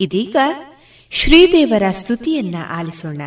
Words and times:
ಇದೀಗ 0.00 0.36
ಶ್ರೀದೇವರ 1.10 1.82
ಸ್ತುತಿಯನ್ನ 1.92 2.54
ಆಲಿಸೋಣ. 2.70 3.20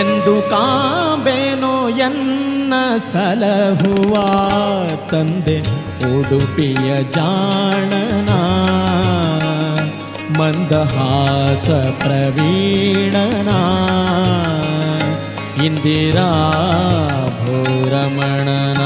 ಎಂದು 0.00 0.34
ಕಾಂಬೇನೋ 0.50 1.74
ಎನ್ನ 2.73 2.97
ಸಲಹುವ 2.97 4.15
ತಂದೆ 5.09 5.59
ಉಡುಪಿಯ 6.17 7.03
ಜಾಣನ. 7.03 8.29
ಮಂದಹಾಸ 10.41 11.69
ಪ್ರವೀಣನ. 12.03 13.49
ಇಂದಿರಾ 15.63 16.51
ಭೂರಮಣನ. 17.45 18.81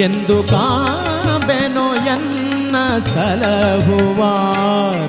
ಎಂದು 0.00 0.42
ಕಾಂಬೆನೋ 0.42 1.94
ಎನ್ನ 1.94 2.76
ಸಲಹುವ 2.98 4.24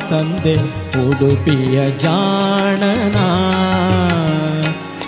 ತಂದೆ 0.09 0.55
ಉಡುಪಿಯ 1.07 1.91
ಜಾಣನ. 1.91 3.15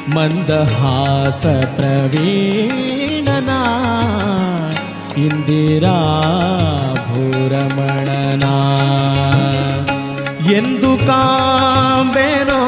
ಮಂದಹಾಸ 0.08 1.46
ಪ್ರವೀಣನ 1.76 3.50
ಇಂದಿರಾ 5.18 5.98
ಭೂರಮಣನ. 7.08 8.46
ಎಂದು 10.52 11.08
ಕಾಂಬೆನೋ 11.08 12.62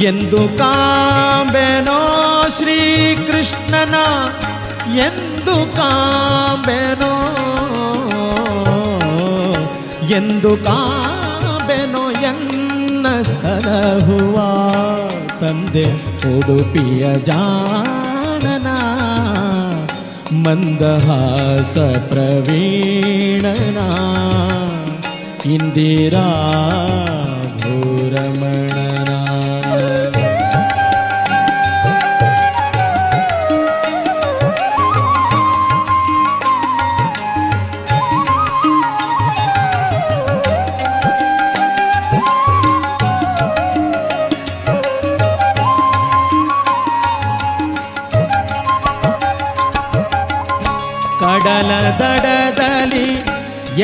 ಎಂದು 0.00 0.58
ಕಾಂಬೆನೋ 0.58 1.98
ಶ್ರೀಕೃಷ್ಣನ 2.58 3.96
ಎಂದು 4.94 5.76
ಕಾಂಬೆನೋ 5.76 7.12
ಎಂದು 10.08 10.56
ಕಾಂಬೆನೋ 10.56 12.10
ಎನ್ನ 12.10 12.63
ಸಲಹುವ 13.31 14.37
ತಂದೆ 15.41 15.85
ಉಡುಪಿಯ 16.29 17.03
ಜಾನನ 17.23 18.67
ಮಂದಹಾಸ 20.45 21.75
ಪ್ರವೀಣನ 22.09 23.79
ಇಂದಿರಾ 25.45 26.27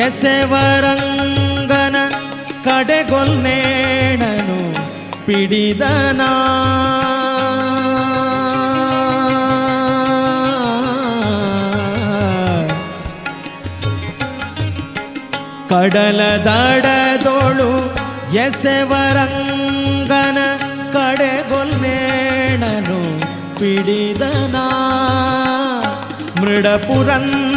ಎಸೆವರಂಗನ 0.01 1.97
ಕಡೆಗೊಲ್ನೇಣನು 2.65 4.57
ಪಿಡಿದನ 5.25 6.21
ಕಡಲ 15.71 16.21
ದಡದೋಳು 16.47 17.69
ಎಸೆವರಂಗನ 18.37 20.39
ಕಡೆಗೊಲ್ನೇಣನು 20.93 22.99
ಪಿಡಿದನ 23.59 24.57
ಮೃಡಪುರಂದರ 26.41 27.50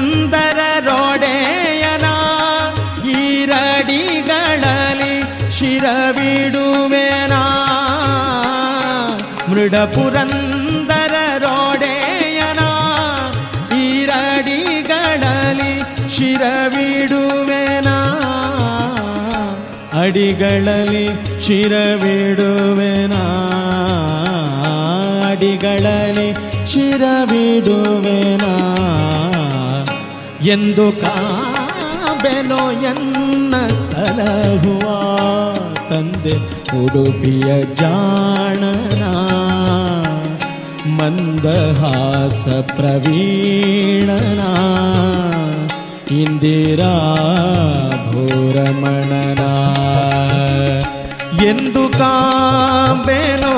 ಶಿರವಿಡುವೆನಾ 5.85 7.41
ಮೃಡಪುರಂದರ 9.51 11.15
ರೋಡೆಯನ 11.39 12.63
ಈರಡಿಗಳಲ್ಲಿ 13.77 15.75
ಶಿರವಿಡುವೆನಾ? 16.17 17.97
ಅಡಿಗಳಲ್ಲಿ 20.01 21.07
ಶಿರವಿಡುವೆನಾ? 21.47 23.23
ಅಡಿಗಳಲ್ಲಿ 25.31 26.29
ಶಿರವಿಡುವೆನಾ? 26.73 28.53
ಎಂದು 30.43 30.93
ಕಾಬೆನೋ 30.93 32.71
ಎನ್ನ 32.71 33.67
ಸಲಹುವ? 33.67 34.87
ತಂದೆ 35.91 36.37
ಉಡುಪಿಯ 36.85 37.63
ಜಾಣನ. 37.75 39.05
ಮಂದಹಾಸ 40.89 42.49
ಪ್ರವೀಣನ. 42.49 44.41
ಇಂದಿರಾ 46.15 47.15
ಭೂರಮಣನ. 48.13 49.41
ಎಂದು 51.45 51.99
ಕಾಂಬೆನೋ. 51.99 53.55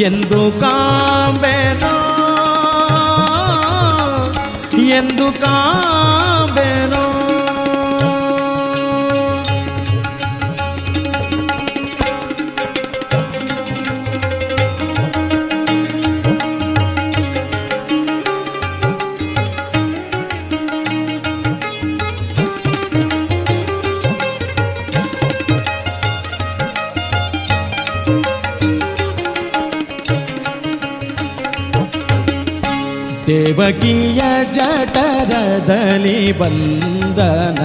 ಎಂದು 0.00 0.60
ಕಾಂಬೆನೋ 0.60 1.59
ದೇವಕಿಯ 33.60 34.22
ಜಠರದಲ್ಲಿ 34.54 36.32
ಬಂದನ 36.38 37.58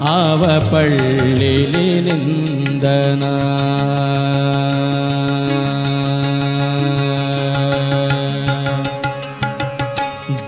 ಆವ 0.00 0.46
ಪಳ್ಳಿಲಿ 0.70 2.00
ನಿಂದನ. 2.00 3.22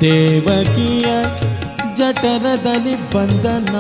ದೇವಕಿಯ 0.01 1.07
ಜಠರದಲ್ಲಿ 1.97 3.15
ಬಂದನ 3.15 3.75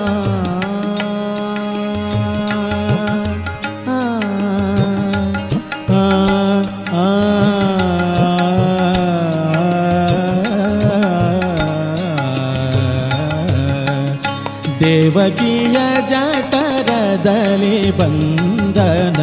ದೇವಕಿಯ 15.15 15.77
ಜಠರದಲ್ಲಿ 16.11 17.75
ಬಂದನ 17.97 19.19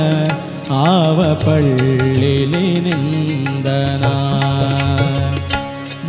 ಆವ 0.82 1.19
ಪಳ್ಳಿಲಿ 1.44 2.62
ನಿಂದನ 2.86 4.05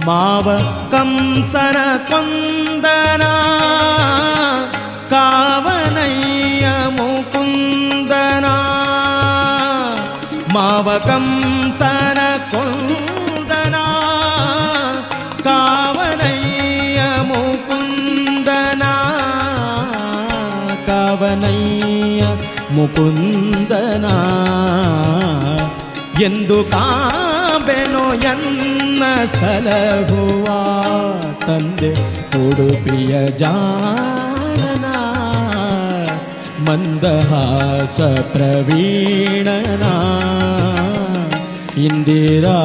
ಮಾವ 0.08 0.48
ಕಂಸನ 0.94 1.78
ಕೊಂದನ 2.10 3.26
ಕಾವನಯ್ಯ 5.14 6.66
ಮುಕುಂದನ 6.98 8.48
ಮಾವ 10.56 10.90
ಕಂಸನ 11.10 11.93
ಮುಕುಂದನ? 22.77 24.07
ಎಂದು 26.23 26.65
ಕಾಬೆನೋ 26.65 28.15
ಎನ್ನ 28.15 29.03
ಸಲಹುವ 29.33 30.47
ತಂದೆ 31.47 31.93
ಉಡುಪಿಯ 32.49 33.27
ಜಾಣನ 33.27 34.85
ಮಂದಹಾಸ 36.69 38.01
ಪ್ರವೀಣನ? 38.33 39.85
ಇಂದಿರಾ 41.81 42.59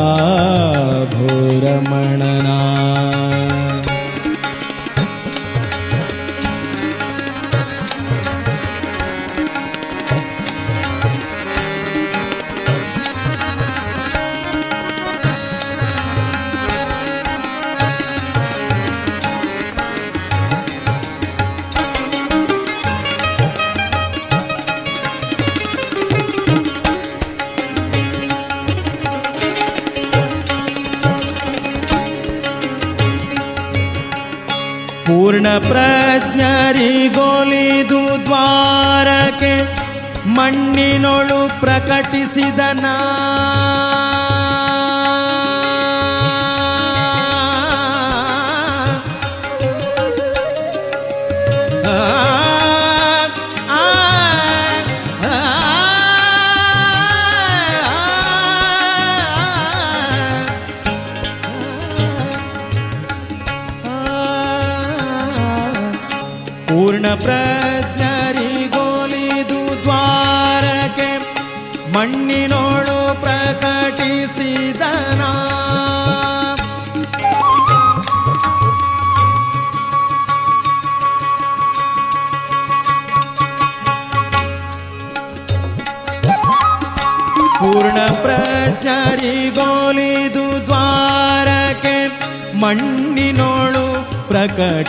ಭೂರಮಣನ? 1.11 2.47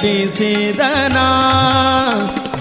सेदना 0.03 1.27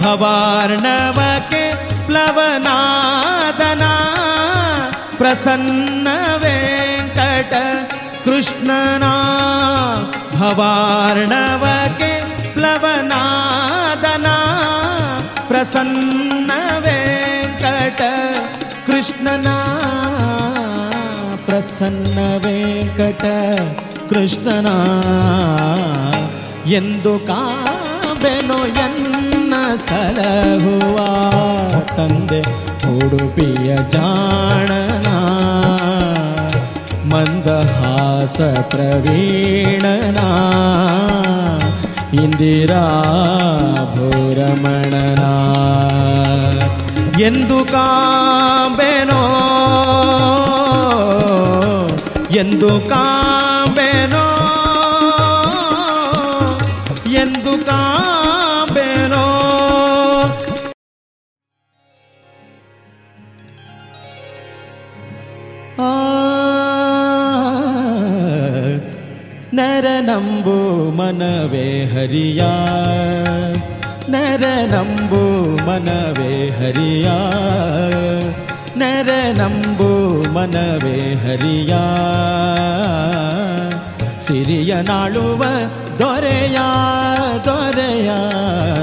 भवार्णवके 0.00 1.62
प्लवनादना 2.06 3.92
प्रसन्न 5.18 6.08
वेङ्कट 6.42 7.52
कृष्णना 8.24 9.12
भवार्णवके 10.34 12.12
प्लवनादना 12.54 14.36
प्रसन्न 15.50 16.58
वेङ्कट 16.86 18.00
कृष्णना 18.88 19.56
प्रसन्न 21.46 22.18
वेङ्कट 22.44 23.24
कृष्णना। 24.10 24.76
ಎಂದು 26.70 27.18
ಕಾಬೆನೋ 27.18 28.66
ಎನ್ನ 28.66 29.54
ಸಲಹುವ 29.88 30.96
ತಂದೆ 31.96 32.40
ಉಡುಪಿಯ 32.98 33.76
ಜಾಣನ. 33.76 35.06
ಮಂದಹಾಸ 37.14 38.40
ಪ್ರವೀಣನ. 38.68 40.18
ಇಂದಿರಾ 42.22 43.02
ಭೂರಮಣನ. 43.94 45.24
ಎಂದು 47.20 47.64
ಕಾಬೆನೋ 47.64 49.36
ಎಂದು 52.30 52.68
ಕಾಂಬೆನೋ 52.68 54.29
ನರನಂಬು 70.10 70.54
ಮನವೇ 70.90 71.66
ಹರಿಯ 71.86 72.42
ನರನಂಬು 74.10 75.20
ಮನವೇ 75.66 76.32
ಹರಿಯ 76.56 77.08
ನರನಂಬು 78.76 79.90
ಮನವೇ 80.32 80.96
ಹರಿಯ 81.22 81.74
ಸಿರಿಯ 84.26 84.74
ನಾಳುವ 84.82 85.42
ದೊರೆಯ 86.00 86.58
ದೊರೆಯ 87.44 88.10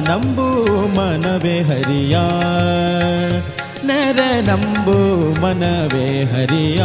ನಂಬು 0.10 0.48
ಮನವೇ 0.96 1.58
ಹರಿಯ 1.64 2.16
ನರ 3.84 4.22
ನಂಬು 4.50 4.98
ಮನವೇ 5.42 6.08
ಹರಿಯ 6.26 6.82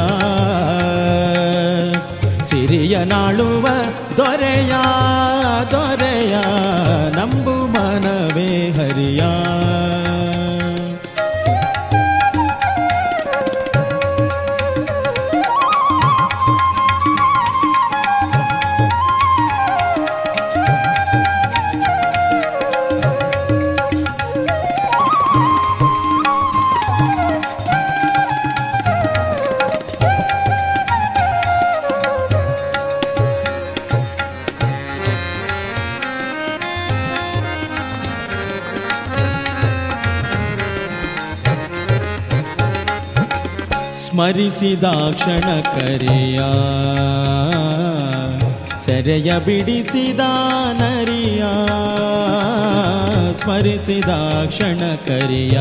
ಸಿರಿಯ 2.52 3.04
ನಾಳುವ 3.04 3.66
ದೊರೆಯ 4.16 4.72
ದೊರೆಯ 5.70 6.34
ನಂಬು 7.16 7.54
ಮನವೇ 7.66 8.70
ಹರಿಯ. 8.70 9.22
ಸ್ಮರಿಸಿದ 44.32 44.84
ಕ್ಷಣ 45.10 45.60
ಕರೆಯ. 45.60 46.38
ಸೆರೆಯ 48.84 49.38
ಬಿಡಿಸಿದ 49.38 50.20
ನರಿಯ. 50.72 51.42
ಸ್ಮರಿಸಿದ 53.34 54.08
ಕ್ಷಣ 54.46 54.94
ಕರೆಯ. 55.06 55.58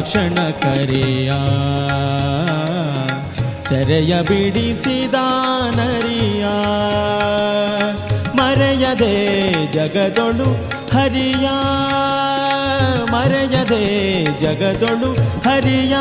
ಕ್ಷಣ 0.00 0.50
ಕರೆಯ. 0.50 1.30
ಸೆರೆಯ 3.62 4.22
ಬಿಡಿಸಿದ 4.22 5.14
ನರಿಯ. 5.76 6.44
ಮರೆಯದೆ 8.34 9.50
ಜಗದೊಳು 9.72 10.70
ಹರಿಯ. 10.98 11.48
ಮರೆಯದೆ 13.12 14.24
ಜಗದೊಳು 14.24 15.12
ಹರಿಯ. 15.40 15.96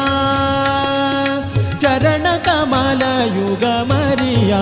ಚರಣ 1.80 2.26
ಕಮಲ 2.46 3.02
ಯುಗ 3.24 3.64
ಮರಿಯ. 3.64 4.56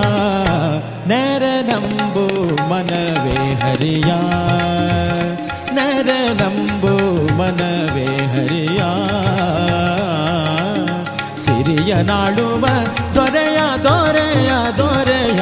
ನೆರ 1.08 1.44
ನಂಬು 1.74 2.56
ಮನವೇ 2.70 3.54
ಹರಿಯ. 3.54 4.14
ನೆರ 5.78 6.12
ನಂಬು 6.40 6.94
ಮನವೇ 7.38 8.08
ಹರಿಯ 8.34 8.82
ಸಿರಿಯ 11.38 11.94
ನಾಳುವ 12.04 12.66
ದೊರೆಯ 13.16 13.60
ದೊರೆಯ 13.84 14.52
ದೊರೆಯ 14.78 15.42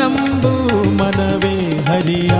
ನಂಬು 0.00 0.52
ಮನವೇ 0.98 1.56
ಹರಿಯ 1.88 2.34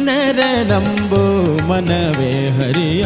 ನೆರ 0.00 0.40
ನಂಬು 0.72 1.22
ಮನವೇ 1.68 2.32
ಹರಿಯ 2.58 3.04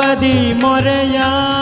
द्रौपदी 0.00 0.36
मोरया। 0.62 1.59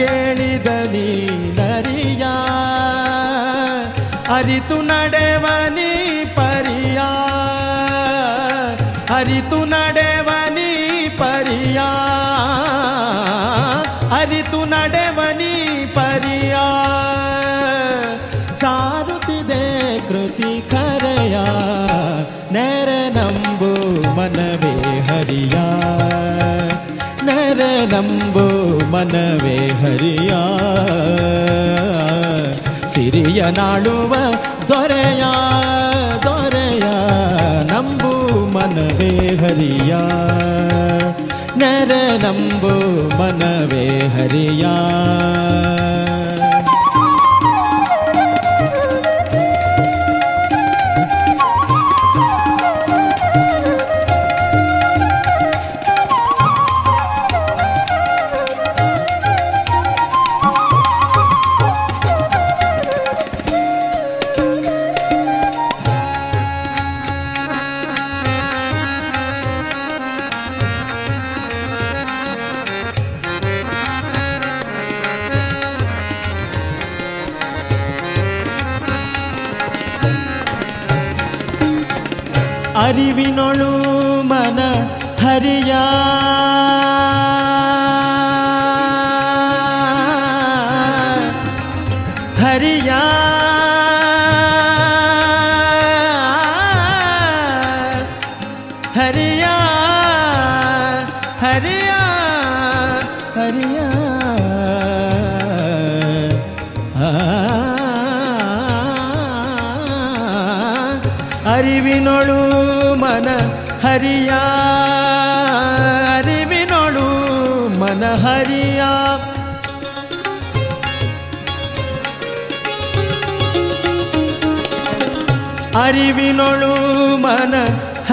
ಕೇಳಿದ 0.00 0.66
ನೀನರಿಯ. 0.66 2.24
ಅರಿತು 4.34 4.82
ನಡೆವನಿ 4.82 6.24
ಪರಿಯ. 6.36 6.98
ಅರಿತು 9.14 9.64
ನಡೆವನಿ 9.64 11.08
ಪರಿಯ. 11.18 11.78
ಅರಿತು 14.20 14.64
ನಡೆವನಿ 14.64 15.86
ಪರಿಯ. 15.94 16.54
ಸಾರುತ್ತಿದೆ 18.54 19.98
ಕೃತಿ 19.98 20.70
ಕರೆಯ. 20.70 21.38
ನೆರೆ 22.52 23.08
ನಂಬು 23.08 24.00
ಮನವೇ 24.16 24.98
ಹರಿಯ. 24.98 25.59
ಮನವೇ 28.92 29.56
ಹರಿಯ. 29.66 30.30
ಸಿರಿಯ 32.86 33.42
ನಾಡುವ 33.42 34.14
ದೊರೆಯ 34.68 35.24
ದೊರೆಯ 36.22 36.82
ನಂಬು 37.72 38.26
ಮನವೇ 38.54 39.36
ಹರಿಯ. 39.36 39.96
ನೆರೆ 41.56 42.18
ನಂಬು 42.18 42.74
ಮನವೇ 43.18 44.08
ಹರಿಯಾ. 44.08 44.74
ಮನ 84.30 84.60
ಹರಿಯಾ 85.22 85.82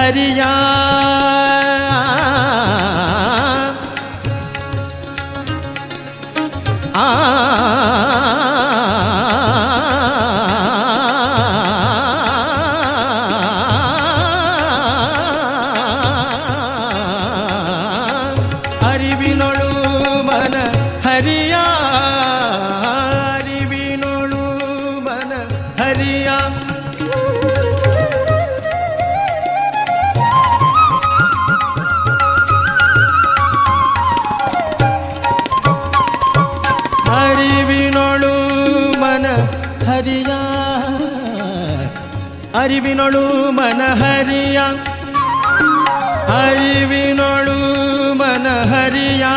அறியா 0.07 0.51
ಕಿವಿನೊಳು 46.89 47.55
ಮನಹರಿಯಾ 48.19 49.31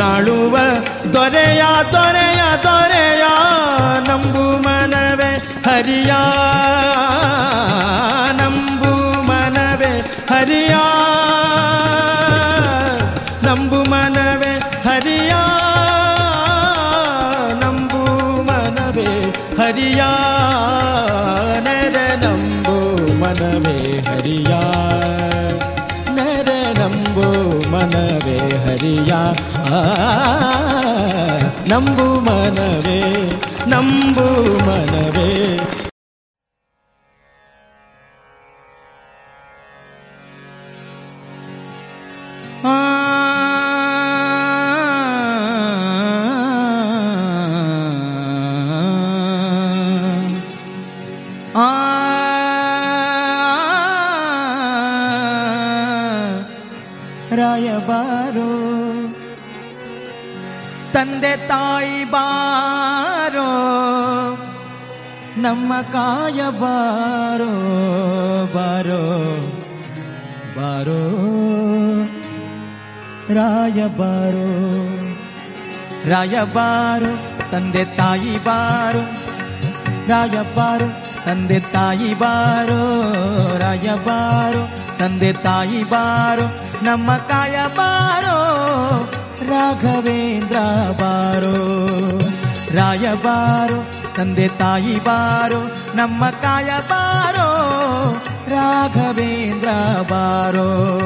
ನಾಳುವ 0.00 0.56
ದೊರೆಯ 1.14 1.62
ದೊರೆಯ 1.92 2.42
ದೊರೆಯ 2.64 3.24
ನಂಬು 4.08 4.44
ಮನವೇ 4.64 5.30
ಹರಿಯ 5.66 6.12
ನಂಬು 8.40 8.92
ಮನವೇ 9.28 9.92
ಹರಿಯ 10.30 10.74
ನಂಬು 13.46 13.80
ಮನವೇ 13.90 14.52
ಹರಿಯ 14.86 15.32
ನಂಬು 17.62 18.02
ಮನವೇ 18.48 19.08
ಹರಿಯ 19.60 20.02
ನರ 21.66 21.96
ನಂಬು 22.24 22.76
ಮನವೇ 23.22 23.76
ಹರಿಯ 24.08 24.52
ನರ 26.18 26.48
ನಂಬು 26.80 27.26
ಮನವೇ 27.72 28.38
ಹರಿಯ 28.66 29.12
ನಂಬು 31.70 32.20
ಮನವೇ 32.20 33.00
ನಂಬು 33.66 34.26
ಮನವೇ. 34.66 35.61
ತಾಯಿ 61.48 62.04
ಬಾರೋ, 62.04 63.50
ನಮ್ಮ 65.40 65.80
ಕಾಯ 65.80 66.40
ಬಾರೋ 66.60 67.52
ಬಾರೋ 68.54 69.02
ಬಾರೋ, 70.56 71.00
ರಾಯ 76.04 76.44
ಬಾರೋ 76.44 77.12
ತಂದೆ 77.50 77.84
ತಾಯಿ 77.84 78.44
ಬಾರೋ 78.44 79.02
ರಾಯಬಾರೋ 80.08 80.86
ತಂದೆ 81.24 81.60
ತಾಯಿ 81.60 82.14
ಬಾರೋ 82.14 82.80
ರಾಯಬಾರೋ 83.58 84.62
ತಂದೆ 84.98 85.32
ತಾಯಿ 85.32 85.84
ಬಾರೋ, 85.84 86.46
ನಮ್ಮ 86.82 87.16
ಕಾಯ 87.16 87.56
ಬಾರೋ. 87.76 88.21
ರಾಘವೇಂದ್ರ 89.48 90.56
ಬಾರೋ. 91.00 91.86
ರಾಯ 92.76 93.14
ಬಾರೋ, 93.14 93.84
ತಂದೆ 94.16 94.48
ತಾಯಿ 94.48 95.04
ಬಾರೋ, 95.04 95.60
ನಮ್ಮ 95.94 96.30
ಕಾಯ 96.30 96.64
ಬಾರೋ. 96.64 97.48
ರಾಘವೇಂದ್ರ 98.48 99.68
ಬಾರೋ. 100.10 100.98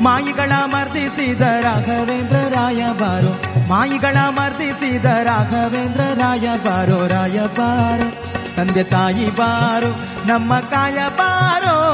ಮಾಯಿಗಳ 0.00 0.52
ಮರ್ದಿಸಿದ 0.64 1.40
ರಾಘವೇಂದ್ರ 1.40 2.36
ರಾಯ 2.36 2.86
ಬಾರೋ. 3.00 3.42
ಮಾಯಿಗಳ 3.68 4.16
ಮರ್ದಿಸಿದ 4.28 5.04
ರಾಘವೇಂದ್ರ 5.04 6.00
ರಾಯ 6.00 6.48
ಬಾರೋ. 6.64 7.06
ರಾಯ 7.06 7.40
ಬಾರೋ, 7.58 8.10
ತಂದೆ 8.56 8.84
ತಾಯಿ 8.84 9.30
ಬಾರೋ, 9.30 9.90
ನಮ್ಮ 10.26 10.54
ಕಾಯ 10.54 10.96
ಬಾರೋ. 11.18 11.88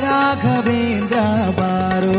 ರಾಘವೇಂದ್ರ 0.00 1.20
ಬಾರೋ. 1.60 2.12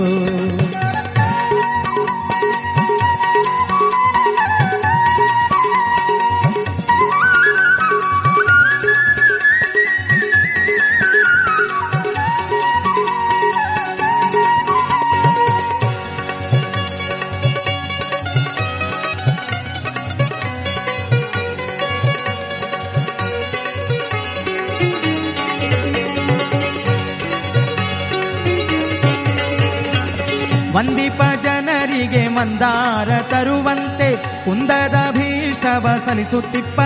ಕುಂದದ 34.46 34.96
ಭೀಷ್ಟವ 35.12 35.90
ಸಲಿಸುತ್ತಿಪ್ಪ 36.06 36.80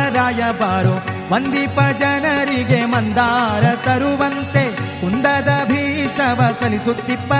ಬಾರೋ. 0.52 1.08
ವಂದಿಪ 1.36 1.80
ಜನರಿಗೆ 2.00 2.86
ಮಂದಾರ 2.86 3.76
ತರುವಂತೆ 3.76 4.76
ಕುಂದದ 5.02 5.50
ಭೀಷ್ಟವ 5.65 6.41
ಸಲಿಸುತ್ತಿಪ್ಪ 6.60 7.34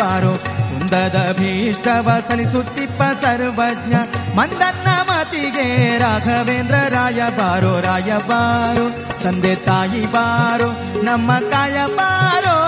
ಬಾರೋ. 0.00 0.36
ಕುಂದದ 0.44 1.34
ಭೀಷ್ಟವ 1.38 2.12
ಸಲಿಸುತ್ತಿಪ್ಪ 2.28 3.02
ಸರ್ವಜ್ಞ 3.02 3.94
ಮಂದನ್ನ 4.36 4.88
ಮತಿಗೆ 4.88 5.98
ರಾಘವೇಂದ್ರ 5.98 6.74
ರಾಯ 6.74 7.22
ಬಾರೋ. 7.38 7.80
ರಾಯಬಾರೋ 7.80 7.80
ರಾಯಬಾರೋ 7.80 8.90
ತಂದೆ 9.24 9.56
ತಾಯಿ 9.56 10.12
ಬಾರೋ, 10.12 10.70
ನಮ್ಮ 11.02 11.32
ಕಾಯ 11.32 11.86
ಬಾರೋ, 11.96 12.58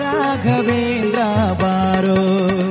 ರಾಘವೇಂದ್ರ 0.00 1.18
ಬಾರೋ. 1.62 2.67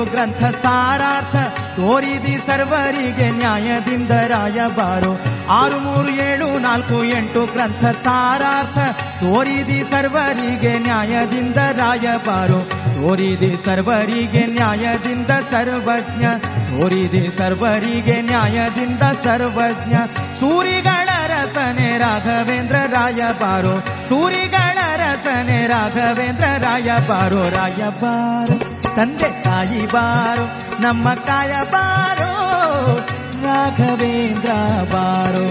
ಎಂಟು 0.00 0.10
ಗ್ರಂಥ 0.10 0.44
ಸಾರಾರ್ಥ, 0.44 1.36
ತೋರಿದಿ 1.58 2.38
ಸರ್ವರಿಗೆ 2.46 3.28
ನ್ಯಾಯದಿಂದ 3.30 4.10
ರಾಯಬಾರು. 4.10 5.20
ಆರು 5.50 5.78
ಮೂರು 5.78 6.08
ಏಳು 6.08 6.58
ನಾಲ್ಕು 6.58 7.04
ಎಂಟು 7.04 7.44
ಗ್ರಂಥ 7.44 7.84
ಸಾರಾರ್ಥ, 7.84 8.78
ತೋರಿದಿ 9.00 9.82
ಸರ್ವರಿಗೆ 9.82 10.78
ನ್ಯಾಯದಿಂದ 10.78 11.56
ರಾಯಬಾರು. 11.56 12.70
ತೋರಿದಿ 12.70 13.64
ಸರ್ವರಿಗೆ 13.64 14.46
ನ್ಯಾಯದಿಂದ 14.46 15.26
ಸರ್ವಜ್ಞ, 15.26 16.24
ತೋರಿದಿ 16.44 17.28
ಸರ್ವರಿಗೆ 17.38 18.20
ನ್ಯಾಯದಿಂದ 18.20 19.02
ಸರ್ವಜ್ಞ. 19.24 19.94
ಸೂರಿಗಳ 20.16 21.08
ರಸನೆ 21.26 21.98
ರಾಘವೇಂದ್ರ 21.98 22.76
ರಾಯಬಾರು. 22.76 23.80
ಸೂರಿಗಳ 23.80 24.78
ರಸನೆ 24.96 25.66
ರಾಘವೇಂದ್ರ 25.66 26.44
ರಾಯಬಾರು. 26.44 27.56
ರಾಯಬಾರೋ. 27.56 28.69
ತಂದೆ 29.00 29.42
ತಾಯಿ 29.42 29.86
ಬಾರೋ 29.86 30.44
ನಮ್ಮ 30.80 31.14
ಕಾಯ 31.14 31.52
ಬಾರೋ 31.72 32.32
ರಾಘವೇಂದ್ರ 33.42 34.50
ಬಾರೋ. 34.92 35.46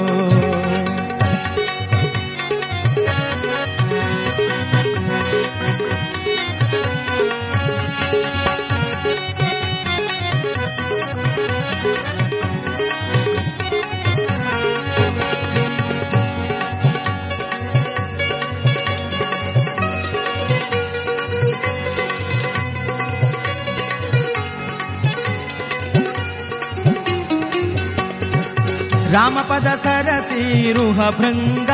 ರಾಮಪದ 29.15 29.69
ಸರಸೀರುಹ 29.85 30.99
ಭೃಂಗ 31.11 31.71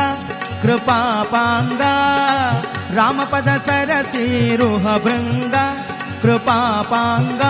ಕೃಪಾಪಾಂಗ 0.63 1.83
ರಾಮಪದ 2.95 3.51
ಸರಸೀರುಹ 3.67 4.85
ಭೃಂಗ 4.97 5.55
ಕೃಪಾಪಾಂಗ 6.21 7.43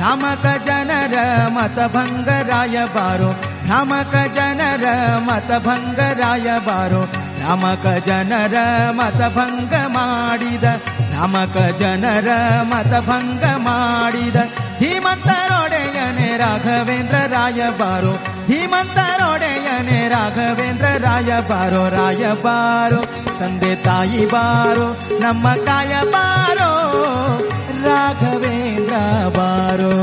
ರಾಮಕ 0.00 0.46
ಜನರ 0.66 1.16
ಮತಭಂಗ 1.48 2.28
ರಾಯಬಾರೋ 2.48 3.28
ರಾಮಕ 3.68 4.14
ಜನರ 4.34 4.86
ಮತಭಂಗ 5.18 6.00
ರಾಯಬಾರೋ 6.20 7.02
ರಾಮಕ 7.42 7.86
ಜನರ 8.06 8.56
ಮತಭಂಗ 8.90 9.74
ಮಾಡಿದ 9.88 10.66
ನಾಮಕ 11.12 11.56
ಜನರ 11.80 12.28
ಮತಭಂಗ 12.62 13.44
ಮಾಡಿದ 13.60 14.36
ಧೀಮಂತರೊಡೆಯನೆ 16.07 16.37
ರಾಘವೇಂದ್ರ 16.37 17.15
ರಾಯ 17.15 17.69
ಬಾರೋ. 17.69 18.11
ಧೀಮಂತರೊಡೆಯನೆ 18.47 20.07
ರಾಘವೇಂದ್ರ 20.07 20.85
ರಾಯ 20.85 21.41
ಬಾರೋ. 21.49 21.89
ರಾಯ 21.89 22.33
ಬಾರೋ, 22.41 23.01
ತಂದೆ 23.39 23.75
ತಾಯಿ 23.75 24.25
ಬಾರೋ, 24.25 25.17
ನಮ್ಮ 25.19 25.53
ಕಾಯ 25.53 26.03
ಬಾರೋ, 26.03 26.71
ರಾಘವೇಂದ್ರ 27.83 28.93
ಬಾರೋ. 29.37 29.93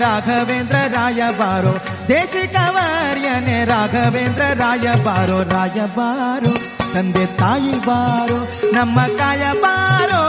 राघवेन्द्र 0.05 0.85
रायबारो 0.97 1.77
देशिकावार्यने 2.11 3.65
राघवेन्द्र 3.73 4.53
रायबारो 4.63 5.41
राजबारो 5.55 6.74
ತಂದೆ 6.95 7.25
ತಾಯಿ 7.25 7.79
ಬಾರೋ 7.85 8.37
ನಮ್ಮ 8.73 8.99
ಕಾಯ 9.07 9.51
ಬಾರೋ 9.61 10.21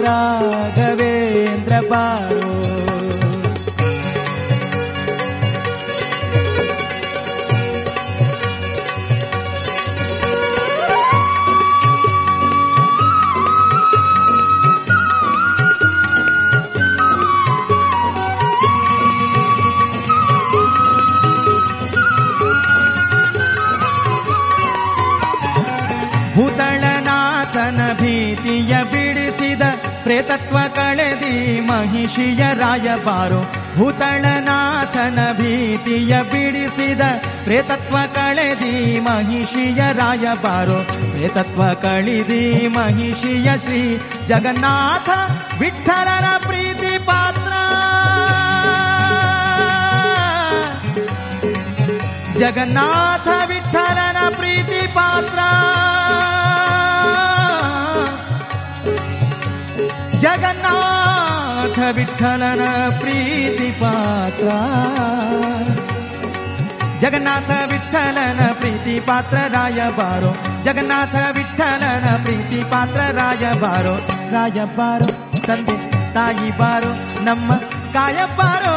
ರಾಘವೇಂದ್ರ 0.00 1.72
ಬಾರೋ. 1.90 2.42
ಪ್ರೇತತ್ವ 30.28 30.58
ಕಳೆದಿ 30.74 31.60
ಮಹಿಷಿಯ 31.60 32.54
ರಾಯಬಾರು 32.54 33.40
ಭೂತಳನಾಥನ 33.78 35.18
ಭೀತಿಯ 35.32 36.22
ಬಿಡಿಸಿದ 36.22 37.00
ಪ್ರೇತತ್ವ 37.44 37.96
ಕಳೆದಿ 38.14 39.00
ಮಹಿಷಿಯ 39.00 39.82
ರಾಯಬಾರು 39.92 40.86
ಪ್ರೇತತ್ವ 41.12 41.74
ಕಳಿದಿ 41.74 42.68
ಮಹಿಷಿಯ 42.68 43.44
ಶ್ರೀ 43.44 43.96
ಜಗನ್ನಾಥ 44.26 45.08
ವಿಠಲನ 45.60 46.24
ಪ್ರೀತಿ 46.46 46.98
ಪಾತ್ರ. 47.06 47.52
ಜಗನ್ನಾಥ 52.38 53.28
ವಿಠಲನ 53.48 54.16
ಪ್ರೀತಿ 54.36 54.86
ಪಾತ್ರ. 54.86 55.38
ಜಗನ್ನಾಥ 60.20 61.78
ವಿಠಲನ 61.94 62.62
ಪ್ರೀತಿ 62.98 63.80
ಪಾತ್ರ. 63.80 64.48
ಜಗನ್ನಾಥ 67.00 67.50
ವಿಠಲನ 67.70 68.40
ಪ್ರೀತಿ 68.52 69.00
ಪಾತ್ರ 69.00 69.36
ರಾಯಬಾರೋ 69.36 70.36
ಜಗನ್ನಾಥ 70.64 71.14
ವಿಠಲನ 71.14 72.22
ಪ್ರೀತಿ 72.22 72.70
ಪಾತ್ರ 72.70 73.00
ರಾಯಬಾರೋ 73.00 73.96
ರಾಯಬಾರೋ 74.32 75.06
ತಂದೆ, 75.46 75.90
ತಾಯಿ 76.14 76.58
ಬಾರೋ, 76.58 77.22
ನಮ್ಮ 77.24 77.54
ಕಾಯ 77.92 78.24
ಬಾರೋ. 78.36 78.76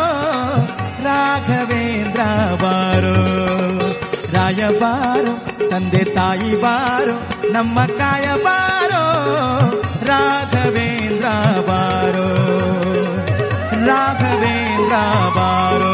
ರಾಘವೇಂದ್ರ 1.03 2.21
ಬಾರೋ. 2.63 3.15
ರಾಯಬಾರೋ 4.33 5.33
ತಂದೆ, 5.69 6.03
ತಾಯಿ 6.03 6.61
ಬಾರೋ, 6.61 7.49
ನಮ್ಮ 7.51 7.85
ಕಾಯ 7.85 8.27
ಬಾರೋ. 8.43 9.03
ರಾಘವೇಂದ್ರ 10.05 10.90
ಬಾರೋ 11.67 12.27
ರಾಘವೇಂದ್ರ 13.87 14.95
ಬಾರೋ 15.37 15.93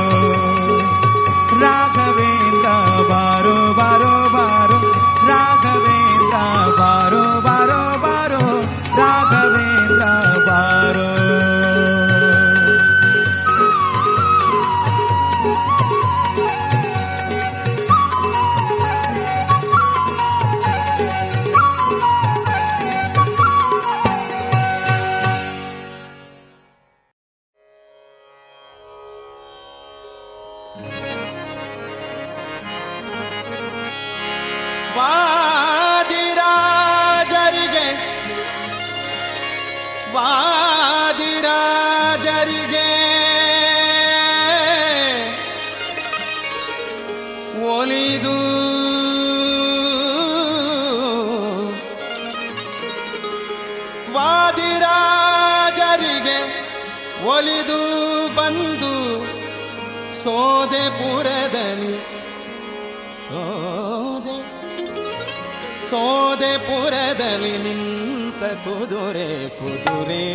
ಸೋದೆಪುರದಲ್ಲಿ 66.67 67.57
ನಿಂತ 67.57 68.43
ಕುದುರೆ 68.43 69.49
ಕುದುರೆ 69.49 70.33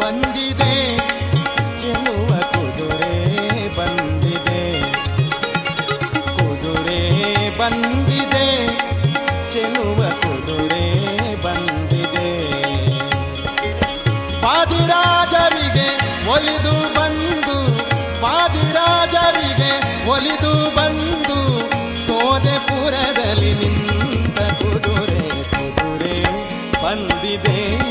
ಬಂದಿದೆ. 0.00 0.96
ಚೆಲುವ 1.78 2.28
ಕುದುರೆ 2.28 3.76
ಬಂದಿದೆ. 3.78 4.82
ಕುದುರೆ 6.36 7.58
ಬಂದಿದೆ. 7.58 8.66
ಚೆಲುವ 9.50 9.96
ಕುದುರೆ 9.96 10.94
ಬಂದಿದೆ. 11.42 12.38
ಪಾದಿರಾಜರಿಗೆ 14.42 15.88
ಒಲಿದು 16.30 16.94
ಬಂದು, 16.94 17.84
ಪಾದಿರಾಜರಿಗೆ 18.22 20.04
ಒಲಿದು 20.10 20.76
ಬಂದು 20.76 20.93
ಬಂದಿದೆ 26.96 27.83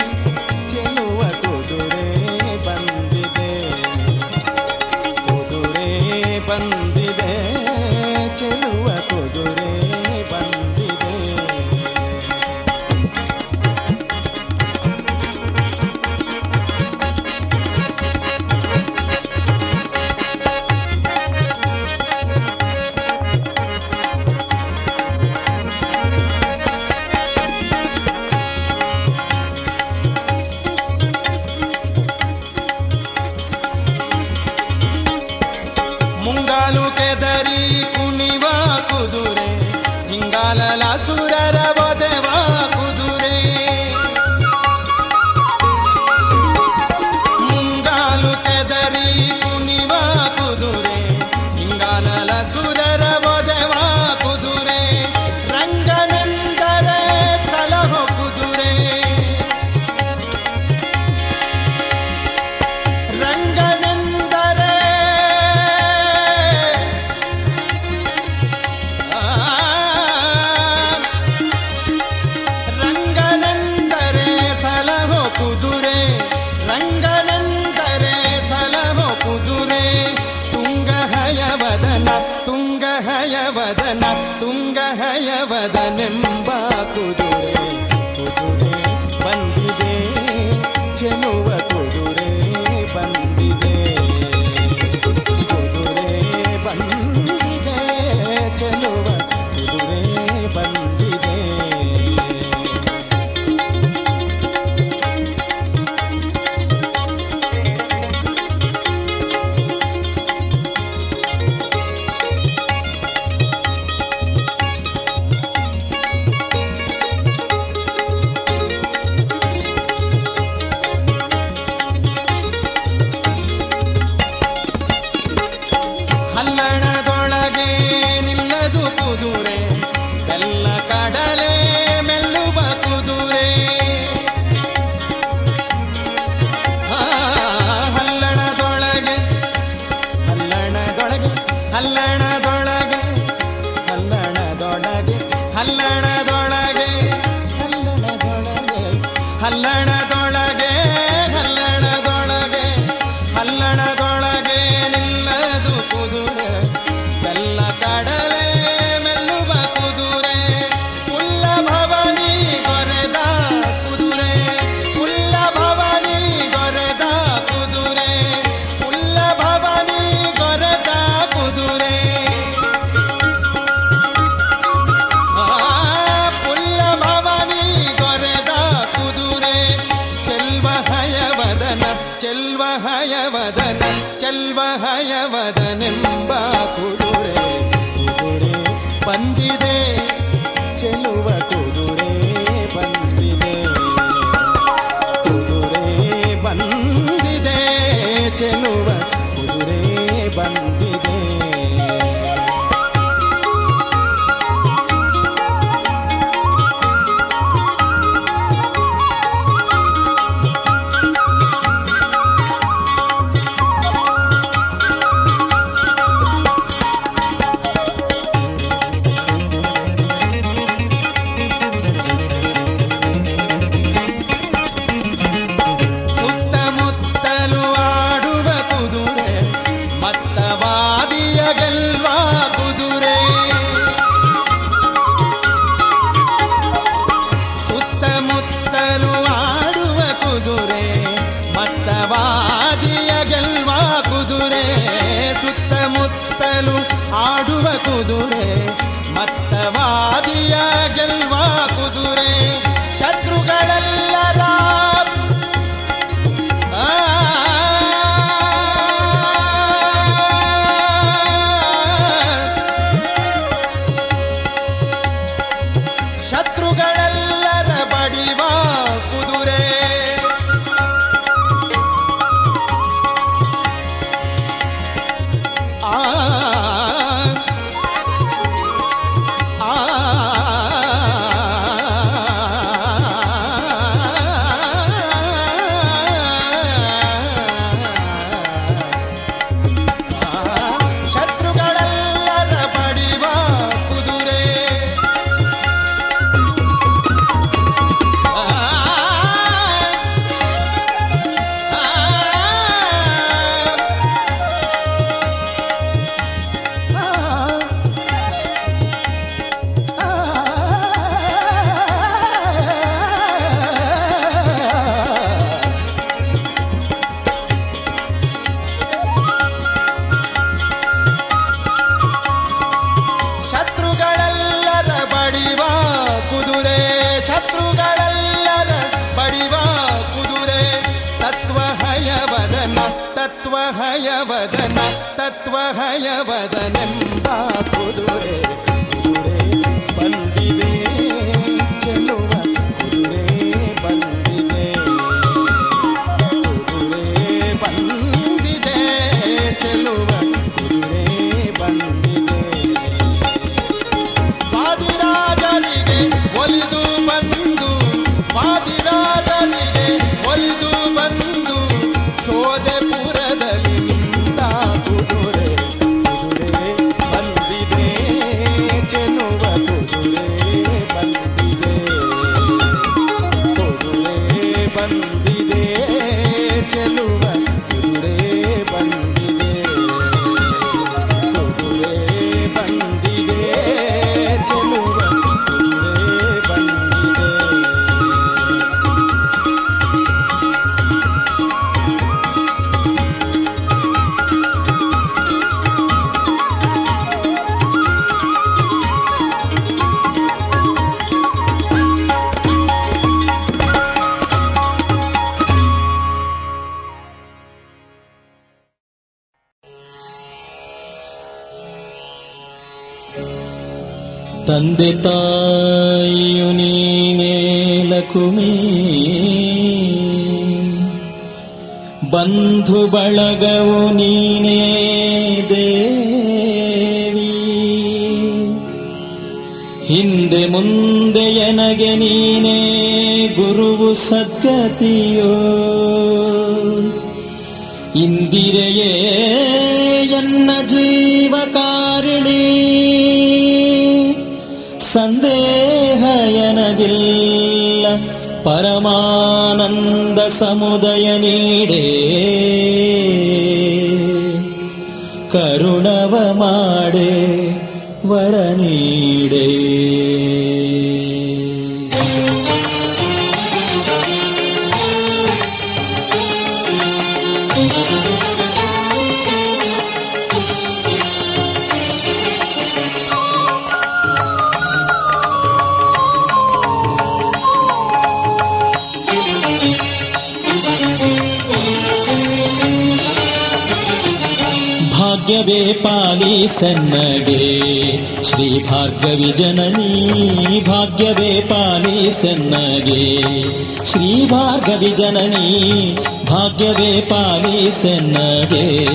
भाग्यवे 485.23 485.73
पाली 485.73 486.47
सन्नगे। 486.47 488.23
श्रीभार्गविजननी 488.23 490.61
भाग्यवे 490.61 491.39
पाली 491.39 492.11
सन्नगे। 492.11 493.43
श्रीभार्गविजननी 493.85 495.95
भाग्यवे 496.25 497.01
पाली 497.01 497.71
सन्नगे। 497.71 498.85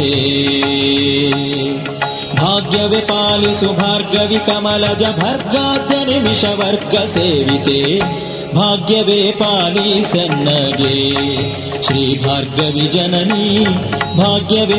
भाग्यवे 2.34 2.34
भाग्यवेपालि 2.34 3.54
सुभार्गवि 3.54 4.38
कमलज 4.38 5.02
भर्गाद्य 5.02 6.04
निमिषवर्ग 6.04 7.06
सेविते। 7.06 8.00
भाग्यवे 8.58 9.16
भाग्यवेपाली 9.40 9.90
सन्ने 10.12 10.94
श्रीभार्गविजननी 11.86 13.46
भाग्यवेपालीसनरे 14.20 14.78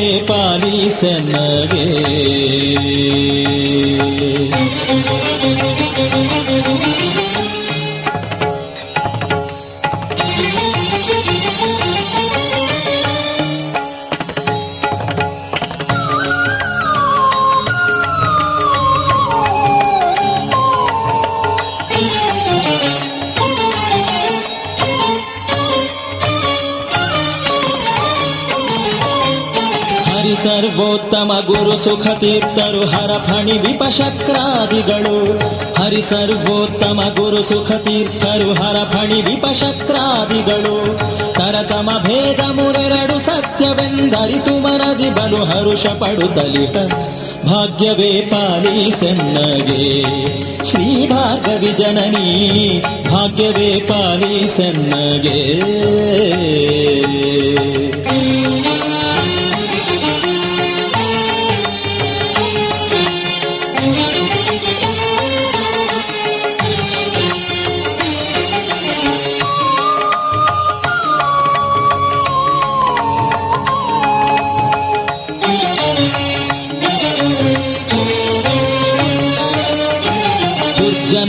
ಗುರು 31.50 31.76
ಸುಖ 31.78 32.06
ತೀರ್ಥರು 32.20 32.82
ಹರ 32.86 33.12
ಫಣಿ 33.18 33.58
ವಿಪಶಕ್ರಾದಿಗಳು 33.58 35.14
ಹರಿ 35.78 36.02
ಸರ್ವೋತ್ತಮ 36.02 37.00
ಗುರು 37.18 37.42
ಸುಖ 37.42 37.72
ತೀರ್ಥರು 37.84 38.52
ಹರ 38.52 38.76
ಫಣಿ 38.84 39.20
ವಿಪಶಕ್ರಾದಿಗಳು 39.22 40.74
ತರತಮ 41.32 41.90
ಭೇದ 42.06 42.50
ಮುರೆರಡು 42.50 43.20
ಸತ್ಯವೆಂದರಿತು 43.20 44.58
ಮರದಿ 44.58 45.10
ಬಲು 45.10 45.44
ಹರುಷ 45.44 45.86
ಪಡುತ್ತಲಿಹ 46.00 46.74
ಭಾಗ್ಯವೇ 47.44 48.20
ಪಾಲಿಸನ್ನಗೆ 48.30 49.84
ಶ್ರೀ 50.70 51.06
ಭಾಗವಿ 51.06 51.72
ಜನನಿ, 51.78 52.28
ಭಾಗ್ಯವೇ 53.10 53.80
ಪಾಲಿಸನ್ನಗೆ 53.80 55.38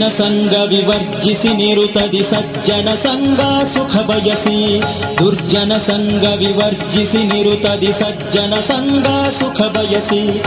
ದುರ್ಜನ 0.01 0.23
ಸಂಘ 0.23 0.53
ವಿವರ್ಜಿಸಿ 0.69 1.47
ನಿರುತದಿ 1.47 2.23
ಸಜ್ಜನ 2.23 2.95
ಸಂಘ 2.95 3.39
ಸುಖ 3.63 3.97
ಬಯಸಿ. 3.97 4.81
ದುರ್ಜನ 5.19 5.77
ಸಂಘ 5.77 6.23
ವಿವರ್ಜಿಸಿ 6.23 7.17
ನಿರುತದಿ 7.17 7.87
ಸಜ್ಜನ 7.87 8.53
ಸಂಘ 8.61 9.05
ಸುಖ 9.29 9.61
ಬಯಸಿ. 9.61 10.39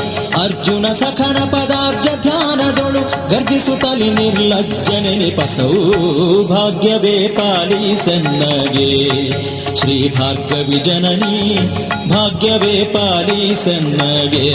ಅರ್ಜುನ 0.43 0.93
ಸಖನ 0.93 1.37
ಪದಾರ್ಜ 1.45 2.09
ಧ್ಯಾನದೊಳು 2.23 3.01
ಗರ್ಜಿಸುತ್ತಲಿ 3.31 4.11
ನಿರ್ಲಜ್ಜನೆ 4.11 5.17
ನಿಪಸೌ. 5.17 5.73
ಭಾಗ್ಯವೇ 6.43 7.29
ಪಾಲಿ 7.29 7.97
ಸನ್ನಗೆ. 7.97 9.31
ಶ್ರೀ 9.77 10.09
ಭಾರ್ಗವಿ 10.09 10.79
ಜನನಿ, 10.79 11.57
ಭಾಗ್ಯವೇ 12.11 12.85
ಪಾಲಿಸನ್ನಗೆ 12.85 14.51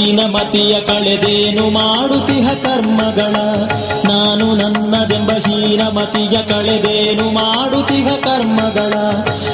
ಹೀನ 0.00 0.20
ಮತಿಯ 0.26 0.80
ಕಳೆದೇನು 0.80 1.70
ಮಾಡುತ್ತಿಹ 1.70 2.52
ಕರ್ಮಗಳ? 2.54 3.36
ನಾನು 4.10 4.54
ನನ್ನದೆಂಬ 4.54 5.30
ಹೀನ 5.30 5.82
ಮತಿಯ 5.82 6.38
ಕಳೆದೇನು 6.48 7.30
ಮಾಡುತ್ತಿಹ 7.30 8.08
ಕರ್ಮಗಳ? 8.16 8.92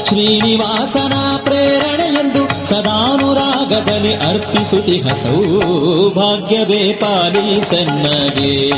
ಶ್ರೀನಿವಾಸನ 0.08 1.12
ಪ್ರೇರಣೆಯೆಂದು 1.44 2.66
ಸದಾನುರಾಗದಲ್ಲಿ 2.66 4.14
ಅರ್ಪಿಸುತ್ತಿಹ 4.14 5.12
ಸೌಭಾಗ್ಯವೇ 5.12 6.92
ಪಾಲಿಸನ್ನಗೆ 6.92 8.70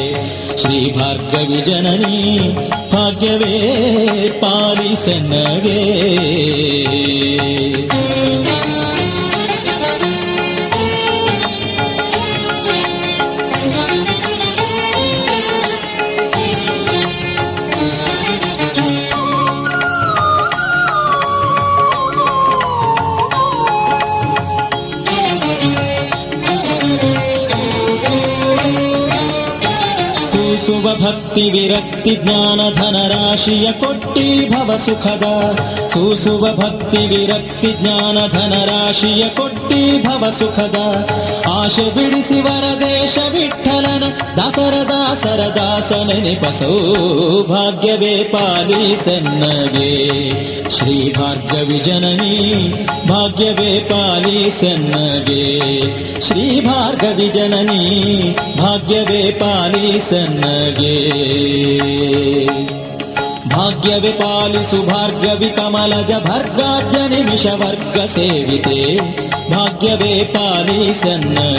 ಶ್ರೀ 0.56 0.92
ಭಾರ್ಗವಿ 0.92 1.60
ಜನನಿ, 1.60 2.38
ಭಾಗ್ಯವೇ 2.92 3.60
ಪಾಲಿಸನ್ನಗೆ 4.40 5.78
व्यक्ति 31.68 32.14
ज्ञान 32.16 32.60
धनराशियुट 32.74 34.04
ಜ್ಞಾನ 34.27 34.27
ಧನರಾಶಿಯ 34.27 34.43
ಕೊಟ್ಟಿ 34.43 34.43
ಕೊಟ್ಟಿ 34.43 34.51
ಭವ 34.51 34.75
ಸುಖದ 34.77 35.25
ಸೂಸುವ 35.93 36.43
ಭಕ್ತಿ 36.57 37.01
ವಿರಕ್ತಿ 37.07 37.69
ಜ್ಞಾನ 37.79 38.17
ಧನರಾಶಿಯ 38.27 39.23
ಕೊಟ್ಟಿ 39.29 39.81
ಭವ 40.01 40.29
ಸುಖದ 40.29 40.77
ಆಶೆ 41.49 41.85
ಬಿಡಿಸಿ 41.95 42.39
ವರದೇಶ 42.41 43.15
ವಿಠಲನ 43.33 44.03
ದಾಸರ 44.37 44.75
ದಾಸರ 44.89 45.41
ದಾಸ 45.55 45.91
ನೆನಪಸೋ 46.07 46.71
ಭಾಗ್ಯವೇ 47.49 48.15
ಪಾಲಿಸನ್ನಗೆ 48.23 49.91
ಶ್ರೀ 50.69 50.97
ಭಾರ್ಗವಿ 51.11 51.79
ಜನನಿ 51.79 52.35
ಭಾಗ್ಯವೇ 53.09 53.71
ಪಾಲಿಸನ್ನಗೆ 53.89 55.43
ಶ್ರೀ 56.21 56.45
ಭಾರ್ಗವಿ 56.59 57.29
ಜನನಿ 57.29 57.83
ಭಾಗ್ಯವೇ 58.59 59.23
ಪಾಲಿಸನ್ನಗೆ 59.31 60.95
भाग्यविपालि 63.58 64.58
भर्गाद्य 66.26 66.98
निमिषवर्गसेविते 67.12 68.76
भाग्यवे 69.50 70.14
भाग्यवेपाली 70.30 70.94
सन्ने 71.00 71.50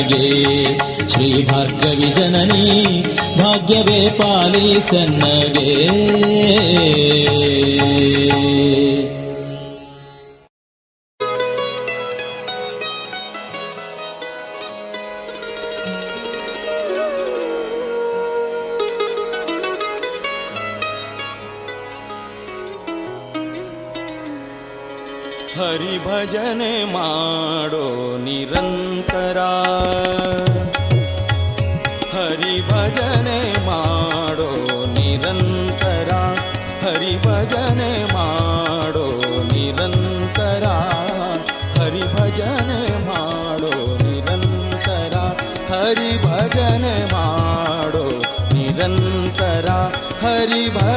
श्रीभार्गविजननी 1.14 2.66
भाग्यवेपाली 3.42 4.80
सन्ने 4.92 5.38
ಮಾಡೋ 27.10 27.86
ನಿರಂತರ 28.26 29.40
ಹರಿ 32.14 32.56
ಭಜನೆ 32.70 33.38
ಮಾಡೋ 33.68 34.48
ನಿರಂತರ 34.98 36.12
ಹರಿ 36.84 37.14
ಭಜನೆ 37.26 37.92
ಮಾಡೋ 38.16 39.06
ನಿರಂತರ 39.54 40.66
ಹರಿ 41.78 42.06
ಭಜನೆ 42.16 42.82
ಮಾಡೋ 43.08 43.74
ನಿರಂತರ 44.04 45.16
ಹರಿ 45.72 46.12
ಭಜನೆ 46.26 46.96
ಮಾಡೋ 47.16 48.06
ನಿರಂತರ 48.54 49.70
ಹರಿ 50.24 50.64
ಭಜನೆ 50.70 50.89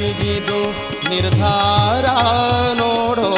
ಪರಗತಿಗಿದು 0.00 0.58
ನಿರ್ಧಾರ 1.10 2.06
ನೋಡೋ 2.78 3.30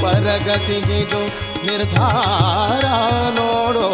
ಪರಗತಿಗಿದು 0.00 1.20
ನಿರ್ಧಾರ 1.66 2.86
ನೋಡೋ 3.38 3.86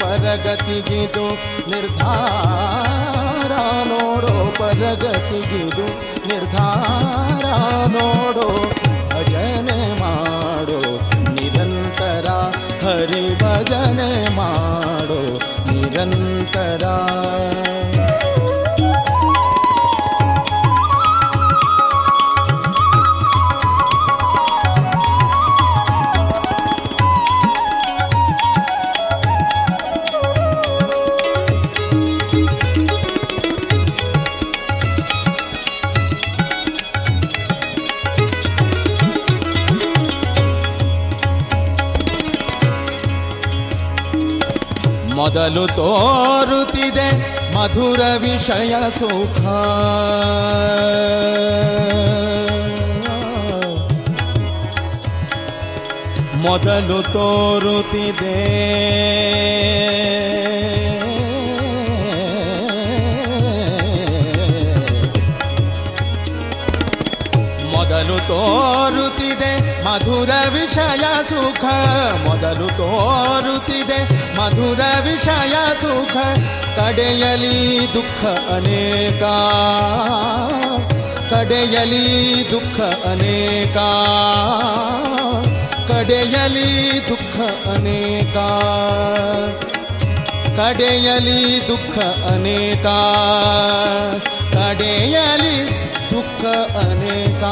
ಪರಗತಿಗಿದು 0.00 1.26
ನಿರ್ಧಾರ 1.72 3.52
ನೋಡೋ 3.90 4.34
ಪರಗತಿಗಿದು 4.58 5.86
ನಿರ್ಧಾರ 6.26 7.44
ನೋಡೋ 7.94 8.48
ಭಜನೆ 9.12 9.80
ಮಾಡೋ 10.02 10.80
ನಿರಂತರ 11.30 12.28
ಹರಿ 12.84 13.24
ಭಜನೆ 13.42 14.12
ಮಾಡೋ 14.36 15.22
ನಿರಂತರ 15.70 16.84
ಮೊದಲು 45.34 45.66
ತೋರುತ್ತಿದೆ 45.66 47.08
ಮಧುರ 47.56 48.00
ವಿಷಯ 48.18 48.74
ಸುಖ. 48.98 49.40
ಮೊದಲು 56.46 57.02
ತೋರುತ್ತಿದೆ. 57.02 58.44
ಮೊದಲು 67.72 68.18
ತೋರುತ್ತಿದೆ 68.28 69.84
ಮಧುರ 69.84 70.30
ವಿಷಯ 70.48 71.04
ಸುಖ. 71.28 71.64
ಮೊದಲು 72.28 72.66
ತೋರುತ್ತಿದೆ 72.66 74.23
ಮಧುರ 74.37 74.81
ವಿಷಯ 75.05 75.55
ಸುಖ 75.81 76.15
ಕಡೆಯಲಿ 76.77 77.57
ದುಃಖ 77.95 78.21
ಅನೇಕ 78.55 79.23
ಕಡೆಯಲಿ 81.31 82.05
ದುಃಖ 82.51 82.77
ಅನೇಕ 83.05 83.77
ಕಡೆಯಲಿ 85.89 86.69
ದುಃಖ 87.09 87.35
ಅನೇಕ 87.69 88.37
ಕಡೆಯಲಿ 90.57 91.39
ದುಃಖ 91.67 91.95
ಅನೇಕ 92.31 92.87
ಕಡೆಯಲಿ 94.55 95.55
ದುಃಖ 96.11 96.41
ಅನೇಕ 96.83 97.43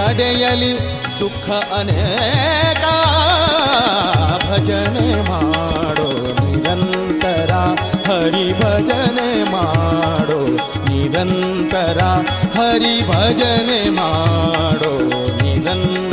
ಕಡೆಯಲಿ 0.00 0.72
ದುಃಖ 1.20 1.46
ಅನೇಕ 1.72 2.84
ಭಜನೆ 4.46 5.08
ಮಾಡೋ 5.28 6.08
ನಿರಂತರ 6.42 7.52
ಹರಿ 8.08 8.46
ಭಜನೆ 8.60 9.30
ಮಾಡೋ 9.52 10.40
ನಿರಂತರ 10.88 12.00
ಹರಿ 12.56 12.94
ಭಜನೆ 13.10 13.80
ಮಾಡೋ 13.90 14.92
ನಿರಂತರ 15.42 16.09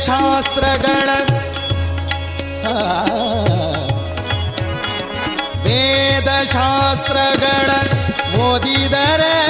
शास्त्रगण 0.00 1.08
वेदशास्त्रगण 6.34 7.70
मोदरे 8.36 9.43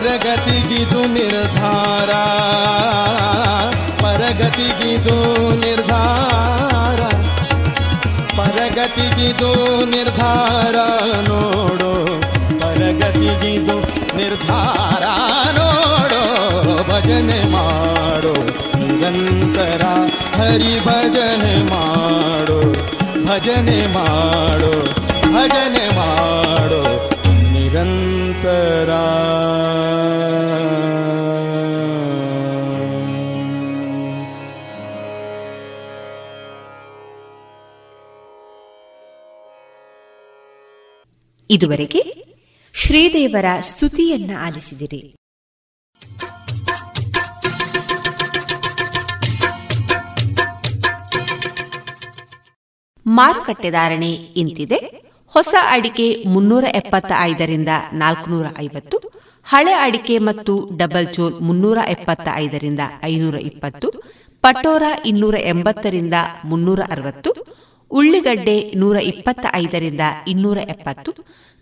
ಪರಗತಿಗಿದು 0.00 1.00
ನಿರ್ಧಾರ 1.14 2.10
ಪರಗತಿಗಿದು 4.02 5.14
ನಿರ್ಧಾರ 5.62 7.00
ಪರಗತಿಗಿದು 8.36 9.50
ನಿರ್ಧಾರ 9.90 10.76
ನೋಡು 11.28 11.90
ಪರಗತಿಗಿದು 12.60 13.76
ನಿರ್ಧಾರ 14.20 15.04
ನೋಡು 15.58 16.22
ಭಜನೆ 16.90 17.40
ಮಾಡು 17.54 18.34
ನಿರಂತರ 18.82 19.82
ಹರಿ 20.38 20.74
ಭಜನೆ 20.86 21.56
ಮಾಡು 21.72 22.60
ಭಜನೆ 23.26 23.80
ಮಾಡು 23.96 24.72
ಭಜನೆ 25.34 25.86
ಮಾಡು 25.98 26.82
ನಿರಂತರ 27.52 28.90
ಇದುವರೆಗೆ 41.50 42.02
ಶ್ರೀದೇವರ 42.74 43.44
ಸ್ತುತಿಯನ್ನ 43.60 44.30
ಆಲಿಸಿದಿರಿ. 44.40 45.14
ಮಾರುಕಟ್ಟೆ 53.06 53.70
ಧಾರಣೆ 53.70 54.12
ಇಂತಿದೆ. 54.12 54.78
ಹೊಸ 55.26 55.54
ಅಡಿಕೆ 55.68 56.24
ಮುನ್ನೂರ 56.26 56.64
ಎಪ್ಪತ್ತ 56.64 57.12
ಐದರಿಂದ 57.20 57.68
ನಾಲ್ಕುನೂರ 57.92 58.46
ಐವತ್ತು, 58.58 58.98
ಹಳೆ 59.44 59.72
ಅಡಿಕೆ 59.72 60.18
ಮತ್ತು 60.18 60.70
ಡಬಲ್ 60.76 61.14
ಚೋಲ್ 61.14 61.40
ಮುನ್ನೂರ 61.40 61.78
ಎಪ್ಪತ್ತ 61.88 62.28
ಐದರಿಂದ 62.34 62.80
ಐನೂರ 63.04 63.34
ಇಪ್ಪತ್ತು, 63.34 63.90
ಪಟೋರ 64.42 64.82
ಇನ್ನೂರ 65.06 65.34
ಎಂಬತ್ತರಿಂದ 65.34 66.14
ಮುನ್ನೂರ 66.44 66.80
ಅರವತ್ತು 66.90 67.58
ಉಳ್ಳಿಗಡ್ಡೆ 67.90 68.72
ನೂರ 68.76 68.96
ಇಪ್ಪತ್ತ 68.96 69.46
ಐದರಿಂದ 69.54 70.00
ಇನ್ನೂರ 70.26 70.58
ಎಪ್ಪತ್ತು, 70.58 71.12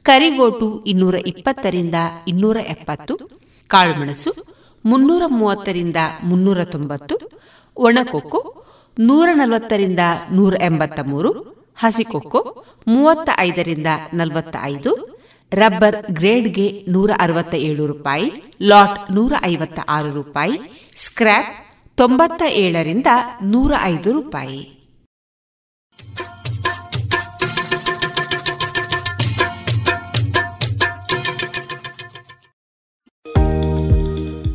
ಕರಿಗೋಟು 0.02 0.84
ಇನ್ನೂರ 0.84 1.14
ಇಪ್ಪತ್ತರಿಂದ 1.14 1.94
ಇನ್ನೂರ 2.28 2.56
ಎಪ್ಪತ್ತು, 2.56 3.30
ಕಾಳುಮೆಣಸು 3.68 4.46
ಮುನ್ನೂರ 4.84 5.22
ಮೂವತ್ತರಿಂದ 5.26 5.96
ಮುನ್ನೂರ 6.22 6.64
ತೊಂಬತ್ತು, 6.64 7.30
ಒಣಕೊಕ್ಕೋ 7.76 8.64
ನೂರ 8.98 9.28
ನಲವತ್ತರಿಂದ 9.32 10.00
ನೂರ 10.32 10.54
ಎಂಬತ್ತ 10.60 11.00
ಮೂರು, 11.00 11.56
ಹಸಿಕೊಕ್ಕೋ 11.76 12.64
ಮೂವತ್ತ 12.86 13.30
ಐದರಿಂದ 13.38 13.86
ನಲವತ್ತ 14.14 14.56
ಐದು 14.62 15.16
ರಬ್ಬರ್ 15.52 16.12
ಗ್ರೇಡ್ಗೆ 16.12 16.84
ನೂರ 16.88 17.10
ಅರವತ್ತ 17.18 17.54
ಏಳು 17.54 17.86
ರೂಪಾಯಿ, 17.86 18.32
ಲಾಟ್ 18.62 19.12
ನೂರ 19.12 19.32
ಐವತ್ತ 19.44 19.78
ಆರು 19.88 20.14
ರೂಪಾಯಿ, 20.14 20.60
ಸ್ಕ್ರ್ಯಾಪ್ 20.96 21.66
ತೊಂಬತ್ತ 21.94 22.42
ಏಳರಿಂದ 22.42 23.06
ನೂರ 23.42 23.72
ಐದು 23.82 24.12
ರೂಪಾಯಿ. 24.12 24.75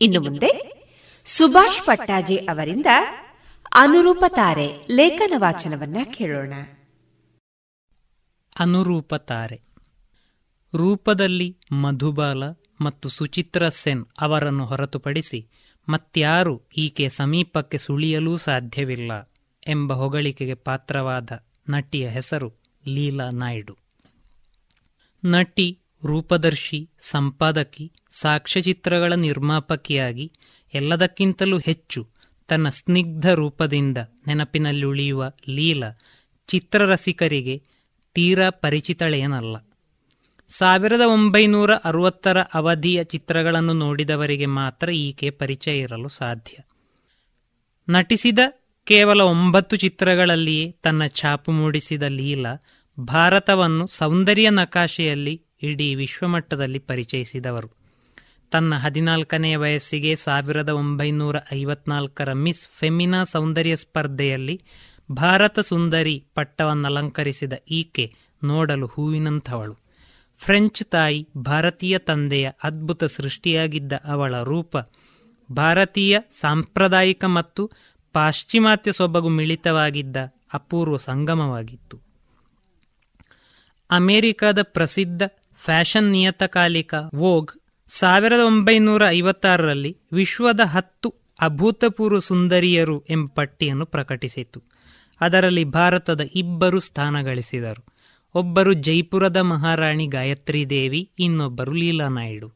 ಇನ್ನು 0.00 0.20
ಮುಂದೆ 0.20 0.50
ಸುಭಾಷ್ 1.24 1.86
ಪಟ್ಟಾಜೆ 1.86 2.36
ಅವರಿಂದ 2.36 2.86
ಅನುರೂಪ 3.72 4.24
ತಾರೆ 4.28 4.86
ಲೇಖನ 4.90 5.32
ವಾಚನವನ್ನ 5.36 5.96
ಕೇಳೋಣ. 6.14 6.52
ಅನುರೂಪ 8.60 9.14
ತಾರೆ 9.14 9.60
ರೂಪದಲ್ಲಿ 10.74 11.58
ಮಧುಬಾಲ 11.72 12.42
ಮತ್ತು 12.80 13.08
ಸುಚಿತ್ರ 13.08 13.68
ಸೆನ್ 13.68 14.06
ಅವರನ್ನು 14.20 14.66
ಹೊರತುಪಡಿಸಿ 14.66 15.48
ಮತ್ಯಾರು 15.88 16.62
ಈಕೆ 16.76 17.08
ಸಮೀಪಕ್ಕೆ 17.08 17.78
ಸುಳಿಯಲೂ 17.78 18.36
ಸಾಧ್ಯವಿಲ್ಲ 18.36 19.32
ಎಂಬ 19.68 19.92
ಹೊಗಳಿಕೆಗೆ 19.92 20.54
ಪಾತ್ರವಾದ 20.54 21.30
ನಟಿಯ 21.68 22.08
ಹೆಸರು 22.08 22.52
ಲೀಲಾ 22.86 23.30
ನಾಯ್ಡು. 23.30 23.76
ನಟಿ 25.24 25.78
ರೂಪದರ್ಶಿ, 26.04 26.90
ಸಂಪಾದಕಿ, 27.00 27.92
ಸಾಕ್ಷ್ಯಚಿತ್ರಗಳ 28.10 29.12
ನಿರ್ಮಾಪಕಿಯಾಗಿ 29.12 30.32
ಎಲ್ಲದಕ್ಕಿಂತಲೂ 30.74 31.58
ಹೆಚ್ಚು 31.58 32.08
ತನ್ನ 32.48 32.68
ಸ್ನಿಗ್ಧ 32.68 33.30
ರೂಪದಿಂದ 33.30 33.98
ನೆನಪಿನಲ್ಲಿ 34.26 34.84
ಉಳಿಯುವ 34.84 35.32
ಲೀಲಾ 35.48 35.98
ಚಿತ್ರರಸಿಕರಿಗೆ 36.48 37.62
ತೀರಾ 38.14 38.50
ಪರಿಚಿತಳೇನಲ್ಲ 38.50 39.56
ಸಾವಿರದ 40.48 41.00
ಒಂಬೈನೂರ 41.00 41.74
ಅರವತ್ತರ 41.74 42.40
ಅವಧಿಯ 42.40 43.04
ಚಿತ್ರಗಳನ್ನು 43.04 43.72
ನೋಡಿದವರಿಗೆ 43.72 44.46
ಮಾತ್ರ 44.46 44.90
ಈಕೆ 44.90 45.30
ಪರಿಚಯ 45.30 45.78
ಇರಲು 45.78 46.08
ಸಾಧ್ಯ. 46.08 46.56
ನಟಿಸಿದ 47.88 48.38
ಕೇವಲ 48.84 49.20
ಒಂಬತ್ತು 49.20 49.76
ಚಿತ್ರಗಳಲ್ಲಿಯೇ 49.76 50.70
ತನ್ನ 50.70 51.06
ಛಾಪು 51.06 51.52
ಮೂಡಿಸಿದ 51.52 52.02
ಲೀಲಾ 52.02 52.64
ಭಾರತವನ್ನು 53.00 53.86
ಸೌಂದರ್ಯ 53.86 54.50
ನಕಾಶೆಯಲ್ಲಿ 54.50 55.42
ಇಡೀ 55.62 55.94
ವಿಶ್ವಮಟ್ಟದಲ್ಲಿ 55.94 56.78
ಪರಿಚಯಿಸಿದವರು. 56.78 57.70
ತನ್ನ 58.50 58.74
ಹದಿನಾಲ್ಕನೆಯ 58.74 59.56
ವಯಸ್ಸಿಗೆ 59.56 60.14
ಸಾವಿರದ 60.14 60.68
ಒಂಬೈನೂರ 60.68 61.36
ಐವತ್ನಾಲ್ಕರ 61.52 62.32
ಮಿಸ್ 62.32 62.68
ಫೆಮಿನಾ 62.68 63.24
ಸೌಂದರ್ಯ 63.24 63.76
ಸ್ಪರ್ಧೆಯಲ್ಲಿ 63.76 64.62
ಭಾರತ 65.12 65.60
ಸುಂದರಿ 65.60 66.24
ಪಟ್ಟವನ್ನಲಂಕರಿಸಿದ 66.34 67.52
ಈಕೆ 67.70 68.14
ನೋಡಲು 68.44 68.86
ಹೂವಿನಂಥವಳು. 68.86 69.76
ಫ್ರೆಂಚ್ 70.38 70.84
ತಾಯಿ, 70.84 71.28
ಭಾರತೀಯ 71.36 71.98
ತಂದೆಯ 71.98 72.50
ಅದ್ಭುತ 72.62 73.04
ಸೃಷ್ಟಿಯಾಗಿದ್ದ 73.04 73.92
ಅವಳ 73.92 74.42
ರೂಪ 74.42 74.76
ಭಾರತೀಯ 75.52 76.18
ಸಾಂಪ್ರದಾಯಿಕ 76.30 77.24
ಮತ್ತು 77.24 77.70
ಪಾಶ್ಚಿಮಾತ್ಯ 78.12 78.92
ಸೊಬಗು 78.92 79.28
ಮಿಳಿತವಾಗಿದ್ದ 79.28 80.16
ಅಪೂರ್ವ 80.52 80.96
ಸಂಗಮವಾಗಿತ್ತು. 80.96 82.00
ಅಮೆರಿಕದ 83.90 84.62
ಪ್ರಸಿದ್ಧ 84.62 85.22
ಫ್ಯಾಷನ್ 85.64 86.12
ನಿಯತಕಾಲಿಕ 86.12 86.94
ವೋಗ್ 87.14 87.50
ಸಾವಿರದ 87.86 88.40
ಒಂಬೈನೂರ 88.40 89.02
ಐವತ್ತಾರರಲ್ಲಿ 89.08 89.98
ವಿಶ್ವದ 90.12 90.60
ಹತ್ತು 90.64 91.14
ಅಭೂತಪೂರ್ವ 91.40 92.18
ಸುಂದರಿಯರು 92.18 93.04
ಎಂಬ 93.10 93.28
ಪಟ್ಟಿಯನ್ನು 93.34 93.86
ಪ್ರಕಟಿಸಿತು 93.86 94.62
ಅದರಲ್ಲಿ 95.20 95.64
ಭಾರತದ 95.64 96.20
ಇಬ್ಬರು 96.34 96.78
ಸ್ಥಾನ 96.78 97.20
ಗಳಿಸಿದರು. 97.20 97.84
ಒಬ್ಬರು 98.34 98.72
ಜೈಪುರದ 98.72 99.36
ಮಹಾರಾಣಿ 99.36 100.06
ಗಾಯತ್ರಿ 100.06 100.70
ದೇವಿ, 100.70 101.10
ಇನ್ನೊಬ್ಬರು 101.18 101.72
ಲೀಲಾ 101.72 102.08
ನಾಯ್ಡು. 102.08 102.52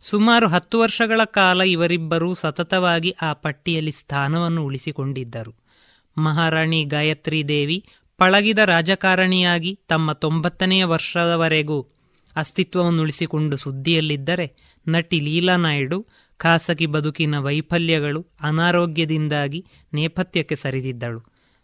ಸುಮಾರು 0.00 0.48
ಹತ್ತು 0.48 0.80
ವರ್ಷಗಳ 0.80 1.20
ಕಾಲ 1.24 1.60
ಇವರಿಬ್ಬರೂ 1.60 2.34
ಸತತವಾಗಿ 2.34 3.10
ಆ 3.22 3.32
ಪಟ್ಟಿಯಲ್ಲಿ 3.32 3.92
ಸ್ಥಾನವನ್ನು 3.92 4.64
ಉಳಿಸಿಕೊಂಡಿದ್ದರು. 4.64 5.54
ಮಹಾರಾಣಿ 6.18 6.84
ಗಾಯತ್ರಿ 6.84 7.48
ದೇವಿ 7.48 7.84
ಪಳಗಿದ 8.16 8.58
ರಾಜಕಾರಣಿಯಾಗಿ 8.58 9.80
ತಮ್ಮ 9.88 10.12
ತೊಂಬತ್ತನೆಯ 10.12 10.84
ವರ್ಷದವರೆಗೂ 10.84 11.86
ಅಸ್ತಿತ್ವವನ್ನು 12.38 13.02
ಉಳಿಸಿಕೊಂಡು 13.02 13.56
ಸುದ್ದಿಯಲ್ಲಿದ್ದರೆ 13.56 14.46
ನಟಿ 14.88 15.20
ಲೀಲಾ 15.20 15.56
ನಾಯ್ಡು 15.56 16.06
ಖಾಸಗಿ 16.36 16.86
ಬದುಕಿನ 16.86 17.38
ವೈಫಲ್ಯಗಳು 17.38 18.26
ಅನಾರೋಗ್ಯದಿಂದಾಗಿ 18.40 19.66
ನೇಪಥ್ಯಕ್ಕೆ 19.94 20.54
ಸರಿದಿದ್ದಳು. 20.54 21.20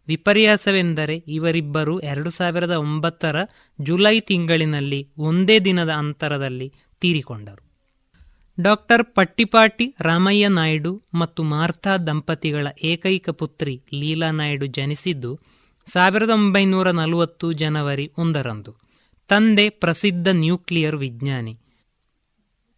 ವಿಪರ್ಯಾಸವೆಂದರೆ 0.08 1.16
ಇವರಿಬ್ಬರು 1.28 2.00
ಎರಡು 2.00 2.30
ಸಾವಿರದ 2.30 2.70
ಒಂಬತ್ತರ 2.70 3.36
ಜುಲೈ 3.80 4.20
ತಿಂಗಳಿನಲ್ಲಿ 4.20 5.08
ಒಂದೇ 5.18 5.58
ದಿನದ 5.58 5.90
ಅಂತರದಲ್ಲಿ 5.90 6.68
ತೀರಿಕೊಂಡರು. 7.00 7.62
ಡಾಕ್ಟರ್ 8.60 9.04
ಪಟ್ಟಿಪಾಟಿ 9.14 9.94
ರಾಮಯ್ಯ 10.00 10.48
ನಾಯ್ಡು 10.48 11.02
ಮತ್ತು 11.14 11.42
ಮಾರ್ಥಾ 11.42 11.96
ದಂಪತಿಗಳ 11.96 12.66
ಏಕೈಕ 12.82 13.30
ಪುತ್ರಿ 13.30 13.82
ಲೀಲಾ 13.92 14.30
ನಾಯ್ಡು 14.30 14.66
ಜನಿಸಿದ್ದು 14.66 15.32
ಸಾವಿರದ 15.86 16.30
ಒಂಬೈನೂರ 16.30 16.90
ನಲವತ್ತು 16.90 17.52
ಜನವರಿ 17.52 18.12
ಒಂದರಂದು. 18.18 18.83
ತಂದೆ 19.28 19.68
ಪ್ರಸಿದ್ಧ 19.68 20.28
ನ್ಯೂಕ್ಲಿಯರ್ 20.28 20.96
ವಿಜ್ಞಾನಿ. 20.96 21.58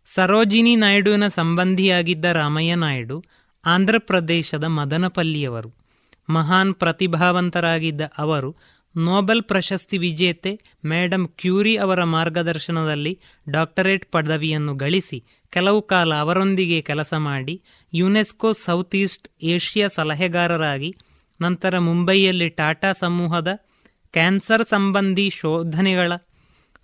ಸರೋಜಿನಿ 0.07 0.77
ನಾಯ್ಡುವಿನ 0.77 1.29
ಸಂಬಂಧಿಯಾಗಿದ್ದ 1.29 2.25
ರಾಮಯ್ಯ 2.25 2.75
ನಾಯ್ಡು 2.75 3.25
ಆಂಧ್ರಪ್ರದೇಶದ 3.65 4.65
ಮದನಪಲ್ಲಿಯವರು. 4.65 5.71
ಮಹಾನ್ 6.31 6.75
ಪ್ರತಿಭಾವಂತರಾಗಿದ್ದ 6.75 8.01
ಅವರು 8.19 8.57
ನೋಬೆಲ್ 8.97 9.43
ಪ್ರಶಸ್ತಿ 9.43 9.99
ವಿಜೇತೆ 9.99 10.61
ಮೇಡಮ್ 10.85 11.29
ಕ್ಯೂರಿ 11.29 11.77
ಅವರ 11.77 12.05
ಮಾರ್ಗದರ್ಶನದಲ್ಲಿ 12.05 13.21
ಡಾಕ್ಟರೇಟ್ 13.49 14.13
ಪದವಿಯನ್ನು 14.13 14.75
ಗಳಿಸಿ 14.75 15.25
ಕೆಲವು 15.51 15.83
ಕಾಲ 15.83 16.15
ಅವರೊಂದಿಗೆ 16.15 16.81
ಕೆಲಸ 16.83 17.15
ಮಾಡಿ 17.15 17.63
ಯುನೆಸ್ಕೋ 17.93 18.53
ಸೌತ್ 18.53 18.97
ಈಸ್ಟ್ 18.97 19.29
ಏಷ್ಯಾ 19.43 19.89
ಸಲಹೆಗಾರರಾಗಿ 19.89 20.97
ನಂತರ 21.41 21.79
ಮುಂಬೈಯಲ್ಲಿ 21.79 22.49
ಟಾಟಾ 22.49 22.93
ಸಮೂಹದ 22.93 23.49
ಕ್ಯಾನ್ಸರ್ 24.13 24.67
ಸಂಬಂಧಿ 24.69 25.31
ಶೋಧನೆಗಳ 25.31 26.13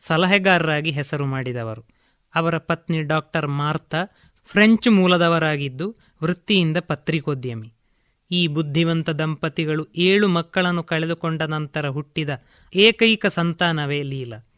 ಸಲಹೆಗಾರರಾಗಿ 0.06 0.90
ಹೆಸರು 0.90 1.26
ಮಾಡಿದವರು. 1.26 1.86
ಅವರ 2.34 2.58
ಪತ್ನಿ 2.58 3.02
ಡಾಕ್ಟರ್ 3.02 3.46
ಮಾರ್ತಾ 3.46 4.04
ಫ್ರೆಂಚ್ 4.44 4.88
ಮೂಲದವರಾಗಿದ್ದು 4.88 5.96
ವೃತ್ತಿಯಿಂದ 6.22 6.76
ಪತ್ರಿಕೋದ್ಯಮಿ. 6.76 7.72
ಈ 8.30 8.46
ಬುದ್ಧಿವಂತ 8.46 9.10
ದಂಪತಿಗಳು 9.10 9.88
ಏಳು 9.96 10.28
ಮಕ್ಕಳನ್ನು 10.28 10.82
ಕಳೆದುಕೊಂಡ 10.82 11.42
ನಂತರ 11.42 11.88
ಹುಟ್ಟಿದ 11.88 12.30
ಏಕೈಕ 12.74 13.26
ಸಂತಾನವೇ 13.26 14.02
ಲೀಲಾ. 14.02 14.48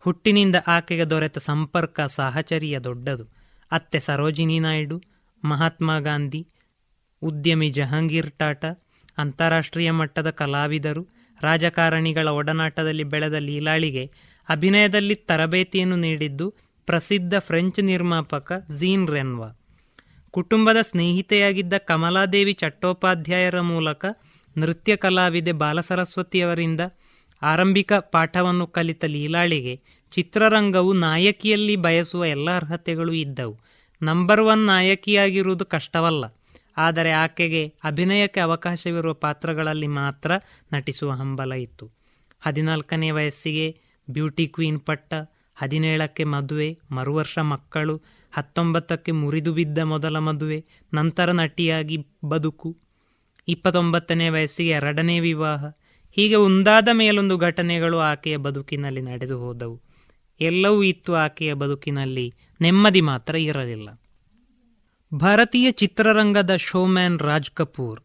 ಹುಟ್ಟಿನಿಂದ 0.00 0.56
ಆಕೆಗೆ 0.66 1.10
ದೊರೆತ 1.10 1.38
ಸಂಪರ್ಕ 1.38 2.00
ಸಾಹಚರ್ಯ 2.00 2.78
ದೊಡ್ಡದು. 2.78 3.24
ಅತ್ತೆ 3.72 4.00
ಸರೋಜಿನಿ 4.00 4.58
ನಾಯ್ಡು, 4.58 5.02
ಮಹಾತ್ಮ 5.44 5.98
ಗಾಂಧಿ, 5.98 6.46
ಉದ್ಯಮಿ 7.22 7.68
ಜಹಾಂಗೀರ್ 7.68 8.32
ಟಾಟಾ, 8.32 8.84
ಅಂತಾರಾಷ್ಟ್ರೀಯ 9.18 9.90
ಮಟ್ಟದ 9.90 10.30
ಕಲಾವಿದರು, 10.30 11.08
ರಾಜಕಾರಣಿಗಳ 11.40 12.28
ಒಡನಾಟದಲ್ಲಿ 12.28 13.04
ಬೆಳೆದ 13.04 13.32
ಲೀಲಾಳಿಗೆ 13.32 14.33
ಅಭಿನಯದಲ್ಲಿ 14.48 15.14
ತರಬೇತಿಯನ್ನು 15.14 15.96
ನೀಡಿದ್ದು 15.96 16.46
ಪ್ರಸಿದ್ಧ 16.88 17.34
ಫ್ರೆಂಚ್ 17.38 17.80
ನಿರ್ಮಾಪಕ 17.84 18.52
ಝೀನ್ 18.78 19.06
ರೆನ್ವಾ. 19.08 19.48
ಕುಟುಂಬದ 20.30 20.78
ಸ್ನೇಹಿತೆಯಾಗಿದ್ದ 20.82 21.74
ಕಮಲಾದೇವಿ 21.86 22.52
ಚಟ್ಟೋಪಾಧ್ಯಾಯರ 22.52 23.58
ಮೂಲಕ 23.60 24.04
ನೃತ್ಯ 24.56 24.96
ಕಲಾವಿದೆ 24.96 25.52
ಬಾಲಸರಸ್ವತಿಯವರಿಂದ 25.52 26.80
ಆರಂಭಿಕ 27.42 27.92
ಪಾಠವನ್ನು 27.92 28.66
ಕಲಿತ 28.66 29.04
ಲೀಲಾಳಿಗೆ 29.04 29.74
ಚಿತ್ರರಂಗವು 30.12 30.92
ನಾಯಕಿಯಲ್ಲಿ 30.92 31.76
ಬಯಸುವ 31.76 32.24
ಎಲ್ಲ 32.26 32.48
ಅರ್ಹತೆಗಳು 32.56 33.12
ಇದ್ದವು. 33.12 33.54
ನಂಬರ್ 34.00 34.40
ಒನ್ 34.40 34.62
ನಾಯಕಿಯಾಗಿರುವುದು 34.66 35.64
ಕಷ್ಟವಲ್ಲ, 35.66 36.24
ಆದರೆ 36.76 37.12
ಆಕೆಗೆ 37.14 37.62
ಅಭಿನಯಕ್ಕೆ 37.84 38.40
ಅವಕಾಶವಿರುವ 38.40 39.14
ಪಾತ್ರಗಳಲ್ಲಿ 39.14 39.86
ಮಾತ್ರ 39.86 40.30
ನಟಿಸುವ 40.72 41.10
ಹಂಬಲ 41.12 41.52
ಇತ್ತು. 41.52 41.86
ಹದಿನಾಲ್ಕನೇ 42.42 43.10
ವಯಸ್ಸಿಗೆ 43.10 43.66
ಬ್ಯೂಟಿ 44.10 44.46
ಕ್ವೀನ್ 44.46 44.80
ಪಟ್ಟ, 44.80 45.14
ಹದಿನೇಳಕ್ಕೆ 45.56 46.24
ಮದುವೆ, 46.24 46.78
ಮರುವರ್ಷ 46.90 47.38
ಮಕ್ಕಳು, 47.38 48.02
ಹತ್ತೊಂಬತ್ತಕ್ಕೆ 48.32 49.12
ಮುರಿದು 49.12 49.52
ಬಿದ್ದ 49.52 49.78
ಮೊದಲ 49.78 50.18
ಮದುವೆ, 50.18 50.64
ನಂತರ 50.94 51.30
ನಟಿಯಾಗಿ 51.32 52.06
ಬದುಕು, 52.24 52.76
ಇಪ್ಪತ್ತೊಂಬತ್ತನೇ 53.48 54.28
ವಯಸ್ಸಿಗೆ 54.28 54.70
ಎರಡನೇ 54.70 55.20
ವಿವಾಹ, 55.20 55.64
ಹೀಗೆ 56.10 56.34
ಒಂದಾದ 56.34 56.88
ಮೇಲೊಂದು 56.92 57.36
ಘಟನೆಗಳು 57.36 57.98
ಆಕೆಯ 57.98 58.36
ಬದುಕಿನಲ್ಲಿ 58.36 59.00
ನಡೆದು 59.00 59.38
ಹೋದವು. 59.38 59.80
ಎಲ್ಲವೂ 60.40 60.82
ಇತ್ತು 60.82 61.14
ಆಕೆಯ 61.14 61.54
ಬದುಕಿನಲ್ಲಿ, 61.54 62.34
ನೆಮ್ಮದಿ 62.60 63.00
ಮಾತ್ರ 63.00 63.34
ಇರಲಿಲ್ಲ. 63.34 64.00
ಭಾರತೀಯ 65.14 65.70
ಚಿತ್ರರಂಗದ 65.70 66.56
ಶೋಮ್ಯಾನ್ 66.56 67.18
ರಾಜ್ 67.18 67.50
ಕಪೂರ್ 67.50 68.00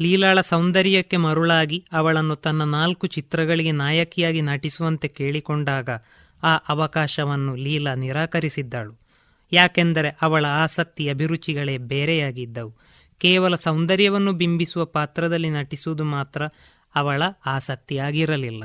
ಲೀಲಾಳ 0.00 0.40
ಸೌಂದರ್ಯಕ್ಕೆ 0.40 1.16
ಮರುಳಾಗಿ 1.16 1.84
ಅವಳನ್ನು 1.92 2.36
ತನ್ನ 2.36 2.64
ನಾಲ್ಕು 2.64 3.06
ಚಿತ್ರಗಳಿಗೆ 3.06 3.72
ನಾಯಕಿಯಾಗಿ 3.72 4.40
ನಟಿಸುವಂತೆ 4.40 5.08
ಕೇಳಿಕೊಂಡಾಗ 5.08 5.90
ಆ 6.42 6.56
ಅವಕಾಶವನ್ನು 6.56 7.54
ಲೀಲಾ 7.54 7.94
ನಿರಾಕರಿಸಿದ್ದಳು. 7.94 8.98
ಯಾಕೆಂದರೆ 9.52 10.16
ಅವಳ 10.22 10.44
ಆಸಕ್ತಿ 10.44 11.08
ಅಭಿರುಚಿಗಳೇ 11.08 11.78
ಬೇರೆಯಾಗಿದ್ದವು. 11.78 12.74
ಕೇವಲ 13.18 13.54
ಸೌಂದರ್ಯವನ್ನು 13.54 14.32
ಬಿಂಬಿಸುವ 14.32 14.84
ಪಾತ್ರದಲ್ಲಿ 14.84 15.50
ನಟಿಸುವುದು 15.50 16.04
ಮಾತ್ರ 16.04 16.42
ಅವಳ 16.94 17.22
ಆಸಕ್ತಿಯಾಗಿರಲಿಲ್ಲ. 17.46 18.64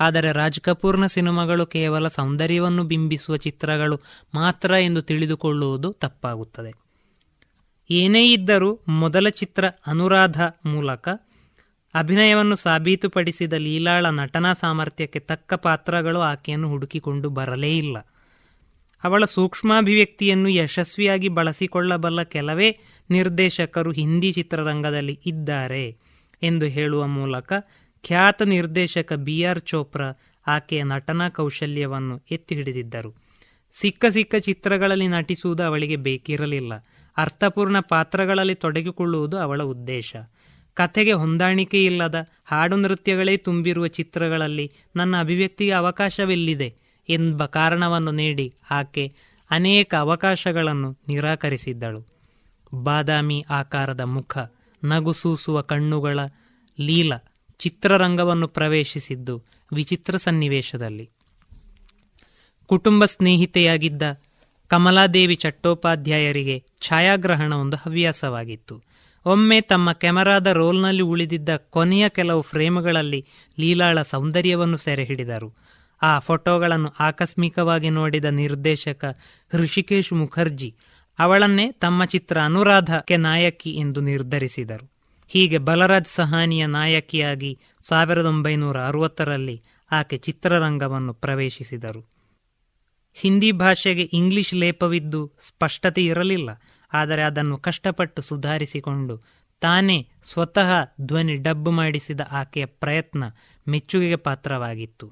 ಆದರೆ 0.00 0.32
ರಾಜ್ 0.32 0.60
ಕಪೂರ್ನ 0.60 1.06
ಸಿನಿಮಾಗಳು 1.06 1.66
ಕೇವಲ 1.66 2.08
ಸೌಂದರ್ಯವನ್ನು 2.08 2.84
ಬಿಂಬಿಸುವ 2.84 3.36
ಚಿತ್ರಗಳು 3.36 4.00
ಮಾತ್ರ 4.34 4.70
ಎಂದು 4.70 5.02
ತಿಳಿದುಕೊಳ್ಳುವುದು 5.02 5.92
ತಪ್ಪಾಗುತ್ತದೆ. 5.92 6.87
ಏನೇ 7.90 8.32
ಇದ್ದರೂ 8.32 8.80
ಮೊದಲ 8.88 9.28
ಚಿತ್ರ 9.28 9.64
ಅನುರಾಧ 9.86 10.40
ಮೂಲಕ 10.66 11.08
ಅಭಿನಯವನ್ನು 11.94 12.56
ಸಾಬೀತುಪಡಿಸಿದ 12.56 13.52
ಲೀಲಾಳ 13.52 14.06
ನಟನಾ 14.10 14.52
ಸಾಮರ್ಥ್ಯಕ್ಕೆ 14.52 15.18
ತಕ್ಕ 15.18 15.54
ಪಾತ್ರಗಳು 15.54 16.20
ಆಕೆಯನ್ನು 16.20 16.68
ಹುಡುಕಿಕೊಂಡು 16.68 17.30
ಬರಲೇ 17.30 17.78
ಇಲ್ಲ. 17.78 17.98
ಅವಳ 19.04 19.24
ಸೂಕ್ಷ್ಮಾಭಿವ್ಯಕ್ತಿಯನ್ನು 19.24 20.48
ಯಶಸ್ವಿಯಾಗಿ 20.48 21.28
ಬಳಸಿಕೊಳ್ಳಬಲ್ಲ 21.28 22.22
ಕೆಲವೇ 22.22 22.78
ನಿರ್ದೇಶಕರು 23.10 23.92
ಹಿಂದಿ 23.92 24.32
ಚಿತ್ರರಂಗದಲ್ಲಿ 24.32 25.20
ಇದ್ದಾರೆ 25.26 25.96
ಎಂದು 26.42 26.66
ಹೇಳುವ 26.66 27.06
ಮೂಲಕ 27.06 27.52
ಖ್ಯಾತ 28.04 28.42
ನಿರ್ದೇಶಕ 28.42 29.12
ಬಿ 29.12 29.44
ಆರ್ 29.44 29.60
ಚೋಪ್ರಾ 29.60 30.18
ಆಕೆಯ 30.46 30.82
ನಟನಾ 30.82 31.28
ಕೌಶಲ್ಯವನ್ನು 31.28 32.20
ಎತ್ತಿ 32.30 32.54
ಹಿಡಿದಿದ್ದರು. 32.54 33.14
ಸಿಕ್ಕ 33.72 34.04
ಸಿಕ್ಕ 34.06 34.34
ಚಿತ್ರಗಳಲ್ಲಿ 34.34 35.08
ನಟಿಸುವುದು 35.08 35.62
ಅವಳಿಗೆ 35.62 35.96
ಬೇಕಿರಲಿಲ್ಲ. 35.96 36.72
ಅರ್ಥಪೂರ್ಣ 37.18 37.80
ಪಾತ್ರಗಳಲ್ಲಿ 37.80 38.54
ತೊಡಗಿಕೊಳ್ಳುವುದು 38.54 39.38
ಅವಳ 39.38 39.62
ಉದ್ದೇಶ. 39.62 40.16
ಕಥೆಗೆ 40.74 41.12
ಹೊಂದಾಣಿಕೆ 41.12 41.84
ಇಲ್ಲದ 41.84 42.26
ಹಾಡು 42.44 42.76
ನೃತ್ಯಗಳೇ 42.76 43.36
ತುಂಬಿರುವ 43.36 43.86
ಚಿತ್ರಗಳಲ್ಲಿ 43.86 44.72
ನನ್ನ 44.96 45.20
ಅಭಿವ್ಯಕ್ತಿಗೆ 45.20 45.70
ಅವಕಾಶವೆಲ್ಲಿದೆ 45.70 46.74
ಎಂಬ 47.08 47.46
ಕಾರಣವನ್ನು 47.46 48.10
ನೀಡಿ 48.10 48.54
ಆಕೆ 48.70 49.14
ಅನೇಕ 49.50 49.94
ಅವಕಾಶಗಳನ್ನು 49.94 50.98
ನಿರಾಕರಿಸಿದ್ದಳು. 51.08 52.06
ಬಾದಾಮಿ 52.74 53.44
ಆಕಾರದ 53.50 54.00
ಮುಖ 54.00 54.38
ನಗುಸೂಸುವ 54.84 55.60
ಕಣ್ಣುಗಳ 55.60 56.20
ಲೀಲ 56.80 57.12
ಚಿತ್ರರಂಗವನ್ನು 57.58 58.48
ಪ್ರವೇಶಿಸಿದ್ದು 58.48 59.44
ವಿಚಿತ್ರ 59.72 60.16
ಸನ್ನಿವೇಶದಲ್ಲಿ. 60.16 61.10
ಕುಟುಂಬ 62.66 63.04
ಸ್ನೇಹಿತೆಯಾಗಿದ್ದ 63.04 64.02
ಕಮಲಾದೇವಿ 64.68 65.34
ಚಟ್ಟೋಪಾಧ್ಯಾಯರಿಗೆ 65.34 66.64
ಛಾಯಾಗ್ರಹಣ 66.80 67.52
ಒಂದು 67.52 67.76
ಹವ್ಯಾಸವಾಗಿತ್ತು. 67.76 68.82
ಒಮ್ಮೆ 69.26 69.60
ತಮ್ಮ 69.60 69.92
ಕೆಮರಾದ 69.92 70.46
ರೋಲ್ನಲ್ಲಿ 70.46 71.02
ಉಳಿದಿದ್ದ 71.02 71.48
ಕೊನೆಯ 71.56 72.08
ಕೆಲವು 72.08 72.40
ಫ್ರೇಮ್ಗಳಲ್ಲಿ 72.40 73.26
ಲೀಲಾಳ 73.58 74.02
ಸೌಂದರ್ಯವನ್ನು 74.02 74.76
ಸೆರೆ 74.76 75.04
ಹಿಡಿದರು. 75.04 75.54
ಆ 76.02 76.18
ಫೋಟೋಗಳನ್ನು 76.18 76.92
ಆಕಸ್ಮಿಕವಾಗಿ 77.00 77.90
ನೋಡಿದ 77.90 78.24
ನಿರ್ದೇಶಕ 78.24 79.04
ಹೃಷಿಕೇಶ್ 79.52 80.12
ಮುಖರ್ಜಿ 80.12 80.74
ಅವಳನ್ನೇ 81.18 81.72
ತಮ್ಮ 81.72 82.04
ಚಿತ್ರ 82.04 82.38
ಅನುರಾಧಕ್ಕೆ 82.40 83.16
ನಾಯಕಿ 83.16 83.70
ಎಂದು 83.70 84.00
ನಿರ್ಧರಿಸಿದರು. 84.00 84.90
ಹೀಗೆ 85.28 85.58
ಬಲರಾಜ್ 85.58 86.06
ಸಹಾನಿಯ 86.06 86.66
ನಾಯಕಿಯಾಗಿ 86.66 87.58
ಸಾವಿರದ 87.82 88.26
ಒಂಬೈನೂರ 88.26 88.78
ಅರವತ್ತರಲ್ಲಿ 88.80 89.62
ಆಕೆ 89.92 90.16
ಚಿತ್ರರಂಗವನ್ನು 90.16 91.14
ಪ್ರವೇಶಿಸಿದರು. 91.14 92.17
ಹಿಂದಿ 93.18 93.50
ಭಾಷೆಗೆ 93.62 94.04
ಇಂಗ್ಲಿಷ್ 94.12 94.54
ಲೇಪವಿದ್ದು 94.54 95.20
ಸ್ಪಷ್ಟತೆ 95.40 96.02
ಇರಲಿಲ್ಲ, 96.04 96.50
ಆದರೆ 96.92 97.22
ಅದನ್ನು 97.22 97.56
ಕಷ್ಟಪಟ್ಟು 97.58 98.20
ಸುಧಾರಿಸಿಕೊಂಡು 98.22 99.14
ತಾನೇ 99.62 99.98
ಸ್ವತಃ 100.22 100.70
ಧ್ವನಿ 101.00 101.36
ಡಬ್ 101.36 101.70
ಮಾಡಿಸಿದ 101.78 102.22
ಆಕೆಯ 102.32 102.66
ಪ್ರಯತ್ನ 102.82 103.24
ಮೆಚ್ಚುಗೆಗೆ 103.66 104.18
ಪಾತ್ರವಾಗಿತ್ತು. 104.26 105.06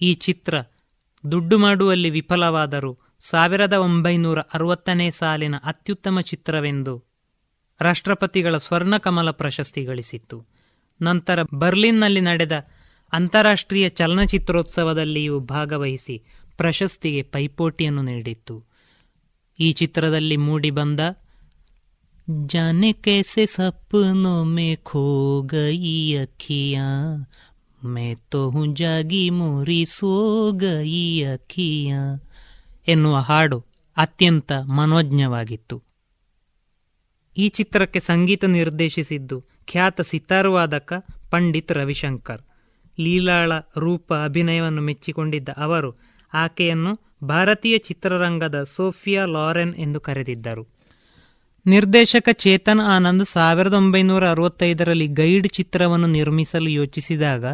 ಈ 0.00 0.10
ಚಿತ್ರ 0.26 0.54
ದುಡ್ಡು 1.24 1.56
ಮಾಡುವಲ್ಲಿ 1.58 2.10
ವಿಫಲವಾದರೂ 2.10 2.92
ಸಾವಿರದ 3.22 3.76
ಒಂಬೈನೂರ 3.78 4.40
ಅರವತ್ತನೇ 4.54 5.08
ಸಾಲಿನ 5.10 5.56
ಅತ್ಯುತ್ತಮ 5.64 6.20
ಚಿತ್ರವೆಂದು 6.30 6.94
ರಾಷ್ಟ್ರಪತಿಗಳ 7.80 8.56
ಸ್ವರ್ಣಕಮಲ 8.56 9.28
ಪ್ರಶಸ್ತಿ 9.30 9.82
ಗಳಿಸಿತ್ತು 9.84 10.36
ನಂತರ 11.00 11.42
ಬರ್ಲಿನ್ನಲ್ಲಿ 11.62 12.20
ನಡೆದ 12.20 12.56
ಅಂತಾರಾಷ್ಟ್ರೀಯ 13.12 13.86
ಚಲನಚಿತ್ರೋತ್ಸವದಲ್ಲಿಯೂ 13.98 15.36
ಭಾಗವಹಿಸಿ 15.54 16.16
ಪ್ರಶಸ್ತಿಗೆ 16.61 17.21
ಪೈಪೋಟಿಯನ್ನು 17.33 18.03
ನೀಡಿತ್ತು 18.03 18.55
ಈ 19.59 19.69
ಚಿತ್ರದಲ್ಲಿ 19.73 20.37
ಮೂಡಿಬಂದ 20.47 20.99
ಜಾನೆ 22.47 22.89
कैसे 22.97 23.43
सपनों 23.47 24.39
में 24.47 24.73
खो 24.83 25.03
गई 25.47 25.91
अखियां 26.23 26.87
मैं 27.81 28.09
तो 28.31 28.39
हूँ 28.49 28.65
जागी 28.73 29.21
मोरी 29.31 29.77
सो 29.87 30.09
गई 30.63 31.03
अखियां 31.29 32.01
ಎನ್ನುವ 32.87 33.15
ಹಾಡು 33.19 33.57
ಅತ್ಯಂತ 33.97 34.51
ಮನೋಜ್ಞವಾಗಿತ್ತು 34.77 35.77
ಈ 37.35 37.47
ಚಿತ್ರಕ್ಕೆ 37.49 37.99
ಸಂಗೀತ 38.09 38.45
ನಿರ್ದೇಶಿಸಿದ್ದು 38.53 39.37
ಖ್ಯಾತ 39.67 40.01
ಸಿತಾರು 40.11 40.51
ವಾದಕ 40.53 40.91
ಪಂಡಿತ್ 41.29 41.71
ರವಿಶಂಕರ್ 41.71 42.43
ಲೀಲಾಳ 42.97 43.51
ರೂಪ 43.77 44.13
ಅಭಿನಯವನ್ನು 44.25 44.81
ಮೆಚ್ಚಿಕೊಂಡಿದ್ದ 44.81 45.49
ಅವರು 45.65 45.91
ಆಕೆಯನ್ನು 46.34 47.00
ಭಾರತೀಯ 47.24 47.78
ಚಿತ್ರರಂಗದ 47.78 48.62
ಸೋಫಿಯಾ 48.62 49.26
ಲಾರೆನ್ 49.26 49.74
ಎಂದು 49.74 50.00
ಕರೆದಿದ್ದರು. 50.00 50.68
ನಿರ್ದೇಶಕ 51.66 52.28
ಚೇತನ್ 52.32 52.80
ಆನಂದ್ 52.80 53.24
ಸಾವಿರದ 53.24 53.74
ಒಂಬೈನೂರ 53.74 54.30
ಅರವತ್ತೈದರಲ್ಲಿ 54.30 55.06
ಗೈಡ್ 55.06 55.48
ಚಿತ್ರವನ್ನು 55.48 56.06
ನಿರ್ಮಿಸಲು 56.06 56.68
ಯೋಚಿಸಿದಾಗ 56.68 57.44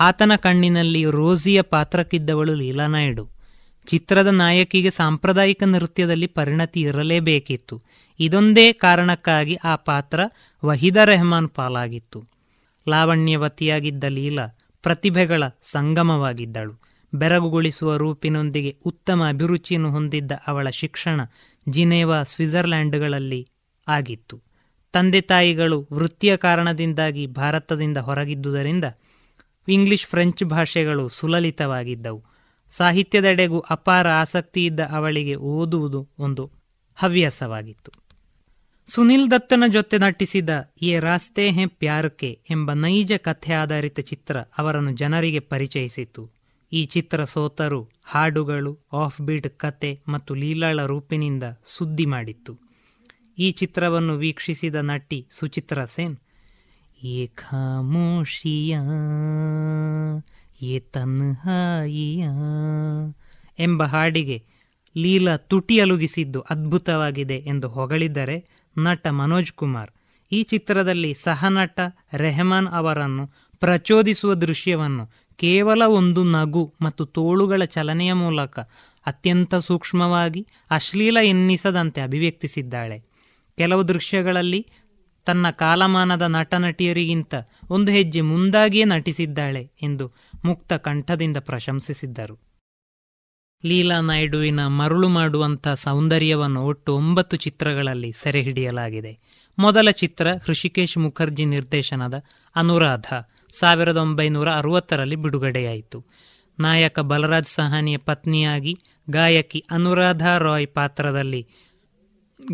ಆತನ 0.00 0.32
ಕಣ್ಣಿನಲ್ಲಿ 0.36 1.04
ರೋಸಿಯ 1.04 1.62
ಪಾತ್ರಕ್ಕಿದ್ದವಳು 1.62 2.54
ಲೀಲಾ 2.54 2.86
ನಾಯ್ಡು. 2.86 3.28
ಚಿತ್ರದ 3.86 4.26
ನಾಯಕಿಗೆ 4.26 4.90
ಸಾಂಪ್ರದಾಯಿಕ 4.90 5.62
ನೃತ್ಯದಲ್ಲಿ 5.62 6.26
ಪರಿಣತಿ 6.26 6.80
ಇರಲೇಬೇಕಿತ್ತು. 6.80 7.82
ಇದೊಂದೇ 8.20 8.72
ಕಾರಣಕ್ಕಾಗಿ 8.72 9.54
ಆ 9.54 9.76
ಪಾತ್ರ 9.76 10.20
ವಹೀದಾ 10.64 11.04
ರೆಹಮಾನ್ 11.04 11.48
ಪಾಲಾಗಿತ್ತು. 11.48 12.24
ಲಾವಣ್ಯವತಿಯಾಗಿದ್ದ 12.88 14.04
ಲೀಲಾ 14.04 14.58
ಪ್ರತಿಭೆಗಳ 14.82 15.42
ಸಂಗಮವಾಗಿದ್ದಳು. 15.62 16.85
ಬೆರಗುಗೊಳಿಸುವ 17.14 17.96
ರೂಪಿನೊಂದಿಗೆ 17.96 18.76
ಉತ್ತಮ 18.84 19.28
ಅಭಿರುಚಿಯನ್ನು 19.28 19.90
ಹೊಂದಿದ್ದ 19.90 20.32
ಅವಳ 20.46 20.70
ಶಿಕ್ಷಣ 20.70 21.20
ಜಿನೇವಾ 21.68 22.22
ಸ್ವಿಟ್ಜರ್ಲ್ಯಾಂಡ್ಗಳಲ್ಲಿ 22.22 23.48
ಆಗಿತ್ತು. 23.88 24.42
ತಂದೆ 24.92 25.20
ತಾಯಿಗಳು 25.20 25.88
ವೃತ್ತಿಯ 25.92 26.36
ಕಾರಣದಿಂದಾಗಿ 26.36 27.26
ಭಾರತದಿಂದ 27.26 27.98
ಹೊರಗಿದ್ದುದರಿಂದ 27.98 28.84
ಇಂಗ್ಲಿಷ್, 29.68 30.06
ಫ್ರೆಂಚ್ 30.06 30.44
ಭಾಷೆಗಳು 30.44 31.08
ಸುಲಲಿತವಾಗಿದ್ದವು. 31.08 32.24
ಸಾಹಿತ್ಯದೆಡೆಗೂ 32.68 33.58
ಅಪಾರ 33.58 34.08
ಆಸಕ್ತಿ 34.08 34.64
ಇದ್ದ 34.64 34.80
ಅವಳಿಗೆ 34.80 35.34
ಓದುವುದು 35.34 36.08
ಒಂದು 36.18 36.50
ಹವ್ಯಾಸವಾಗಿತ್ತು. 36.94 37.92
ಸುನಿಲ್ 38.86 39.30
ದತ್ತನ 39.30 39.64
ಜೊತೆ 39.68 39.98
ನಟಿಸಿದ 39.98 40.50
ಎ 40.82 41.00
ರಾಸ್ತೆ 41.00 41.50
ಹೆ 41.50 41.66
ಪ್ಯಾರ್ಕೆ 41.66 42.40
ಎಂಬ 42.50 42.72
ನೈಜ 42.72 43.12
ಕಥೆ 43.12 43.52
ಆಧಾರಿತ 43.52 44.00
ಚಿತ್ರ 44.00 44.40
ಅವರನ್ನು 44.40 44.90
ಜನರಿಗೆ 44.90 45.38
ಪರಿಚಯಿಸಿತು. 45.38 46.35
ಈ 46.72 46.84
ಚಿತ್ರ 46.84 47.24
ಸೋತರು 47.24 47.80
ಹಾಡುಗಳು 48.04 48.72
ಆಫ್ 48.92 49.20
ಬೀಟ್ 49.20 49.48
ಕತೆ 49.56 49.90
ಮತ್ತು 50.08 50.34
ಲೀಲಾಳ 50.34 50.86
ರೂಪಿನಿಂದ 50.86 51.44
ಸುದ್ದಿ 51.64 52.06
ಮಾಡಿತ್ತು. 52.06 52.52
ಈ 53.38 53.50
ಚಿತ್ರವನ್ನು 53.50 54.16
ವೀಕ್ಷಿಸಿದ 54.16 54.74
ನಟಿ 54.82 55.26
ಸುಚಿತ್ರಾ 55.30 55.84
ಸೇನ್ 55.84 56.16
ಎ 57.02 57.26
ಖಾಮೋಶಿಯಾ 57.26 58.82
ಎ 60.62 60.78
ತನ್ಹಾಯಿಯಾ 60.80 62.32
ಎಂಬ 63.58 63.82
ಹಾಡಿಗೆ 63.84 64.38
ಲೀಲಾ 64.96 65.36
ತುಟಿ 65.36 65.80
ಅಲುಗಿಸಿದ್ದು 65.80 66.40
ಅದ್ಭುತವಾಗಿದೆ 66.40 67.36
ಎಂದು 67.36 67.68
ಹೊಗಳಿದ್ದರೆ 67.68 68.36
ನಟ 68.78 69.06
ಮನೋಜ್ 69.10 69.52
ಕುಮಾರ್. 69.52 69.90
ಈ 70.32 70.42
ಚಿತ್ರದಲ್ಲಿ 70.42 71.14
ಸಹನಟ 71.14 71.80
ರೆಹಮಾನ್ 72.14 72.68
ಅವರನ್ನು 72.72 73.24
ಪ್ರಚೋದಿಸುವ 73.62 74.34
ದೃಶ್ಯವನ್ನು 74.34 75.04
ಕೇವಲ 75.36 75.82
ಒಂದು 75.82 76.24
ನಗು 76.24 76.74
ಮತ್ತು 76.82 77.06
ತೋಳುಗಳ 77.06 77.64
ಚಲನೆಯ 77.64 78.12
ಮೂಲಕ 78.12 78.58
ಅತ್ಯಂತ 79.06 79.54
ಸೂಕ್ಷ್ಮವಾಗಿ 79.54 80.46
ಅಶ್ಲೀಲ 80.70 81.18
ಎನ್ನಿಸದಂತೆ 81.24 82.00
ಅಭಿವ್ಯಕ್ತಿಸಿದ್ದಾಳೆ. 82.00 83.04
ಕೆಲವು 83.56 83.88
ದೃಶ್ಯಗಳಲ್ಲಿ 83.88 84.66
ತನ್ನ 85.24 85.50
ಕಾಲಮಾನದ 85.50 86.22
ನಟನಟಿಯರಿಗಿಂತ 86.22 87.34
ಒಂದು 87.70 87.92
ಹೆಜ್ಜೆ 87.92 88.20
ಮುಂದಾಗಿಯೇ 88.20 88.84
ನಟಿಸಿದ್ದಾಳೆ 88.84 89.70
ಎಂದು 89.82 90.12
ಮುಕ್ತ 90.44 90.72
ಕಂಠದಿಂದ 90.72 91.36
ಪ್ರಶಂಸಿಸಿದ್ದರು. 91.36 92.46
ಲೀಲಾ 93.64 94.00
ನಾಯ್ಡುವಿನ 94.00 94.66
ಮರುಳು 94.66 95.08
ಮಾಡುವಂಥ 95.08 95.68
ಸೌಂದರ್ಯವನ್ನು 95.68 96.62
ಒಟ್ಟು 96.62 96.96
ಒಂಬತ್ತು 96.96 97.36
ಚಿತ್ರಗಳಲ್ಲಿ 97.36 98.12
ಸೆರೆ 98.12 98.42
ಹಿಡಿಯಲಾಗಿದೆ 98.42 99.18
ಮೊದಲ 99.58 99.90
ಚಿತ್ರ 99.90 100.28
ಹೃಷಿಕೇಶ್ 100.44 100.98
ಮುಖರ್ಜಿ 100.98 101.44
ನಿರ್ದೇಶನದ 101.44 102.22
ಅನುರಾಧ. 102.56 103.12
ಸಾವಿರದ 103.50 103.96
ಒಂಬೈನೂರ 103.96 104.50
ಅರವತ್ತರಲ್ಲಿ 104.52 105.16
ಬಿಡುಗಡೆಯಾಯಿತು. 105.16 106.04
ನಾಯಕ 106.60 107.00
ಬಲರಾಜ್ 107.00 107.46
ಸಹಾನಿಯ 107.46 107.96
ಪತ್ನಿಯಾಗಿ 107.96 108.78
ಗಾಯಕಿ 109.10 109.64
ಅನುರಾಧ 109.70 110.26
ರಾಯ್ 110.28 110.66
ಪಾತ್ರದಲ್ಲಿ 110.66 111.46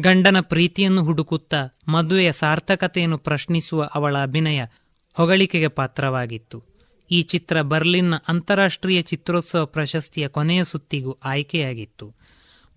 ಗಂಡನ 0.00 0.40
ಪ್ರೀತಿಯನ್ನು 0.40 1.04
ಹುಡುಕುತ್ತಾ 1.04 1.78
ಮದುವೆಯ 1.88 2.32
ಸಾರ್ಥಕತೆಯನ್ನು 2.32 3.18
ಪ್ರಶ್ನಿಸುವ 3.18 3.90
ಅವಳ 3.94 4.16
ಅಭಿನಯ 4.18 4.64
ಹೊಗಳಿಕೆಗೆ 5.12 5.68
ಪಾತ್ರವಾಗಿತ್ತು. 5.68 6.62
ಈ 7.10 7.22
ಚಿತ್ರ 7.22 7.62
ಬರ್ಲಿನ್ನ 7.62 8.14
ಅಂತಾರಾಷ್ಟ್ರೀಯ 8.28 9.02
ಚಿತ್ರೋತ್ಸವ 9.02 9.66
ಪ್ರಶಸ್ತಿಯ 9.66 10.28
ಕೊನೆಯ 10.28 10.64
ಸುತ್ತಿಗೂ 10.64 11.18
ಆಯ್ಕೆಯಾಗಿತ್ತು. 11.24 12.21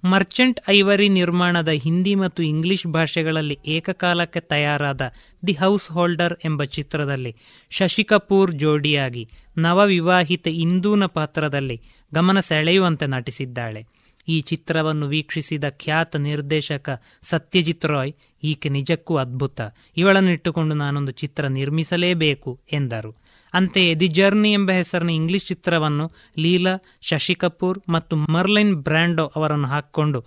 ಮರ್ಚೆಂಟ್ 0.06 0.60
ಐವರಿ 0.70 1.10
ನಿರ್ಮಾಣದ 1.10 1.70
ಹಿಂದಿ 1.70 2.16
ಮತ್ತು 2.16 2.44
ಇಂಗ್ಲಿಷ್ 2.44 2.88
ಭಾಷೆಗಳಲ್ಲಿ 2.88 3.58
ಏಕಕಾಲಕ್ಕೆ 3.68 4.40
ತಯಾರಾದ 4.40 5.02
ದಿ 5.48 5.54
ಹೌಸ್ 5.54 5.92
ಹೋಲ್ಡರ್ 5.92 6.34
ಎಂಬ 6.46 6.64
ಚಿತ್ರದಲ್ಲಿ 6.64 7.36
ಶಶಿ 7.70 8.04
ಕಪೂರ್ 8.04 8.52
ಜೋಡಿಯಾಗಿ 8.52 9.30
ನವವಿವಾಹಿತ 9.58 10.48
ಇಂದೂನ 10.48 11.06
ಪಾತ್ರದಲ್ಲಿ 11.06 11.82
ಗಮನ 12.14 12.40
ಸೆಳೆಯುವಂತೆ 12.40 13.06
ನಟಿಸಿದ್ದಾಳೆ. 13.06 13.88
ಈ 14.28 14.42
ಚಿತ್ರವನ್ನು 14.42 15.08
ವೀಕ್ಷಿಸಿದ 15.08 15.64
ಖ್ಯಾತ 15.70 16.16
ನಿರ್ದೇಶಕ 16.16 16.90
ಸತ್ಯಜಿತ್ 17.22 17.86
ರಾಯ್, 17.86 18.14
ಈಕೆ 18.44 18.70
ನಿಜಕ್ಕೂ 18.70 19.16
ಅದ್ಭುತ. 19.16 19.62
ಇವಳನ್ನಿಟ್ಟುಕೊಂಡು 19.98 20.76
ನಾನೊಂದು 20.76 21.12
ಚಿತ್ರ 21.12 21.48
ನಿರ್ಮಿಸಲೇಬೇಕು 21.48 22.60
ಎಂದರು. 22.72 23.25
ಅಂತೆಯೇ 23.54 23.96
ದಿ 23.96 24.08
ಜರ್ನಿ 24.08 24.54
ಎಂಬ 24.54 24.72
ಹೆಸರಿನ 24.72 25.10
ಇಂಗ್ಲಿಷ್ 25.10 25.46
ಚಿತ್ರವನ್ನು 25.46 26.12
ಲೀಲಾ, 26.40 26.78
ಶಶಿ 27.02 27.36
ಕಪೂರ್ 27.36 27.80
ಮತ್ತು 27.90 28.16
ಮರ್ಲಿನ್ 28.16 28.76
ಬ್ರ್ಯಾಂಡೋ 28.76 29.32
ಅವರನ್ನು 29.36 29.68
ಹಾಕಿಕೊಂಡು 29.68 30.26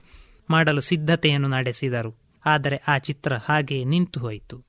ಮಾಡಲು 0.51 0.81
ಸಿದ್ಧತೆಯನ್ನು 0.81 1.49
ನಡೆಸಿದರು. 1.49 2.17
ಆದರೆ 2.47 2.77
ಆ 2.77 2.99
ಚಿತ್ರ 2.99 3.33
ಹಾಗೆ 3.35 3.85
ನಿಂತು 3.85 4.21
ಹೋಯಿತು. 4.21 4.65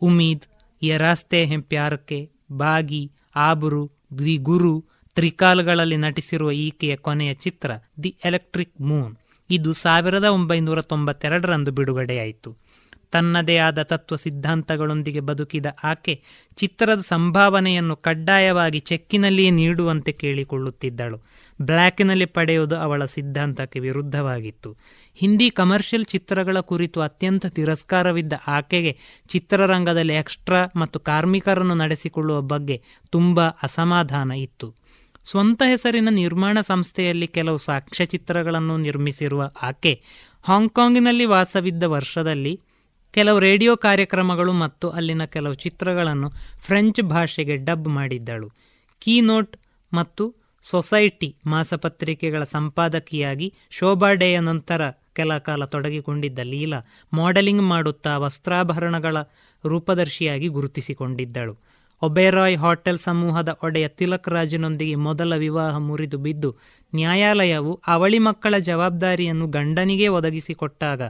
ಉಮೀದ್ 0.00 0.42
ಯ 0.82 0.96
ರಾಸ್ತೆ 0.96 1.44
ಹೆಂ 1.44 1.62
ಪ್ಯಾರಕ್ಕೆ 1.62 2.30
ಬಾಗಿ, 2.52 3.12
ಆಬುರು, 3.36 3.90
ದಿ 4.18 4.36
ಗುರು 4.36 4.84
ತ್ರಿಕಾಲ್ಗಳಲ್ಲಿ 5.14 5.96
ನಟಿಸಿರುವ 5.96 6.52
ಈಕೆಯ 6.52 6.96
ಕೊನೆಯ 6.96 7.34
ಚಿತ್ರ 7.34 7.70
ದಿ 8.02 8.16
ಎಲೆಕ್ಟ್ರಿಕ್ 8.24 8.80
ಮೂನ್. 8.80 9.16
ಇದು 9.50 9.72
ಸಾವಿರದ 9.72 10.24
ಒಂಬೈನೂರ 10.24 10.82
ತೊಂಬತ್ತೆರಡರಂದು 10.82 11.70
ಬಿಡುಗಡೆಯಾಯಿತು. 11.70 12.56
ತನ್ನದೇ 13.12 13.56
ಆದ 13.56 13.82
ತತ್ವ 13.82 14.16
ಸಿದ್ಧಾಂತಗಳೊಂದಿಗೆ 14.16 15.20
ಬದುಕಿದ 15.20 15.66
ಆಕೆ 15.84 16.22
ಚಿತ್ರದ 16.56 17.00
ಸಂಭಾವನೆಯನ್ನು 17.00 17.96
ಕಡ್ಡಾಯವಾಗಿ 17.96 18.78
ಚೆಕ್ಕಿನಲ್ಲಿಯೇ 18.78 19.50
ನೀಡುವಂತೆ 19.50 20.12
ಕೇಳಿಕೊಳ್ಳುತ್ತಿದ್ದಳು. 20.12 21.18
ಬ್ಲ್ಯಾಕ್ನಲ್ಲಿ 21.62 22.24
ಪಡೆಯುವುದು 22.24 22.76
ಅವಳ 22.76 23.04
ಸಿದ್ಧಾಂತಕ್ಕೆ 23.04 23.80
ವಿರುದ್ಧವಾಗಿತ್ತು. 23.80 24.76
ಹಿಂದಿ 25.14 25.50
ಕಮರ್ಷಿಯಲ್ 25.50 26.04
ಚಿತ್ರಗಳ 26.04 26.60
ಕುರಿತು 26.60 27.00
ಅತ್ಯಂತ 27.00 27.46
ತಿರಸ್ಕಾರವಿದ್ದ 27.46 28.32
ಆಕೆಗೆ 28.48 28.96
ಚಿತ್ರರಂಗದಲ್ಲಿ 29.28 30.14
ಎಕ್ಸ್ಟ್ರಾ 30.14 30.66
ಮತ್ತು 30.76 31.00
ಕಾರ್ಮಿಕರನ್ನು 31.00 31.74
ನಡೆಸಿಕೊಳ್ಳುವ 31.74 32.40
ಬಗ್ಗೆ 32.40 32.82
ತುಂಬ 33.10 33.40
ಅಸಮಾಧಾನ 33.40 34.32
ಇತ್ತು. 34.32 34.74
ಸ್ವಂತ 35.24 35.62
ಹೆಸರಿನ 35.66 36.08
ನಿರ್ಮಾಣ 36.10 36.60
ಸಂಸ್ಥೆಯಲ್ಲಿ 36.60 37.26
ಕೆಲವು 37.26 37.56
ಸಾಕ್ಷ್ಯಚಿತ್ರಗಳನ್ನು 37.56 38.76
ನಿರ್ಮಿಸಿರುವ 38.76 39.50
ಆಕೆ 39.62 40.02
ಹಾಂಗ್ಕಾಂಗಿನಲ್ಲಿ 40.42 41.24
ವಾಸವಿದ್ದ 41.24 41.82
ವರ್ಷದಲ್ಲಿ 41.82 42.60
ಕೆಲವು 43.16 43.38
ರೇಡಿಯೋ 43.38 43.72
ಕಾರ್ಯಕ್ರಮಗಳು 43.76 44.52
ಮತ್ತು 44.52 44.86
ಅಲ್ಲಿನ 44.90 45.24
ಕೆಲವು 45.34 45.54
ಚಿತ್ರಗಳನ್ನು 45.54 46.28
ಫ್ರೆಂಚ್ 46.66 47.00
ಭಾಷೆಗೆ 47.12 47.54
ಡಬ್ 47.68 47.86
ಮಾಡಿದ್ದಳು. 47.88 48.48
ಕೀನೋಟ್ 49.02 49.54
ಮತ್ತು 49.92 50.24
ಸೊಸೈಟಿ 50.64 51.28
ಮಾಸಪತ್ರಿಕೆಗಳ 51.46 52.42
ಸಂಪಾದಕಿಯಾಗಿ 52.42 53.48
ಶೋಭಾ 53.70 54.10
ಡೇಯ 54.12 54.36
ನಂತರ 54.40 54.82
ಕೆಲ 55.12 55.38
ಕಾಲ 55.38 55.64
ತೊಡಗಿಕೊಂಡಿದ್ದ 55.64 56.40
ಲೀಲಾ 56.44 56.80
ಮಾಡೆಲಿಂಗ್ 57.12 57.62
ಮಾಡುತ್ತಾ 57.62 58.12
ವಸ್ತ್ರಾಭರಣಗಳ 58.16 59.16
ರೂಪದರ್ಶಿಯಾಗಿ 59.64 60.48
ಗುರುತಿಸಿಕೊಂಡಿದ್ದಳು. 60.48 61.54
ಒಬೆರಾಯ್ 62.02 62.56
ಹೋಟೆಲ್ 62.56 62.98
ಸಮೂಹದ 62.98 63.50
ಒಡೆಯ 63.64 63.86
ತಿಲಕ್ 63.88 64.28
ರಾಜನೊಂದಿಗೆ 64.28 64.96
ಮೊದಲ 65.06 65.34
ವಿವಾಹ 65.36 65.76
ಮುರಿದು 65.78 66.18
ಬಿದ್ದು, 66.18 66.50
ನ್ಯಾಯಾಲಯವು 66.92 67.72
ಅವಳಿ 67.86 68.18
ಮಕ್ಕಳ 68.18 68.54
ಜವಾಬ್ದಾರಿಯನ್ನು 68.68 69.46
ಗಂಡನಿಗೆ 69.46 70.08
ಒದಗಿಸಿಕೊಟ್ಟಾಗ 70.08 71.00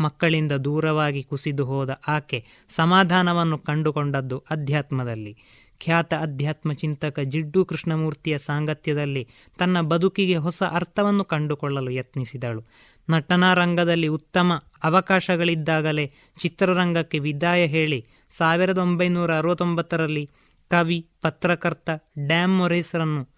ಮಕ್ಕಳಿಂದ 0.00 0.52
ದೂರವಾಗಿ 0.52 1.22
ಕುಸಿದು 1.22 1.64
ಹೋದ 1.64 2.00
ಆಕೆ 2.08 2.44
ಸಮಾಧಾನವನ್ನು 2.68 3.58
ಕಂಡುಕೊಂಡದ್ದು 3.58 4.44
ಅಧ್ಯಾತ್ಮದಲ್ಲಿ. 4.50 5.36
ಖ್ಯಾತ 5.80 6.14
ಅಧ್ಯಾತ್ಮ 6.14 6.72
ಚಿಂತಕ 6.72 7.20
ಜಿಡ್ಡು 7.20 7.64
ಕೃಷ್ಣಮೂರ್ತಿಯ 7.64 8.38
ಸಾಂಗತ್ಯದಲ್ಲಿ 8.38 9.28
ತನ್ನ 9.58 9.80
ಬದುಕಿಗೆ 9.80 10.36
ಹೊಸ 10.36 10.62
ಅರ್ಥವನ್ನು 10.62 11.24
ಕಂಡುಕೊಳ್ಳಲು 11.24 11.90
ಯತ್ನಿಸಿದಳು. 11.90 12.64
ನಟನಾ 13.10 13.54
ರಂಗದಲ್ಲಿ 13.54 14.06
ಉತ್ತಮ 14.06 14.62
ಅವಕಾಶಗಳಿದ್ದಾಗಲೇ 14.84 16.12
ಚಿತ್ರರಂಗಕ್ಕೆ 16.40 17.18
ವಿದಾಯ 17.18 17.66
ಹೇಳಿ 17.66 18.06
ಸಾವಿರದ 18.30 18.78
ಒಂಬೈನೂರ 18.78 19.34
ಅರವತ್ತೊಂಬತ್ತರಲ್ಲಿ 19.34 20.30
ಕವಿ, 20.70 21.06
ಪತ್ರಕರ್ತ 21.22 21.90
ಡ್ಯಾಮ್ 22.26 22.58
ಮೊರೇಸರನ್ನು 22.58 23.28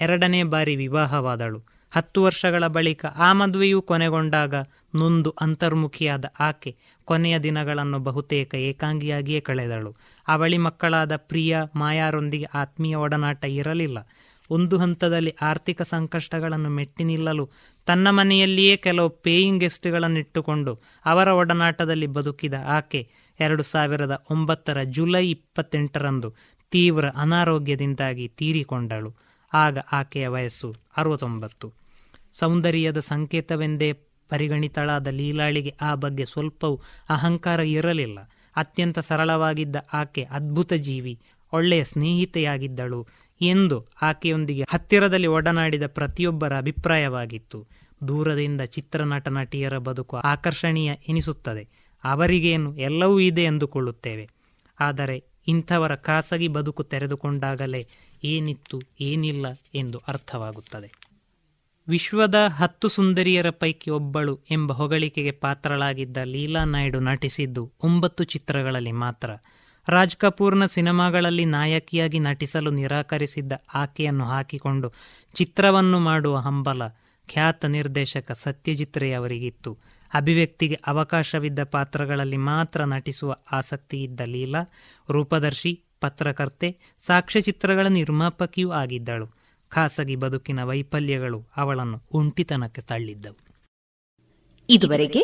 ಎರಡನೇ 0.00 0.42
ಬಾರಿ 0.42 0.76
ವಿವಾಹವಾದಳು. 0.76 1.78
ಹತ್ತು 1.90 2.22
ವರ್ಷಗಳ 2.22 2.66
ಬಳಿಕ 2.66 3.06
ಆ 3.06 3.32
ಮದುವೆಯೂ 3.32 3.82
ಕೊನೆಗೊಂಡಾಗ 3.82 4.54
ನೊಂದು 4.94 5.34
ಅಂತರ್ಮುಖಿಯಾದ 5.40 6.24
ಆಕೆ 6.40 6.76
ಕೊನೆಯ 7.04 7.38
ದಿನಗಳನ್ನು 7.38 7.98
ಬಹುತೇಕ 7.98 8.54
ಏಕಾಂಗಿಯಾಗಿಯೇ 8.54 9.40
ಕಳೆದಳು. 9.40 9.96
ಅವಳಿ 10.28 10.58
ಮಕ್ಕಳಾದ 10.58 11.16
ಪ್ರಿಯ, 11.16 11.58
ಮಾಯಾರೊಂದಿಗೆ 11.74 12.44
ಆತ್ಮೀಯ 12.44 12.94
ಒಡನಾಟ 12.94 13.44
ಇರಲಿಲ್ಲ. 13.44 13.98
ಒಂದು 14.50 14.78
ಹಂತದಲ್ಲಿ 14.78 15.34
ಆರ್ಥಿಕ 15.42 15.82
ಸಂಕಷ್ಟಗಳನ್ನು 15.82 16.68
ಮೆಟ್ಟಿ 16.68 17.04
ನಿಲ್ಲಲು 17.04 17.50
ತನ್ನ 17.86 18.08
ಮನೆಯಲ್ಲಿಯೇ 18.10 18.76
ಕೆಲವು 18.76 19.08
ಪೇಯಿಂಗ್ 19.08 19.60
ಗೆಸ್ಟ್ಗಳನ್ನಿಟ್ಟುಕೊಂಡು 19.60 20.82
ಅವರ 21.06 21.28
ಒಡನಾಟದಲ್ಲಿ 21.28 22.06
ಬದುಕಿದ 22.06 22.54
ಆಕೆ 22.66 23.08
ಎರಡು 23.40 23.62
ಸಾವಿರದ 23.62 24.24
ಒಂಬತ್ತರ 24.30 24.82
ಜುಲೈ 24.82 25.30
ಇಪ್ಪತ್ತೆಂಟರಂದು 25.30 26.34
ತೀವ್ರ 26.70 27.08
ಅನಾರೋಗ್ಯದಿಂದಾಗಿ 27.08 28.28
ತೀರಿಕೊಂಡಳು. 28.28 29.16
ಆಗ 29.54 29.78
ಆಕೆಯ 29.92 30.28
ವಯಸ್ಸು 30.28 30.74
ಅರವತ್ತೊಂಬತ್ತು. 30.96 31.72
ಸೌಂದರ್ಯದ 32.32 32.98
ಸಂಕೇತವೆಂದೇ 32.98 34.07
ಪರಿಗಣಿತಳಾದ 34.28 35.06
ಲೀಲಾಳಿಗೆ 35.06 35.74
ಆ 35.80 35.94
ಬಗ್ಗೆ 35.94 36.24
ಸ್ವಲ್ಪವೂ 36.24 36.80
ಅಹಂಕಾರ 37.08 37.60
ಇರಲಿಲ್ಲ. 37.60 38.18
ಅತ್ಯಂತ 38.56 38.98
ಸರಳವಾಗಿದ್ದ 38.98 39.76
ಆಕೆ 39.92 40.24
ಅದ್ಭುತ 40.24 40.72
ಜೀವಿ, 40.72 41.18
ಒಳ್ಳೆಯ 41.52 41.84
ಸ್ನೇಹಿತೆಯಾಗಿದ್ದಳು 41.84 43.06
ಎಂದು 43.40 43.86
ಆಕೆಯೊಂದಿಗೆ 44.02 44.64
ಹತ್ತಿರದಲ್ಲಿ 44.68 45.26
ಒಡನಾಡಿದ 45.26 45.86
ಪ್ರತಿಯೊಬ್ಬರ 45.86 46.56
ಅಭಿಪ್ರಾಯವಾಗಿತ್ತು. 46.56 47.66
ದೂರದಿಂದ 48.08 48.60
ಚಿತ್ರನಟ 48.60 49.28
ನಟಿಯರ 49.28 49.78
ಬದುಕು 49.78 50.16
ಆಕರ್ಷಣೀಯ 50.16 50.92
ಎನಿಸುತ್ತದೆ. 51.08 51.68
ಅವರಿಗೇನು 52.04 52.76
ಎಲ್ಲವೂ 52.76 53.20
ಇದೆ 53.20 53.44
ಎಂದುಕೊಳ್ಳುತ್ತೇವೆ. 53.44 54.28
ಆದರೆ 54.80 55.24
ಇಂಥವರ 55.48 55.94
ಖಾಸಗಿ 55.94 56.48
ಬದುಕು 56.48 56.82
ತೆರೆದುಕೊಂಡಾಗಲೇ 56.82 57.86
ಏನಿತ್ತು 58.24 58.82
ಏನಿಲ್ಲ 59.00 59.46
ಎಂದು 59.74 59.98
ಅರ್ಥವಾಗುತ್ತದೆ. 60.08 61.07
ವಿಶ್ವದ 61.88 62.34
ಹತ್ತು 62.34 62.88
ಸುಂದರಿಯರ 62.88 63.50
ಪೈಕಿ 63.50 63.90
ಒಬ್ಬಳು 63.90 64.40
ಎಂಬ 64.50 64.72
ಹೊಗಳಿಕೆಗೆ 64.72 65.30
ಪಾತ್ರಳಾಗಿದ್ದ 65.30 66.16
ಲೀಲಾ 66.24 66.64
ನಾಯ್ಡು 66.64 67.00
ನಟಿಸಿದ್ದು 67.00 67.72
ಒಂಬತ್ತು 67.82 68.24
ಚಿತ್ರಗಳಲ್ಲಿ 68.24 68.92
ಮಾತ್ರ. 68.92 69.30
ರಾಜ್ 69.88 70.16
ಕಪೂರ್ನ 70.16 70.66
ಸಿನಿಮಾಗಳಲ್ಲಿ 70.66 71.44
ನಾಯಕಿಯಾಗಿ 71.44 72.18
ನಟಿಸಲು 72.18 72.70
ನಿರಾಕರಿಸಿದ್ದ 72.70 73.52
ಆಕೆಯನ್ನು 73.74 74.24
ಹಾಕಿಕೊಂಡು 74.24 74.92
ಚಿತ್ರವನ್ನು 75.34 75.98
ಮಾಡುವ 75.98 76.36
ಹಂಬಲ 76.36 76.82
ಖ್ಯಾತ 77.28 77.64
ನಿರ್ದೇಶಕ 77.64 78.32
ಸತ್ಯಜಿತ್ 78.32 78.98
ರೇ 78.98 79.12
ಅವರಿಗಿತ್ತು. 79.12 79.78
ಅಭಿವ್ಯಕ್ತಿಗೆ 80.14 80.74
ಅವಕಾಶವಿದ್ದ 80.86 81.62
ಪಾತ್ರಗಳಲ್ಲಿ 81.62 82.36
ಮಾತ್ರ 82.36 82.84
ನಟಿಸುವ 82.84 83.36
ಆಸಕ್ತಿ 83.52 84.02
ಇದ್ದ 84.02 84.20
ಲೀಲಾ, 84.20 84.62
ರೂಪದರ್ಶಿ, 85.10 85.82
ಪತ್ರಕರ್ತೆ, 86.00 86.76
ಸಾಕ್ಷ್ಯಚಿತ್ರಗಳ 86.98 87.86
ನಿರ್ಮಾಪಕಿಯೂ 87.86 88.70
ಆಗಿದ್ದಳು. 88.70 89.37
ಖಾಸಗಿ 89.68 90.16
ಬದುಕಿನ 90.16 90.62
ವೈಫಲ್ಯಗಳು 90.62 91.46
ಅವಳನ್ನು 91.56 92.02
ಒಂಟಿತನಕ್ಕೆ 92.12 92.80
ತಳ್ಳಿದ್ದವು. 92.80 93.48
ಇದುವರೆಗೆ 94.70 95.20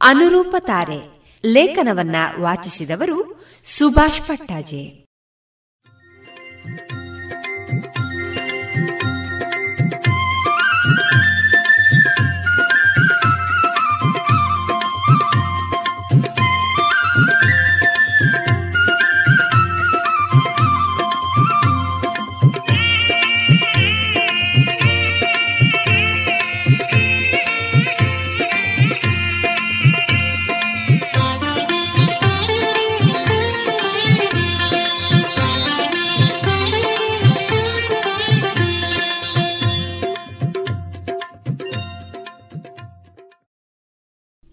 ಅನುರೂಪ 0.00 0.54
ತಾರೆ 0.58 1.20
ಲೇಖನವನ್ನ 1.44 2.16
ವಾಚಿಸಿದವರು 2.40 3.46
ಸುಭಾಷ್ 3.64 4.20
ಪಟ್ಟಾಜೆ. 4.22 5.06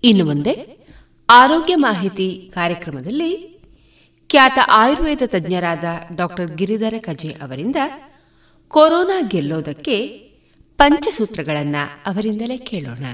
ಇನ್ನು 0.03 0.25
ಮುಂದೆ 0.25 0.53
ಆರೋಗ್ಯ 1.29 1.75
ಮಾಹಿತಿ 1.75 2.51
ಕಾರ್ಯಕ್ರಮದಲ್ಲಿ 2.53 3.31
ಖ್ಯಾತ 4.29 4.59
ಆಯುರ್ವೇದ 4.67 5.21
ತಜ್ಞರಾದ 5.25 5.83
ಡಾಕ್ಟರ್ 6.15 6.51
ಗಿರಿಧರ 6.51 6.93
ಕಜೆ 6.99 7.29
ಅವರಿಂದ 7.29 7.75
ಕೊರೋನಾ 8.67 9.21
ಗೆಲ್ಲೋದಕ್ಕೆ 9.27 10.07
ಪಂಚಸೂತ್ರಗಳನ್ನು 10.77 12.09
ಅವರಿಂದಲೇ 12.09 12.57
ಕೇಳೋಣ. 12.57 13.05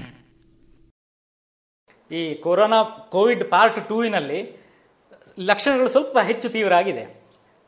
ಈ 2.10 2.34
ಕೊರೋನಾ 2.34 2.82
ಕೋವಿಡ್ 2.82 3.50
ಪಾರ್ಟ್ 3.50 3.88
ಟೂವಿನಲ್ಲಿ 3.88 4.40
ಲಕ್ಷಣಗಳು 5.38 5.88
ಸ್ವಲ್ಪ 5.88 6.18
ಹೆಚ್ಚು 6.18 6.48
ತೀವ್ರ 6.48 6.72
ಆಗಿದೆ 6.72 7.04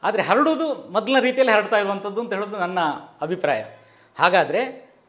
ಆದರೆ 0.02 0.22
ಹರಡುವುದು 0.22 0.92
ಮೊದಲಿನ 0.92 1.20
ರೀತಿಯಲ್ಲಿ 1.20 1.52
ಹರಡ್ತಾ 1.52 1.78
ಇರುವಂಥದ್ದು 1.78 2.20
ಅಂತ 2.20 2.32
ಹೇಳೋದು 2.32 2.58
ನನ್ನ 2.58 2.78
ಅಭಿಪ್ರಾಯ. 3.22 3.62
ಹಾಗಾದರೆ 4.16 4.60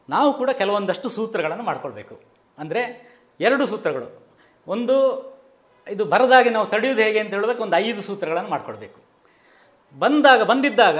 ನಾವು 0.08 0.32
ಕೂಡ 0.32 0.50
ಕೆಲವೊಂದಷ್ಟು 0.50 1.08
ಸೂತ್ರಗಳನ್ನು 1.08 1.62
ಮಾಡ್ಕೊಳ್ಬೇಕು. 1.62 2.14
ಅಂದರೆ 2.58 3.07
ಎರಡು 3.40 3.64
ಸೂತ್ರಗಳು. 3.66 4.08
ಒಂದು 4.74 4.96
ಇದು 5.86 6.04
ಬರದಾಗಿ 6.12 6.50
ನಾವು 6.56 6.66
ತಡೆಯೋದು 6.72 7.00
ಹೇಗೆ 7.06 7.18
ಅಂತ 7.22 7.32
ಹೇಳೋದಕ್ಕೆ 7.36 7.62
ಒಂದು 7.66 7.76
ಐದು 7.84 8.00
ಸೂತ್ರಗಳನ್ನು 8.08 8.50
ಮಾಡಿಕೊಡ್ಬೇಕು. 8.54 8.98
ಬಂದಾಗ, 9.96 10.40
ಬಂದಿದ್ದಾಗ 10.50 10.98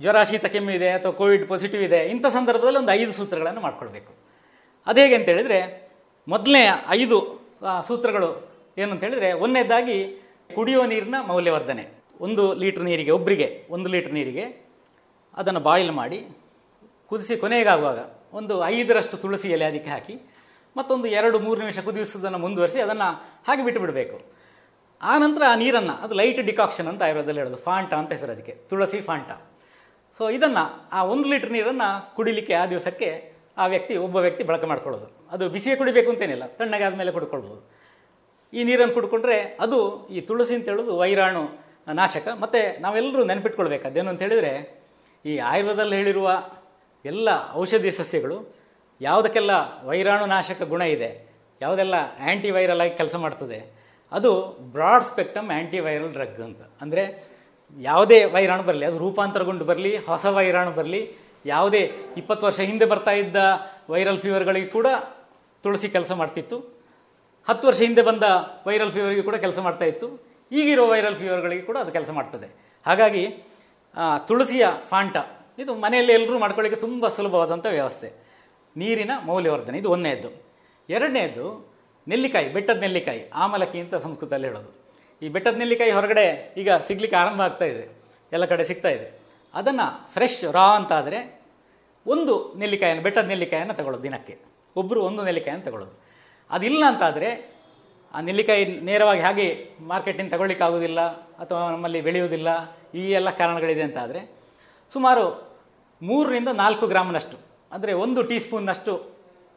ಜ್ವರ 0.00 0.22
ಶೀತ 0.30 0.46
ಕೆಮ್ಮಿದೆ 0.54 0.88
ಅಥವಾ 0.96 1.12
ಕೋವಿಡ್ 1.20 1.44
ಪಾಸಿಟಿವ್ 1.52 1.82
ಇದೆ, 1.88 2.00
ಇಂಥ 2.14 2.26
ಸಂದರ್ಭದಲ್ಲಿ 2.36 2.78
ಒಂದು 2.82 2.92
ಐದು 3.00 3.12
ಸೂತ್ರಗಳನ್ನು 3.18 3.60
ಮಾಡ್ಕೊಳ್ಬೇಕು 3.66 4.12
ಅದು 4.86 4.98
ಹೇಗೆ 5.02 5.14
ಅಂತ 5.18 5.28
ಹೇಳಿದರೆ, 5.34 5.58
ಮೊದಲನೇ 6.28 6.62
ಐದು 6.98 7.16
ಸೂತ್ರಗಳು 7.88 8.28
ಏನು 8.78 8.90
ಅಂತ 8.94 9.02
ಹೇಳಿದರೆ, 9.06 9.28
ಒಂದನೇದಾಗಿ 9.44 9.96
ಕುಡಿಯುವ 10.54 10.82
ನೀರಿನ 10.92 11.16
ಮೌಲ್ಯವರ್ಧನೆ. 11.30 11.84
ಒಂದು 12.26 12.42
ಲೀಟ್ರ್ 12.62 12.84
ನೀರಿಗೆ 12.88 13.12
ಒಬ್ಬರಿಗೆ 13.18 13.48
ಒಂದು 13.70 13.88
ಲೀಟ್ರ್ 13.94 14.14
ನೀರಿಗೆ 14.18 14.44
ಅದನ್ನು 15.36 15.60
ಬಾಯ್ಲ್ 15.60 15.92
ಮಾಡಿ, 16.00 16.18
ಕುದಿಸಿ 17.08 17.34
ಕೊನೆಗಾಗುವಾಗ 17.42 18.00
ಒಂದು 18.38 18.54
ಐದರಷ್ಟು 18.74 19.16
ತುಳಸಿ 19.22 19.48
ಎಲೆ 19.56 19.66
ಅದಕ್ಕೆ 19.70 19.90
ಹಾಕಿ 19.90 20.14
ಮತ್ತೊಂದು 20.76 21.06
ಎರಡು 21.18 21.38
ಮೂರು 21.46 21.58
ನಿಮಿಷ 21.64 21.78
ಕುದಿಸೋದನ್ನು 21.86 22.40
ಮುಂದುವರಿಸಿ 22.44 22.80
ಅದನ್ನು 22.86 23.08
ಹಾಗೆ 23.46 23.62
ಬಿಟ್ಟು 23.66 23.80
ಬಿಡಬೇಕು 23.84 24.18
ಆ 25.00 25.14
ನಂತರ 25.22 25.42
ಆ 25.52 25.54
ನೀರನ್ನು, 25.62 25.94
ಅದು 26.04 26.14
ಲೈಟ್ 26.20 26.40
ಡಿಕಾಕ್ಷನ್ 26.50 26.88
ಅಂತ 26.90 27.00
ಆಯುರ್ವೇದದಲ್ಲಿ 27.06 27.40
ಹೇಳೋದು 27.42 27.58
ಫಾಂಟ 27.66 27.92
ಅಂತ 28.00 28.10
ಹೆಸರು 28.16 28.32
ಅದಕ್ಕೆ, 28.34 28.54
ತುಳಸಿ 28.70 29.00
ಫಾಂಟ 29.08 29.30
ಸೊ 30.16 30.24
ಇದನ್ನು 30.36 30.62
ಆ 30.98 31.00
ಒಂದು 31.12 31.26
ಲೀಟ್ರ್ 31.32 31.52
ನೀರನ್ನು 31.56 31.88
ಕುಡಿಲಿಕ್ಕೆ 32.16 32.54
ಆ 32.60 32.64
ದಿವಸಕ್ಕೆ 32.72 33.08
ಆ 33.62 33.66
ವ್ಯಕ್ತಿ, 33.72 33.94
ಒಬ್ಬ 34.06 34.16
ವ್ಯಕ್ತಿ 34.24 34.44
ಬಳಕೆ 34.48 34.66
ಮಾಡ್ಕೊಳ್ಳೋದು. 34.70 35.06
ಅದು 35.34 35.44
ಬಿಸಿಯೇ 35.54 35.74
ಕುಡಿಬೇಕು 35.80 36.08
ಅಂತೇನಿಲ್ಲ, 36.12 36.46
ತಣ್ಣಗೆ 36.58 36.84
ಆದಮೇಲೆ 36.88 37.12
ಕುಡ್ಕೊಳ್ಬೋದು. 37.16 37.60
ಈ 38.52 38.64
ನೀರನ್ನು 38.68 38.94
ಕುಡ್ಕೊಂಡ್ರೆ 38.94 39.36
ಅದು 39.64 39.78
ಈ 40.16 40.20
ತುಳಸಿ 40.28 40.54
ಅಂತ 40.58 40.66
ಹೇಳೋದು 40.72 40.92
ವೈರಾಣು 41.02 41.42
ನಾಶಕ. 42.00 42.26
ಮತ್ತು 42.42 42.60
ನಾವೆಲ್ಲರೂ 42.82 43.22
ನೆನಪಿಟ್ಕೊಳ್ಬೇಕು, 43.30 43.84
ಅದೇನು 43.90 44.10
ಅಂತ 44.12 44.20
ಹೇಳಿದರೆ 44.26 44.52
ಈ 45.24 45.34
ಆಯುರ್ವೇದದಲ್ಲಿ 45.50 45.96
ಹೇಳಿರುವ 46.00 46.28
ಎಲ್ಲ 47.04 47.28
ಔಷಧಿ 47.62 47.90
ಸಸ್ಯಗಳು 48.00 48.36
ಯಾವುದಕ್ಕೆಲ್ಲ 49.00 49.52
ವೈರಾಣು 49.88 50.26
ನಾಶಕ 50.34 50.62
ಗುಣ 50.72 50.82
ಇದೆ, 50.96 51.10
ಯಾವುದೆಲ್ಲ 51.60 51.96
ಆ್ಯಂಟಿ 52.26 52.50
ವೈರಲ್ 52.56 52.82
ಆಗಿ 52.84 52.94
ಕೆಲಸ 53.00 53.16
ಮಾಡ್ತದೆ, 53.24 53.58
ಅದು 54.12 54.30
ಬ್ರಾಡ್ 54.74 55.04
ಸ್ಪೆಕ್ಟಮ್ 55.10 55.48
ಆ್ಯಂಟಿವೈರಲ್ 55.56 56.12
ಡ್ರಗ್ 56.16 56.40
ಅಂತ. 56.48 56.62
ಅಂದರೆ 56.82 57.04
ಯಾವುದೇ 57.78 58.18
ವೈರಾಣು 58.34 58.64
ಬರಲಿ, 58.68 58.84
ಅದು 58.90 58.98
ರೂಪಾಂತರಗೊಂಡು 59.04 59.64
ಬರಲಿ, 59.70 59.92
ಹೊಸ 60.08 60.24
ವೈರಾಣು 60.38 60.72
ಬರಲಿ, 60.78 61.02
ಯಾವುದೇ 61.52 61.82
ಇಪ್ಪತ್ತು 62.20 62.44
ವರ್ಷ 62.48 62.60
ಹಿಂದೆ 62.70 62.86
ಬರ್ತಾ 62.92 63.12
ಇದ್ದ 63.22 63.36
ವೈರಲ್ 63.94 64.20
ಫೀವರ್ಗಳಿಗೆ 64.24 64.70
ಕೂಡ 64.76 64.86
ತುಳಸಿ 65.64 65.88
ಕೆಲಸ 65.96 66.12
ಮಾಡ್ತಿತ್ತು. 66.20 66.56
ಹತ್ತು 67.48 67.64
ವರ್ಷ 67.68 67.80
ಹಿಂದೆ 67.86 68.02
ಬಂದ 68.08 68.24
ವೈರಲ್ 68.68 68.92
ಫೀವರ್ಗೆ 68.94 69.22
ಕೂಡ 69.28 69.36
ಕೆಲಸ 69.44 69.58
ಮಾಡ್ತಾ 69.66 69.86
ಇತ್ತು. 69.92 70.06
ಈಗಿರೋ 70.52 70.84
ವೈರಲ್ 70.92 71.16
ಫೀವರ್ಗಳಿಗೆ 71.20 71.64
ಕೂಡ 71.68 71.76
ಅದು 71.84 71.92
ಕೆಲಸ 71.96 72.10
ಮಾಡ್ತದೆ. 72.18 72.48
ಹಾಗಾಗಿ 72.86 73.24
ತುಳಸಿಯ 74.28 74.64
ಫಾಂಟ 74.90 75.16
ಇದು 75.62 75.72
ಮನೆಯಲ್ಲಿ 75.84 76.12
ಎಲ್ಲರೂ 76.18 76.38
ಮಾಡ್ಕೊಳ್ಳಿಕ್ಕೆ 76.44 76.80
ತುಂಬ 76.86 77.08
ಸುಲಭವಾದಂಥ 77.16 77.66
ವ್ಯವಸ್ಥೆ. 77.76 78.08
ನೀರಿನ 78.76 79.10
ಮೌಲ್ಯವರ್ಧನೆ. 79.24 79.78
ಇದು 79.78 79.90
ಒಂದನೇದ್ದು. 79.90 80.30
ಎರಡನೇದ್ದು 80.88 81.76
ನೆಲ್ಲಿಕಾಯಿ, 82.08 82.48
ಬೆಟ್ಟದ 82.48 82.76
ನೆಲ್ಲಿಕಾಯಿ, 82.76 83.28
ಆಮಲಕ್ಕಿ 83.28 83.78
ಅಂತ 83.80 83.94
ಸಂಸ್ಕೃತದಲ್ಲಿ 83.94 84.46
ಹೇಳೋದು. 84.46 84.70
ಈ 85.22 85.28
ಬೆಟ್ಟದ 85.28 85.56
ನೆಲ್ಲಿಕಾಯಿ 85.56 85.90
ಹೊರಗಡೆ 85.90 86.54
ಈಗ 86.56 86.72
ಸಿಗ್ಲಿಕ್ಕೆ 86.72 87.16
ಆರಂಭ 87.16 87.40
ಆಗ್ತಾ 87.40 87.64
ಇದೆ. 87.64 88.02
ಎಲ್ಲ 88.32 88.44
ಕಡೆ 88.44 88.64
ಸಿಗ್ತಾ 88.64 88.88
ಇದೆ. 88.88 89.20
ಅದನ್ನು 89.54 90.12
ಫ್ರೆಶ್, 90.12 90.44
ರಾ 90.52 90.66
ಅಂತಾದರೆ 90.76 91.40
ಒಂದು 92.06 92.54
ನೆಲ್ಲಿಕಾಯನ್ನು 92.58 93.02
ಬೆಟ್ಟದ 93.02 93.26
ನೆಲ್ಲಿಕಾಯನ್ನು 93.26 93.74
ತಗೊಳ್ಳೋದು 93.74 94.02
ದಿನಕ್ಕೆ. 94.02 94.38
ಒಬ್ಬರು 94.76 95.02
ಒಂದು 95.02 95.24
ನೆಲ್ಲಿಕಾಯನ್ನು 95.24 95.64
ತಗೊಳ್ಳೋದು. 95.64 96.00
ಅದಿಲ್ಲ 96.50 96.84
ಅಂತಾದರೆ 96.86 97.56
ಆ 98.14 98.20
ನೆಲ್ಲಿಕಾಯಿ 98.20 98.64
ನೇರವಾಗಿ 98.64 99.20
ಹಾಗೆ 99.20 99.70
ಮಾರ್ಕೆಟಿಂದ 99.80 100.32
ತಗೊಳ್ಳಿಕ್ಕಾಗೋದಿಲ್ಲ 100.32 101.00
ಅಥವಾ 101.42 101.70
ನಮ್ಮಲ್ಲಿ 101.70 102.00
ಬೆಳೆಯುವುದಿಲ್ಲ, 102.00 102.48
ಈ 102.94 103.10
ಎಲ್ಲ 103.10 103.30
ಕಾರಣಗಳಿದೆ 103.30 103.82
ಅಂತಾದರೆ 103.82 104.20
ಸುಮಾರು 104.88 105.24
ಮೂರರಿಂದ 106.02 106.48
ನಾಲ್ಕು 106.48 106.86
ಗ್ರಾಮ್ನಷ್ಟು 106.86 107.45
ಅಂದರೆ 107.72 107.92
ಒಂದು 107.92 108.22
ಟೀ 108.22 108.38
ಸ್ಪೂನ್ನಷ್ಟು 108.38 109.16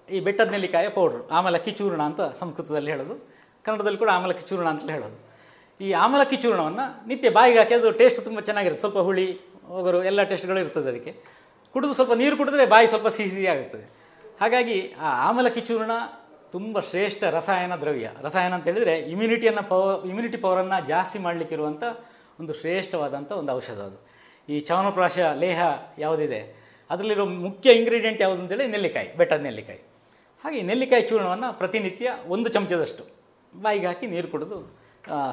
ಈ 0.10 0.20
ಬೆಟ್ಟದ 0.20 0.50
ನೆಲ್ಲಿಕಾಯ 0.50 0.90
ಪೌಡ್ರು, 0.90 1.28
ಆಮಲಕ್ಕಿ 1.30 1.72
ಚೂರ್ಣ 1.72 2.02
ಅಂತ 2.02 2.22
ಸಂಸ್ಕೃತದಲ್ಲಿ 2.22 2.92
ಹೇಳೋದು. 2.92 3.16
ಕನ್ನಡದಲ್ಲಿ 3.66 3.98
ಕೂಡ 3.98 4.10
ಆಮಲಕ್ಕಿ 4.10 4.42
ಚೂರ್ಣ 4.42 4.68
ಅಂತಲೇ 4.68 4.94
ಹೇಳೋದು. 4.94 5.18
ಈ 5.82 5.92
ಆಮಲಕ್ಕಿ 5.92 6.36
ಚೂರ್ಣವನ್ನು 6.36 7.08
ನಿತ್ಯ 7.08 7.30
ಬಾಯಿಗೆ 7.30 7.60
ಹಾಕಿ, 7.60 7.74
ಅದು 7.74 7.92
ಟೇಸ್ಟ್ 7.92 8.26
ತುಂಬ 8.26 8.40
ಚೆನ್ನಾಗಿರುತ್ತೆ. 8.40 8.82
ಸ್ವಲ್ಪ 8.82 8.98
ಹುಳಿ, 8.98 9.40
ಒಗರು, 9.70 10.04
ಎಲ್ಲ 10.04 10.24
ಟೇಸ್ಟ್ಗಳು 10.24 10.60
ಇರ್ತದೆ 10.60 10.90
ಅದಕ್ಕೆ. 10.90 11.12
ಕುಡಿದು 11.72 11.94
ಸ್ವಲ್ಪ 11.94 12.14
ನೀರು 12.14 12.38
ಕುಡಿದ್ರೆ 12.38 12.66
ಬಾಯಿ 12.66 12.88
ಸ್ವಲ್ಪ 12.88 13.08
ಸಿಹಿ 13.08 13.30
ಸಿಹಿ 13.30 13.48
ಆಗುತ್ತದೆ. 13.48 13.86
ಹಾಗಾಗಿ 14.42 14.96
ಆ 15.00 15.30
ಆಮಲಕ್ಕಿ 15.30 15.62
ಚೂರ್ಣ 15.62 15.92
ತುಂಬ 16.52 16.80
ಶ್ರೇಷ್ಠ 16.80 17.24
ರಸಾಯನ 17.24 17.76
ದ್ರವ್ಯ. 17.76 18.10
ರಸಾಯನ 18.22 18.54
ಅಂತ 18.54 18.66
ಹೇಳಿದರೆ 18.68 19.00
ಇಮ್ಯುನಿಟಿಯನ್ನು 19.00 19.64
ಪವರ್ 19.70 20.06
ಇಮ್ಯುನಿಟಿ 20.06 20.38
ಪವರನ್ನು 20.38 20.86
ಜಾಸ್ತಿ 20.86 21.20
ಮಾಡಲಿಕ್ಕಿರುವಂಥ 21.20 21.84
ಒಂದು 22.40 22.54
ಶ್ರೇಷ್ಠವಾದಂಥ 22.54 23.32
ಒಂದು 23.32 23.52
ಔಷಧ 23.52 23.80
ಅದು. 23.80 24.00
ಈ 24.50 24.60
ಚವನಪ್ರಾಶ 24.60 25.20
ಲೇಹ 25.20 25.60
ಯಾವುದಿದೆ? 25.98 26.59
ಅದರಲ್ಲಿರೋ 26.90 27.26
ಮುಖ್ಯ 27.46 27.74
ಇಂಗ್ರೀಡಿಯೆಂಟ್ 27.80 28.22
ಯಾವುದು 28.26 28.42
ಅಂತೇಳಿ 28.44 28.66
ನೆಲ್ಲಿಕಾಯಿ, 28.74 29.10
ಬೆಟ್ಟದ 29.20 29.42
ನೆಲ್ಲಿಕಾಯಿ. 29.48 29.82
ಹಾಗೆ 30.44 30.60
ನೆಲ್ಲಿಕಾಯಿ 30.70 31.04
ಚೂರ್ಣವನ್ನು 31.10 31.50
ಪ್ರತಿನಿತ್ಯ 31.62 32.12
ಒಂದು 32.34 32.50
ಚಮಚದಷ್ಟು 32.56 33.04
ಬಾಯಿಗೆ 33.54 33.88
ಹಾಕಿ 33.90 34.06
ನೀರು 34.14 34.28
ಕುಡಿದು 34.34 34.58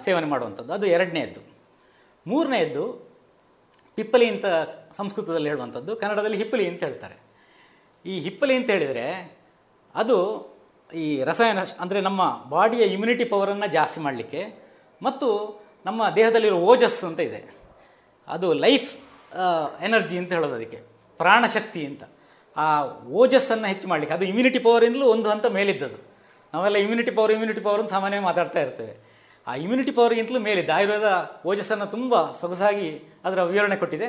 ಸೇವನೆ 0.04 0.28
ಮಾಡುವಂಥದ್ದು. 0.32 0.72
ಅದು 0.78 0.86
ಎರಡನೇದ್ದು 0.96 1.42
ಮೂರನೆಯದ್ದು 2.26 2.84
ಪಿಪ್ಪಲಿ 3.98 4.26
ಅಂತ 4.32 4.46
ಸಂಸ್ಕೃತದಲ್ಲಿ 4.98 5.48
ಹೇಳುವಂಥದ್ದು, 5.52 5.92
ಕನ್ನಡದಲ್ಲಿ 6.02 6.38
ಹಿಪ್ಪಲಿ 6.42 6.64
ಅಂತ 6.70 6.82
ಹೇಳ್ತಾರೆ. 6.88 7.16
ಈ 8.04 8.14
ಹಿಪ್ಪಲಿ 8.26 8.54
ಅಂತ 8.60 8.68
ಹೇಳಿದರೆ 8.76 9.06
ಅದು 9.94 10.16
ಈ 10.90 11.06
ರಸಾಯನ 11.28 11.60
ಅಂದರೆ 11.82 12.00
ನಮ್ಮ 12.08 12.22
ಬಾಡಿಯ 12.54 12.84
ಇಮ್ಯುನಿಟಿ 12.94 13.24
ಪವರನ್ನು 13.32 13.68
ಜಾಸ್ತಿ 13.76 14.00
ಮಾಡಲಿಕ್ಕೆ 14.06 14.42
ಮತ್ತು 15.06 15.28
ನಮ್ಮ 15.86 16.02
ದೇಹದಲ್ಲಿರೋ 16.18 16.58
ಓಜಸ್ 16.72 17.00
ಅಂತ 17.08 17.20
ಇದೆ. 17.28 17.40
ಅದು 18.28 18.48
ಲೈಫ್ 18.64 18.90
ಎನರ್ಜಿ 19.86 20.16
ಅಂತ 20.20 20.30
ಹೇಳೋದು 20.36 20.54
ಅದಕ್ಕೆ. 20.58 20.80
ಪ್ರಾಣಶಕ್ತಿ 21.18 21.82
ಅಂತ. 21.86 22.02
ಆ 22.56 22.66
ಓಜಸ್ಸನ್ನು 23.20 23.68
ಹೆಚ್ಚು 23.72 23.88
ಮಾಡಲಿಕ್ಕೆ, 23.88 24.14
ಅದು 24.18 24.24
ಇಮ್ಯುನಿಟಿ 24.24 24.58
ಪವರಿಂದಲೂ 24.58 25.06
ಒಂದು 25.14 25.26
ಹಂತ 25.30 25.46
ಮೇಲಿದ್ದದು. 25.46 25.98
ನಾವೆಲ್ಲ 26.54 26.76
ಇಮ್ಯುನಿಟಿ 26.76 27.10
ಪವರ್ 27.10 27.32
ಇಮ್ಯುನಿಟಿ 27.32 27.60
ಪವರ್ 27.60 27.80
ಅಂತ 27.82 27.90
ಸಾಮಾನ್ಯವಾಗಿ 27.90 28.26
ಮಾತಾಡ್ತಾ 28.26 28.60
ಇರ್ತೇವೆ. 28.60 28.94
ಆ 29.46 29.54
ಇಮ್ಯುನಿಟಿ 29.54 29.92
ಪವರ್ಗಿಂತಲೂ 29.92 30.40
ಮೇಲಿದ್ದ, 30.40 30.70
ಆಯುರ್ವೇದ 30.76 31.08
ಓಜಸ್ಸನ್ನು 31.46 31.86
ತುಂಬ 31.86 32.32
ಸೊಗಸಾಗಿ 32.32 32.88
ಅದರ 33.24 33.40
ವಿವರಣೆ 33.42 33.76
ಕೊಟ್ಟಿದೆ. 33.76 34.08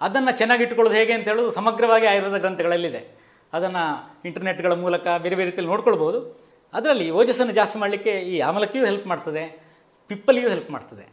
ಅದನ್ನು 0.00 0.32
ಚೆನ್ನಾಗಿಟ್ಟುಕೊಳ್ಳೋದು 0.36 0.96
ಹೇಗೆ 0.96 1.12
ಅಂತ 1.12 1.26
ಹೇಳೋದು 1.28 1.50
ಸಮಗ್ರವಾಗಿ 1.50 2.06
ಆಯುರ್ವೇದ 2.06 2.38
ಗ್ರಂಥಗಳಲ್ಲಿದೆ. 2.40 3.02
ಅದನ್ನು 3.52 3.84
ಇಂಟರ್ನೆಟ್ಗಳ 4.28 4.74
ಮೂಲಕ 4.84 5.06
ಬೇರೆ 5.24 5.36
ಬೇರೆ 5.38 5.48
ರೀತಿಯಲ್ಲಿ 5.50 5.72
ನೋಡ್ಕೊಳ್ಬೋದು. 5.72 6.18
ಅದರಲ್ಲಿ 6.74 7.06
ಓಜಸ್ಸನ್ನು 7.10 7.52
ಜಾಸ್ತಿ 7.52 7.76
ಮಾಡಲಿಕ್ಕೆ 7.78 8.12
ಈ 8.32 8.34
ಆಮಲಕ್ಕಿಯೂ 8.40 8.84
ಹೆಲ್ಪ್ 8.84 9.06
ಮಾಡ್ತದೆ, 9.06 9.44
ಪಿಪ್ಪಲಿಯೂ 10.10 10.48
ಹೆಲ್ಪ್ 10.48 10.70
ಮಾಡ್ತದೆ. 10.70 11.04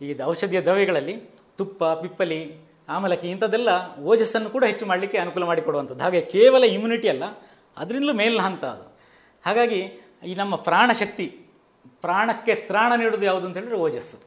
ಈ 0.00 0.08
ಔಷಧಿಯ 0.32 0.60
ದ್ರವ್ಯಗಳಲ್ಲಿ 0.60 1.14
ತುಪ್ಪ, 1.58 1.84
ಪಿಪ್ಪಲಿ 2.02 2.40
ಆಮಲಕ್ಕಿ 2.88 3.28
ಇಂಥದ್ದೆಲ್ಲ 3.28 3.70
ಓಜಸ್ಸನ್ನು 4.12 4.50
ಕೂಡ 4.50 4.64
ಹೆಚ್ಚು 4.64 4.86
ಮಾಡಲಿಕ್ಕೆ 4.86 5.18
ಅನುಕೂಲ 5.18 5.44
ಮಾಡಿಕೊಡುವಂಥದ್ದು. 5.44 6.02
ಹಾಗೆ 6.04 6.20
ಕೇವಲ 6.34 6.64
ಇಮ್ಯುನಿಟಿ 6.76 7.08
ಅಲ್ಲ, 7.08 7.24
ಅದರಿಂದಲೂ 7.76 8.12
ಮೇಲಿನ 8.12 8.40
ಹಂತ 8.40 8.64
ಅದು. 8.64 8.84
ಹಾಗಾಗಿ 9.44 9.80
ಈ 10.30 10.34
ನಮ್ಮ 10.34 10.54
ಪ್ರಾಣಶಕ್ತಿ, 10.68 11.26
ಪ್ರಾಣಕ್ಕೆ 12.04 12.54
ತ್ರಾಣ 12.68 12.92
ನೀಡೋದು 12.96 13.24
ಯಾವುದು 13.24 13.46
ಅಂತ 13.46 13.56
ಹೇಳಿದ್ರೆ 13.56 13.78
ಓಜಸ್ಸು. 13.86 14.18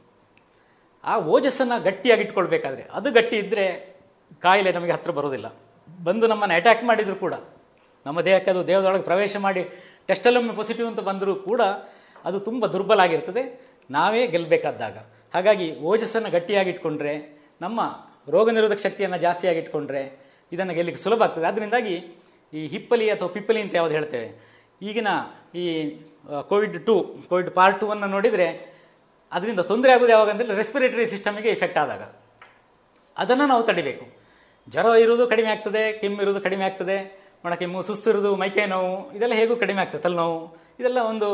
ಆ 1.04 1.14
ಓಜಸ್ಸನ್ನು 1.34 1.76
ಗಟ್ಟಿಯಾಗಿ 1.82 2.22
ಇಟ್ಕೊಳ್ಬೇಕಾದ್ರೆ, 2.22 2.82
ಅದು 2.98 3.08
ಗಟ್ಟಿ 3.12 3.36
ಇದ್ದರೆ 3.36 3.64
ಕಾಯಿಲೆ 4.42 4.72
ನಮಗೆ 4.72 4.92
ಹತ್ತಿರ 4.92 5.12
ಬರೋದಿಲ್ಲ 5.18 5.48
ಬಂದು 5.88 6.26
ನಮ್ಮನ್ನು 6.26 6.54
ಅಟ್ಯಾಕ್ 6.54 6.82
ಮಾಡಿದರೂ 6.84 7.16
ಕೂಡ, 7.24 7.34
ನಮ್ಮ 8.06 8.18
ದೇಹಕ್ಕೆ 8.20 8.50
ಅದು 8.50 8.60
ದೇಹದೊಳಗೆ 8.66 9.02
ಪ್ರವೇಶ 9.02 9.36
ಮಾಡಿ 9.46 9.62
ಟೆಸ್ಟಲ್ಲೊಮ್ಮೆ 10.06 10.52
ಪಾಸಿಟಿವ್ 10.54 10.88
ಅಂತ 10.88 11.00
ಬಂದರೂ 11.00 11.34
ಕೂಡ 11.48 11.62
ಅದು 12.24 12.38
ತುಂಬ 12.40 12.66
ದುರ್ಬಲ 12.66 13.00
ಆಗಿರ್ತದೆ. 13.00 13.42
ನಾವೇ 13.90 14.22
ಗೆಲ್ಲಬೇಕಾದಾಗ 14.26 14.96
ಹಾಗಾಗಿ 15.34 15.66
ಓಜಸ್ಸನ್ನು 15.90 16.30
ಗಟ್ಟಿಯಾಗಿ 16.30 16.70
ಇಟ್ಕೊಂಡ್ರೆ 16.70 17.12
ನಮ್ಮ 17.60 17.80
ರೋಗ 18.34 18.48
ನಿರೋಧಕ 18.56 18.80
ಶಕ್ತಿಯನ್ನು 18.86 19.18
ಜಾಸ್ತಿಯಾಗಿ 19.26 19.60
ಇಟ್ಕೊಂಡ್ರೆ 19.62 20.02
ಇದನ್ನು 20.52 20.74
ಗೆಲ್ಲಿಗೆ 20.78 21.00
ಸುಲಭ 21.04 21.20
ಆಗ್ತದೆ. 21.26 21.46
ಅದರಿಂದಾಗಿ 21.50 21.94
ಈ 22.58 22.60
ಹಿಪ್ಪಲಿ 22.74 23.06
ಅಥವಾ 23.14 23.30
ಪಿಪ್ಪಲಿ 23.36 23.60
ಅಂತ 23.64 23.74
ಯಾವುದು 23.80 23.94
ಹೇಳ್ತೇವೆ, 23.98 24.28
ಈಗಿನ 24.88 25.10
ಈ 25.62 25.64
COVID 26.50 26.76
two 26.88 26.94
COVID 27.30 27.50
part 27.58 27.78
two 27.82 27.86
ಅನ್ನು 27.94 28.08
ನೋಡಿದರೆ 28.16 28.48
ಅದರಿಂದ 29.32 29.62
ತೊಂದರೆ 29.70 29.90
ಆಗೋದು 29.94 30.12
ಯಾವಾಗ 30.14 30.30
ಅಂದರೆ 30.34 30.56
ರೆಸ್ಪಿರೇಟರಿ 30.60 31.04
ಸಿಸ್ಟಮಿಗೆ 31.12 31.50
ಇಫೆಕ್ಟ್ 31.56 31.78
ಆದಾಗ. 31.82 32.02
ಅದನ್ನು 33.16 33.44
ನಾವು 33.52 33.62
ತಡಿಬೇಕು. 33.70 34.04
ಜ್ವರ 34.72 34.86
ಇರೋದು 35.04 35.24
ಕಡಿಮೆ 35.32 35.50
ಆಗ್ತದೆ, 35.54 35.82
ಕೆಮ್ಮು 36.00 36.20
ಇರೋದು 36.24 36.40
ಕಡಿಮೆ 36.46 36.64
ಆಗ್ತದೆ 36.68 36.98
ಕೆಮ್ಮು, 37.60 37.80
ಸುಸ್ತು 37.88 38.08
ಇರೋದು 38.12 38.30
ಮೈಕೈ 38.42 38.64
ನೋವು, 38.72 38.94
ಇದೆಲ್ಲ 39.16 39.34
ಹೇಗೂ 39.40 39.54
ಕಡಿಮೆ 39.62 39.80
ಆಗ್ತದೆ 39.82 40.02
ತಲೆನೋವು 40.06 40.38
ಇದೆಲ್ಲ 40.80 41.00
ಒಂದು 41.12 41.28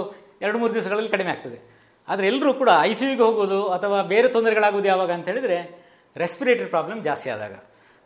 ಎರಡು 0.44 0.58
ಮೂರು 0.60 0.72
ದಿವಸಗಳಲ್ಲಿ 0.76 1.10
ಕಡಿಮೆ 1.14 1.30
ಆಗ್ತದೆ. 1.34 1.58
ಆದರೆ 2.08 2.26
ಎಲ್ಲರೂ 2.30 2.50
ಕೂಡ 2.60 2.70
ಐ 2.88 2.92
ಸಿ 2.98 3.04
ಯುಗೆ 3.08 3.24
ಹೋಗೋದು 3.26 3.58
ಅಥವಾ 3.76 3.98
ಬೇರೆ 4.12 4.28
ತೊಂದರೆಗಳಾಗೋದು 4.34 4.88
ಯಾವಾಗ 4.92 5.10
ಅಂತ 5.16 5.26
ಹೇಳಿದರೆ 5.32 5.56
ರೆಸ್ಪಿರೇಟರಿ 6.16 6.66
ಪ್ರಾಬ್ಲಮ್ 6.66 7.04
ಜಾಸ್ತಿ 7.04 7.30
ಆದಾಗ. 7.30 7.54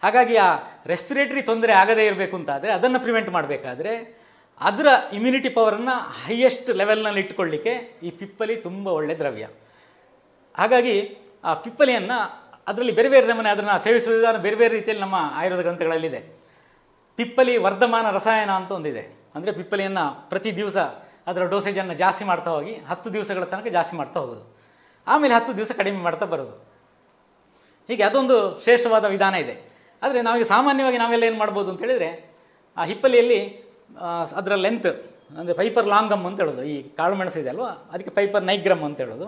ಹಾಗಾಗಿ 0.02 0.36
ಆ 0.36 0.58
ರೆಸ್ಪಿರೇಟ್ರಿ 0.86 1.42
ತೊಂದರೆ 1.42 1.72
ಆಗದೇ 1.72 2.06
ಇರಬೇಕು 2.06 2.36
ಅಂತಾದರೆ 2.36 2.72
ಅದನ್ನು 2.72 3.00
ಪ್ರಿವೆಂಟ್ 3.00 3.30
ಮಾಡಬೇಕಾದ್ರೆ 3.30 4.18
ಅದರ 4.60 4.86
ಇಮ್ಯುನಿಟಿ 5.12 5.48
ಪವರನ್ನು 5.48 5.94
ಹೈಯೆಸ್ಟ್ 6.26 6.70
ಲೆವೆಲ್ನಲ್ಲಿ 6.70 7.20
ಇಟ್ಕೊಳ್ಳಿಕ್ಕೆ 7.20 7.98
ಈ 8.02 8.10
ಪಿಪ್ಪಲಿ 8.10 8.56
ತುಂಬ 8.56 8.88
ಒಳ್ಳೆಯ 8.88 9.16
ದ್ರವ್ಯ. 9.16 9.48
ಹಾಗಾಗಿ 10.56 11.18
ಆ 11.44 11.54
ಪಿಪ್ಪಲಿಯನ್ನು 11.54 12.48
ಅದರಲ್ಲಿ 12.66 12.92
ಬೇರೆ 12.92 13.08
ಬೇರೆ 13.08 13.26
ನಮೂನೆ 13.26 13.48
ಅದನ್ನು 13.48 13.82
ಸೇವಿಸುವ 13.82 14.14
ವಿಧಾನ 14.14 14.36
ಬೇರೆ 14.36 14.56
ಬೇರೆ 14.56 14.74
ರೀತಿಯಲ್ಲಿ 14.74 15.02
ನಮ್ಮ 15.02 15.14
ಆಯುರ್ವೇದ 15.32 15.62
ಗ್ರಂಥಗಳಲ್ಲಿದೆ. 15.62 16.38
ಪಿಪ್ಪಲಿ 17.16 17.56
ವರ್ಧಮಾನ 17.56 18.10
ರಸಾಯನ 18.10 18.50
ಅಂತ 18.50 18.72
ಒಂದಿದೆ. 18.72 19.00
ಅಂದರೆ 19.34 19.52
ಪಿಪ್ಪಲಿಯನ್ನು 19.52 20.28
ಪ್ರತಿ 20.28 20.56
ದಿವಸ 20.56 20.76
ಅದರ 21.26 21.44
ಡೋಸೇಜನ್ನು 21.44 21.94
ಜಾಸ್ತಿ 21.94 22.24
ಮಾಡ್ತಾ 22.24 22.50
ಹೋಗಿ 22.50 22.72
ಹತ್ತು 22.72 23.12
ದಿವಸಗಳ 23.12 23.44
ತನಕ 23.44 23.66
ಜಾಸ್ತಿ 23.66 23.96
ಮಾಡ್ತಾ 23.96 24.20
ಹೋಗೋದು. 24.20 24.56
ಆಮೇಲೆ 25.06 25.34
ಹತ್ತು 25.34 25.56
ದಿವಸ 25.56 25.72
ಕಡಿಮೆ 25.72 25.98
ಮಾಡ್ತಾ 25.98 26.26
ಬರೋದು. 26.26 26.67
ಹೀಗೆ 27.88 28.04
ಅದೊಂದು 28.08 28.36
ಶ್ರೇಷ್ಠವಾದ 28.64 29.04
ವಿಧಾನ 29.16 29.34
ಇದೆ. 29.44 29.54
ಆದರೆ 30.02 30.20
ನಾವೀಗ 30.26 30.46
ಸಾಮಾನ್ಯವಾಗಿ 30.54 30.98
ನಾವೆಲ್ಲ 31.02 31.24
ಏನು 31.30 31.38
ಮಾಡ್ಬೋದು 31.42 31.68
ಅಂತ 31.72 31.80
ಹೇಳಿದರೆ, 31.86 32.08
ಆ 32.76 32.84
ಹಿಪ್ಪಲಿಯಲ್ಲಿ 32.90 33.38
ಅದರ 34.40 34.54
ಲೆಂತ್ 34.64 34.90
ಅಂದರೆ 35.38 35.54
ಪೈಪರ್ 35.60 35.86
ಲಾಂಗಮ್ 35.94 36.24
ಅಂತ 36.28 36.38
ಹೇಳೋದು. 36.42 36.62
ಈ 36.72 36.74
ಕಾಳು 36.98 37.14
ಮೆಣಸು 37.20 37.38
ಇದೆ 37.42 37.50
ಅಲ್ವಾ? 37.54 37.70
ಅದಕ್ಕೆ 37.92 38.12
ಪೈಪರ್ 38.18 38.44
ನೈಗ್ರಮ್ 38.50 38.84
ಅಂತ 38.88 38.98
ಹೇಳೋದು. 39.04 39.26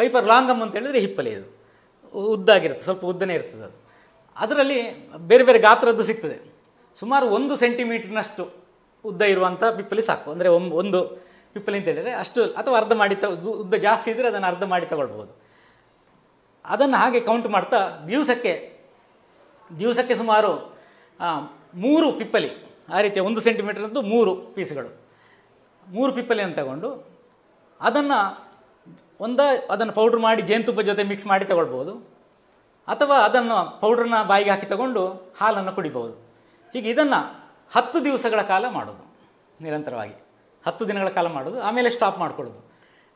ಪೈಪರ್ 0.00 0.26
ಲಾಂಗಮ್ 0.32 0.60
ಅಂತ 0.64 0.74
ಹೇಳಿದರೆ 0.78 1.00
ಹಿಪ್ಪಲಿ 1.06 1.32
ಇದು 1.38 1.48
ಉದ್ದಾಗಿರುತ್ತೆ, 2.34 2.84
ಸ್ವಲ್ಪ 2.88 3.04
ಉದ್ದನೇ 3.12 3.34
ಇರ್ತದೆ 3.38 3.64
ಅದು. 3.68 3.76
ಅದರಲ್ಲಿ 4.36 4.78
ಬೇರೆ 5.30 5.44
ಬೇರೆ 5.48 5.58
ಗಾತ್ರದ್ದು 5.66 6.04
ಸಿಗ್ತದೆ. 6.10 6.38
ಸುಮಾರು 6.96 7.26
ಒಂದು 7.38 7.54
ಸೆಂಟಿಮೀಟರ್ನಷ್ಟು 7.62 8.44
ಉದ್ದ 9.04 9.22
ಇರುವಂಥ 9.32 9.62
ಪಿಪ್ಪಲಿ 9.78 10.04
ಸಾಕು. 10.10 10.28
ಅಂದರೆ 10.34 10.48
ಒಂದು 10.82 11.00
ಪಿಪ್ಪಲಿ 11.54 11.76
ಅಂತ 11.80 11.88
ಹೇಳಿದರೆ 11.92 12.12
ಅಷ್ಟು, 12.22 12.40
ಅಥವಾ 12.60 12.76
ಅರ್ಧ 12.80 12.92
ಮಾಡಿ 13.00 13.14
ತ, 13.22 13.26
ಉದ್ದ 13.64 13.74
ಜಾಸ್ತಿ 13.86 14.08
ಇದ್ದರೆ 14.12 14.26
ಅದನ್ನು 14.32 14.48
ಅರ್ಧ 14.52 14.64
ಮಾಡಿ 14.72 14.86
ತಗೊಳ್ಬೋದು 14.92 15.32
ಅದನ್ನು 16.74 16.96
ಹಾಗೆ 17.02 17.20
ಕೌಂಟ್ 17.28 17.48
ಮಾಡ್ತಾ 17.54 17.78
ದಿವಸಕ್ಕೆ 18.10 18.52
ದಿವಸಕ್ಕೆ 19.70 20.14
ಸುಮಾರು 20.20 20.52
ಮೂರು 21.84 22.06
ಪಿಪ್ಪಲಿ, 22.18 22.50
ಆ 22.94 23.00
ರೀತಿಯ 23.04 23.22
ಒಂದು 23.28 23.40
ಸೆಂಟಿಮೀಟ್ರದ್ದು 23.46 24.02
ಮೂರು 24.12 24.32
ಪೀಸ್ಗಳು. 24.56 24.90
ಮೂರು 25.86 26.10
ಪಿಪ್ಪಲಿಯನ್ನು 26.18 26.56
ತಗೊಂಡು 26.60 26.90
ಅದನ್ನು 27.80 28.18
ಒಂದ, 29.24 29.40
ಅದನ್ನು 29.70 29.92
ಪೌಡ್ರ್ 29.98 30.20
ಮಾಡಿ 30.26 30.42
ಜೇನುತುಪ್ಪ 30.48 30.82
ಜೊತೆ 30.88 31.02
ಮಿಕ್ಸ್ 31.10 31.26
ಮಾಡಿ 31.32 31.44
ತಗೊಳ್ಬೋದು 31.50 31.92
ಅಥವಾ 32.88 33.16
ಅದನ್ನು 33.28 33.56
ಪೌಡ್ರನ್ನ 33.80 34.18
ಬಾಯಿಗೆ 34.30 34.50
ಹಾಕಿ 34.50 34.66
ತಗೊಂಡು 34.72 35.02
ಹಾಲನ್ನು 35.40 35.72
ಕುಡಿಬೋದು 35.78 36.14
ಹೀಗೆ 36.72 36.88
ಇದನ್ನು 36.94 37.20
ಹತ್ತು 37.74 37.98
ದಿವಸಗಳ 38.06 38.40
ಕಾಲ 38.52 38.64
ಮಾಡೋದು, 38.76 39.04
ನಿರಂತರವಾಗಿ. 39.64 40.16
ಹತ್ತು 40.66 40.82
ದಿನಗಳ 40.88 41.10
ಕಾಲ 41.18 41.26
ಮಾಡೋದು, 41.36 41.58
ಆಮೇಲೆ 41.68 41.88
ಸ್ಟಾಪ್ 41.96 42.18
ಮಾಡ್ಕೊಳ್ಳೋದು. 42.22 42.60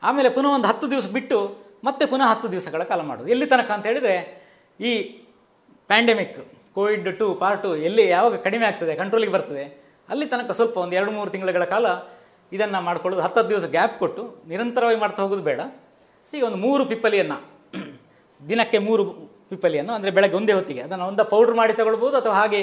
ಆಮೇಲೆ 0.03 0.29
ಪುನಃ 0.35 0.51
ಒಂದು 0.57 0.67
ಹತ್ತು 0.71 0.85
ದಿವಸ 0.93 1.07
ಬಿಟ್ಟು 1.17 1.37
ಮತ್ತೆ 1.87 2.03
ಪುನಃ 2.11 2.27
ಹತ್ತು 2.31 2.47
ದಿವಸಗಳ 2.53 2.83
ಕಾಲ 2.91 3.01
ಮಾಡೋದು. 3.09 3.29
ಎಲ್ಲಿ 3.33 3.45
ತನಕ 3.53 3.71
ಅಂತ 3.75 3.85
ಹೇಳಿದರೆ, 3.91 4.15
ಈ 4.79 4.91
pandemic 5.89 6.37
COVID 6.77 7.09
two 7.21 7.25
part 7.41 7.61
two 7.65 7.71
ಎಲ್ಲಿ 7.87 8.03
ಯಾವಾಗ 8.15 8.35
ಕಡಿಮೆ 8.45 8.65
ಆಗ್ತದೆ 8.69 8.93
ಕಂಟ್ರೋಲಿಗೆ 9.01 9.33
ಬರ್ತದೆ, 9.35 9.63
ಅಲ್ಲಿ 10.09 10.25
ತನಕ 10.33 10.51
ಸ್ವಲ್ಪ 10.59 10.75
ಒಂದು 10.83 10.95
ಎರಡು 10.99 11.11
ಮೂರು 11.17 11.29
ತಿಂಗಳುಗಳ 11.33 11.65
ಕಾಲ 11.73 11.85
ಇದನ್ನು 12.51 12.79
ಮಾಡ್ಕೊಳ್ಳೋದು. 12.87 13.21
ಹತ್ತು 13.25 13.49
ದಿವಸ 13.51 13.65
ಗ್ಯಾಪ್ 13.75 13.95
ಕೊಟ್ಟು 14.01 14.23
ನಿರಂತರವಾಗಿ 14.51 14.99
ಮಾಡ್ತಾ 15.03 15.21
ಹೋಗೋದು 15.23 15.45
ಬೇಡ. 15.49 15.61
ಈಗ 16.33 16.43
ಒಂದು 16.49 16.59
ಮೂರು 16.65 16.83
ಪಿಪ್ಪಲಿಯನ್ನು, 16.91 17.37
ದಿನಕ್ಕೆ 18.41 18.79
ಮೂರು 18.87 19.03
ಪಿಪ್ಪಲಿಯನ್ನು, 19.51 19.93
ಅಂದರೆ 19.97 20.11
ಬೆಳಗ್ಗೆ 20.17 20.37
ಒಂದೇ 20.39 20.53
ಹೊತ್ತಿಗೆ, 20.57 20.81
ಅದನ್ನು 20.87 21.05
ಒಂದು 21.11 21.23
ಪೌಡ್ರ್ 21.33 21.55
ಮಾಡಿ 21.59 21.73
ತಗೊಳ್ಬೋದು, 21.79 22.15
ಅಥವಾ 22.21 22.35
ಹಾಗೆ 22.41 22.61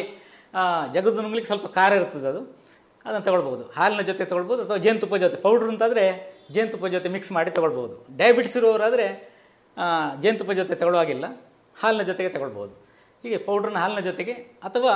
ಜಗದ 0.94 1.16
ನುಂಗ್ಲಿಕ್ಕೆ 1.24 1.51
ಸ್ವಲ್ಪ 1.52 1.66
ಖಾರ 1.76 1.90
ಇರ್ತದೆ 2.01 2.28
ಅದು. 2.32 2.40
ಅದನ್ನು 3.05 3.24
ತಗೊಳ್ಬೋದು. 3.28 3.64
ಹಾಲಿನ 3.76 4.02
ಜೊತೆ 4.10 4.22
ತೊಗೊಳ್ಬೋದು, 4.30 4.60
ಅಥವಾ 4.66 4.78
ಜೇನುತುಪ್ಪ 4.84 5.16
ಜೊತೆ. 5.24 5.36
ಪೌಡ್ರ್ 5.44 5.68
ಅಂತಾದರೆ 5.72 6.05
ಜೇನುತುಪ್ಪ 6.51 6.86
ಜೊತೆ 6.86 7.09
ಮಿಕ್ಸ್ 7.09 7.32
ಮಾಡಿ 7.32 7.51
ತಗೊಳ್ಬೋದು 7.51 8.16
ಡಯಾಬಿಟಿಸ್ 8.16 8.56
ಇರುವವರಾದರೆ 8.56 9.06
ಆ, 9.77 9.85
ಜೇನುತುಪ್ಪ 10.16 10.52
ಜೊತೆ 10.52 10.74
ತಗೊಳ್ಳುವಾಗಿಲ್ಲ 10.74 11.27
ಹಾಲಿನ 11.77 12.02
ಜೊತೆಗೆ 12.02 12.28
ತಗೊಳ್ಬೋದು 12.28 12.72
ಹೀಗೆ 13.24 13.39
ಪೌಡ್ರನ್ನ 13.39 13.78
ಹಾಲಿನ 13.78 13.98
ಜೊತೆಗೆ 14.01 14.32
ಅಥವಾ 14.62 14.93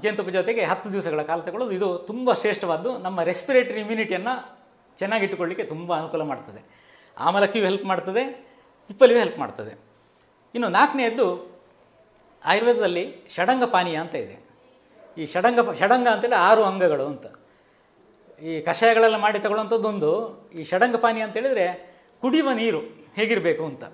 ಜೇನುತುಪ್ಪ 0.00 0.30
ಜೊತೆಗೆ 0.30 0.64
ಹತ್ತು 0.64 0.92
ದಿವಸಗಳ 0.92 1.22
ಕಾಲ 1.22 1.40
ತಗೊಳ್ಳೋದು. 1.40 1.72
ಇದು 1.72 1.98
ತುಂಬ 2.06 2.32
ಶ್ರೇಷ್ಠವಾದ್ದು. 2.32 2.98
ನಮ್ಮ 2.98 3.22
ರೆಸ್ಪಿರೇಟರಿ 3.22 3.80
ಇಮ್ಯುನಿಟಿಯನ್ನು 3.80 4.34
ಚೆನ್ನಾಗಿಟ್ಟುಕೊಳ್ಳಿಕ್ಕೆ 4.98 5.64
ತುಂಬ 5.64 5.96
ಅನುಕೂಲ 5.96 6.22
ಮಾಡ್ತದೆ. 6.22 6.60
ಆಮಲಕ್ಕಿಯೂ 7.16 7.64
ಹೆಲ್ಪ್ 7.64 7.84
ಮಾಡ್ತದೆ 7.84 8.22
ಪಿಪ್ಪಲಿಯೂ 8.90 9.18
ಹೆಲ್ಪ್ 9.18 9.38
ಮಾಡ್ತದೆ. 9.38 9.72
ಇನ್ನು 10.54 10.68
ನಾಲ್ಕನೆಯದ್ದು 10.68 11.26
ಆಯುರ್ವೇದದಲ್ಲಿ 12.42 13.04
ಷಡಂಗ 13.28 13.64
ಪಾನೀಯ 13.64 13.96
ಅಂತ 13.96 14.14
ಇದೆ. 14.14 14.36
ಈ 15.16 15.26
ಷಡಂಗ 15.26 15.72
ಷಡಂಗ 15.78 16.08
ಅಂತೇಳಿ 16.08 16.34
ಆರು 16.40 16.64
ಅಂಗಗಳು 16.64 17.06
ಅಂತ. 17.06 17.26
ಈ 18.48 18.52
ಕಷಾಯಗಳೆಲ್ಲ 18.68 19.16
ಮಾಡಿ 19.16 19.38
ತಗೊಳ್ಳೋಂಥದ್ದೊಂದು 19.44 20.10
ಈ 20.58 20.62
ಷಡಂಗ 20.70 20.96
ಪಾನೀಯ 20.96 21.24
ಅಂತೇಳಿದರೆ 21.26 21.66
ಕುಡಿಯುವ 22.22 22.52
ನೀರು 22.52 22.80
ಹೇಗಿರಬೇಕು 23.16 23.64
ಅಂತ. 23.70 23.84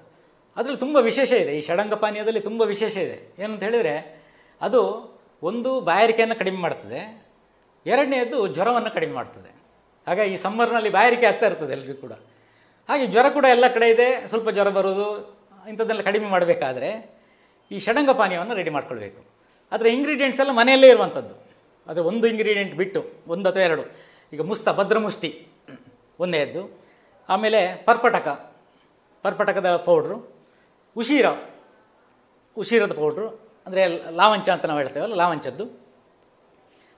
ಅದರಲ್ಲಿ 0.57 0.81
ತುಂಬ 0.81 0.97
ವಿಶೇಷ 0.97 1.31
ಇದೆ. 1.33 1.53
ಈ 1.59 1.61
ಷಡಂಗ 1.61 1.95
ಪಾನೀಯದಲ್ಲಿ 1.95 2.41
ತುಂಬ 2.41 2.63
ವಿಶೇಷ 2.63 2.97
ಇದೆ. 3.07 3.17
ಏನಂತ 3.43 3.63
ಹೇಳಿದರೆ 3.63 3.95
ಅದು 4.61 4.81
ಒಂದು 5.43 5.71
ಬಾಯಾರಿಕೆಯನ್ನು 5.81 6.37
ಕಡಿಮೆ 6.39 6.59
ಮಾಡ್ತದೆ, 6.59 7.01
ಎರಡನೆಯದ್ದು 7.87 8.39
ಜ್ವರವನ್ನು 8.55 8.91
ಕಡಿಮೆ 8.91 9.15
ಮಾಡ್ತದೆ. 9.15 9.51
ಹಾಗಾಗಿ 10.07 10.33
ಈ 10.35 10.37
ಸಮ್ಮರ್ನಲ್ಲಿ 10.37 10.91
ಬಾಯಾರಿಕೆ 10.91 11.27
ಆಗ್ತಾ 11.27 11.47
ಇರ್ತದೆ 11.47 11.73
ಎಲ್ಲರಿಗೂ 11.73 12.01
ಕೂಡ. 12.01 12.13
ಹಾಗೆ 12.89 13.07
ಜ್ವರ 13.07 13.27
ಕೂಡ 13.29 13.47
ಎಲ್ಲ 13.55 13.67
ಕಡೆ 13.75 13.87
ಇದೆ. 13.91 14.09
ಸ್ವಲ್ಪ 14.29 14.49
ಜ್ವರ 14.51 14.69
ಬರೋದು, 14.69 15.07
ಇಂಥದ್ದೆಲ್ಲ 15.69 16.03
ಕಡಿಮೆ 16.03 16.29
ಮಾಡಬೇಕಾದ್ರೆ 16.29 16.91
ಈ 17.71 17.79
ಷಡಂಗ 17.79 18.11
ಪಾನೀಯವನ್ನು 18.11 18.55
ರೆಡಿ 18.55 18.71
ಮಾಡ್ಕೊಳ್ಬೇಕು. 18.71 19.21
ಅದರ 19.73 19.87
ಇಂಗ್ರೀಡಿಯೆಂಟ್ಸ್ 19.87 20.41
ಎಲ್ಲ 20.41 20.53
ಮನೆಯಲ್ಲೇ 20.53 20.89
ಇರುವಂಥದ್ದು. 20.89 21.35
ಅದು 21.87 22.01
ಒಂದು 22.05 22.27
ಇಂಗ್ರೀಡಿಯೆಂಟ್ 22.29 22.75
ಬಿಟ್ಟು, 22.75 23.01
ಒಂದು 23.27 23.47
ಅಥವಾ 23.49 23.63
ಎರಡು. 23.63 23.85
ಈಗ 24.33 24.41
ಮುಸ್ತ 24.41 24.69
ಭದ್ರಮುಷ್ಟಿ 24.69 25.31
ಒಂದನೆಯದ್ದು 26.21 26.63
ಆಮೇಲೆ 27.29 27.61
ಪರ್ಪಟಕ, 27.85 28.29
ಪರ್ಪಟಕದ 29.23 29.77
ಪೌಡ್ರು 29.77 30.17
ಉಶೀರ, 30.97 31.27
ಉಶೀರದ 32.57 32.93
ಪೌಡ್ರು 32.93 33.27
ಅಂದರೆ 33.67 33.87
ಲಾವಂಚ 34.17 34.49
ಅಂತ 34.49 34.65
ನಾವು 34.65 34.79
ಹೇಳ್ತೇವಲ್ಲ, 34.79 35.15
ಲಾವಂಚದ್ದು. 35.15 35.65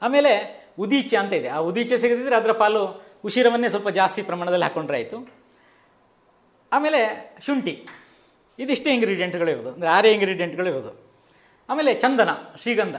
ಆಮೇಲೆ 0.02 0.32
ಉದೀಚೆ 0.78 1.16
ಅಂತ 1.16 1.32
ಇದೆ. 1.32 1.48
ಆ 1.48 1.58
ಉದೀಚೆ 1.58 1.98
ಸಿಗದಿದ್ದರೆ 1.98 2.36
ಅದರ 2.36 2.52
ಪಾಲು 2.52 2.82
ಉಶೀರವನ್ನೇ 3.24 3.68
ಸ್ವಲ್ಪ 3.68 3.88
ಜಾಸ್ತಿ 3.88 4.22
ಪ್ರಮಾಣದಲ್ಲಿ 4.22 4.64
ಹಾಕ್ಕೊಂಡ್ರೆ 4.64 4.96
ಆಯಿತು. 4.96 5.18
ಆಮೇಲೆ 6.72 7.00
ಶುಂಠಿ. 7.46 7.74
ಇದಿಷ್ಟೇ 8.58 8.90
ಇಂಗ್ರೀಡಿಯೆಂಟ್ಗಳಿರೋದು 8.94 9.70
ಅಂದರೆ 9.72 9.88
ಆರೇ 9.88 10.12
ಇಂಗ್ರೀಡಿಯೆಂಟ್ಗಳಿರೋದು 10.12 10.92
ಆಮೇಲೆ 11.68 11.94
ಚಂದನ, 11.94 12.30
ಶ್ರೀಗಂಧ. 12.62 12.96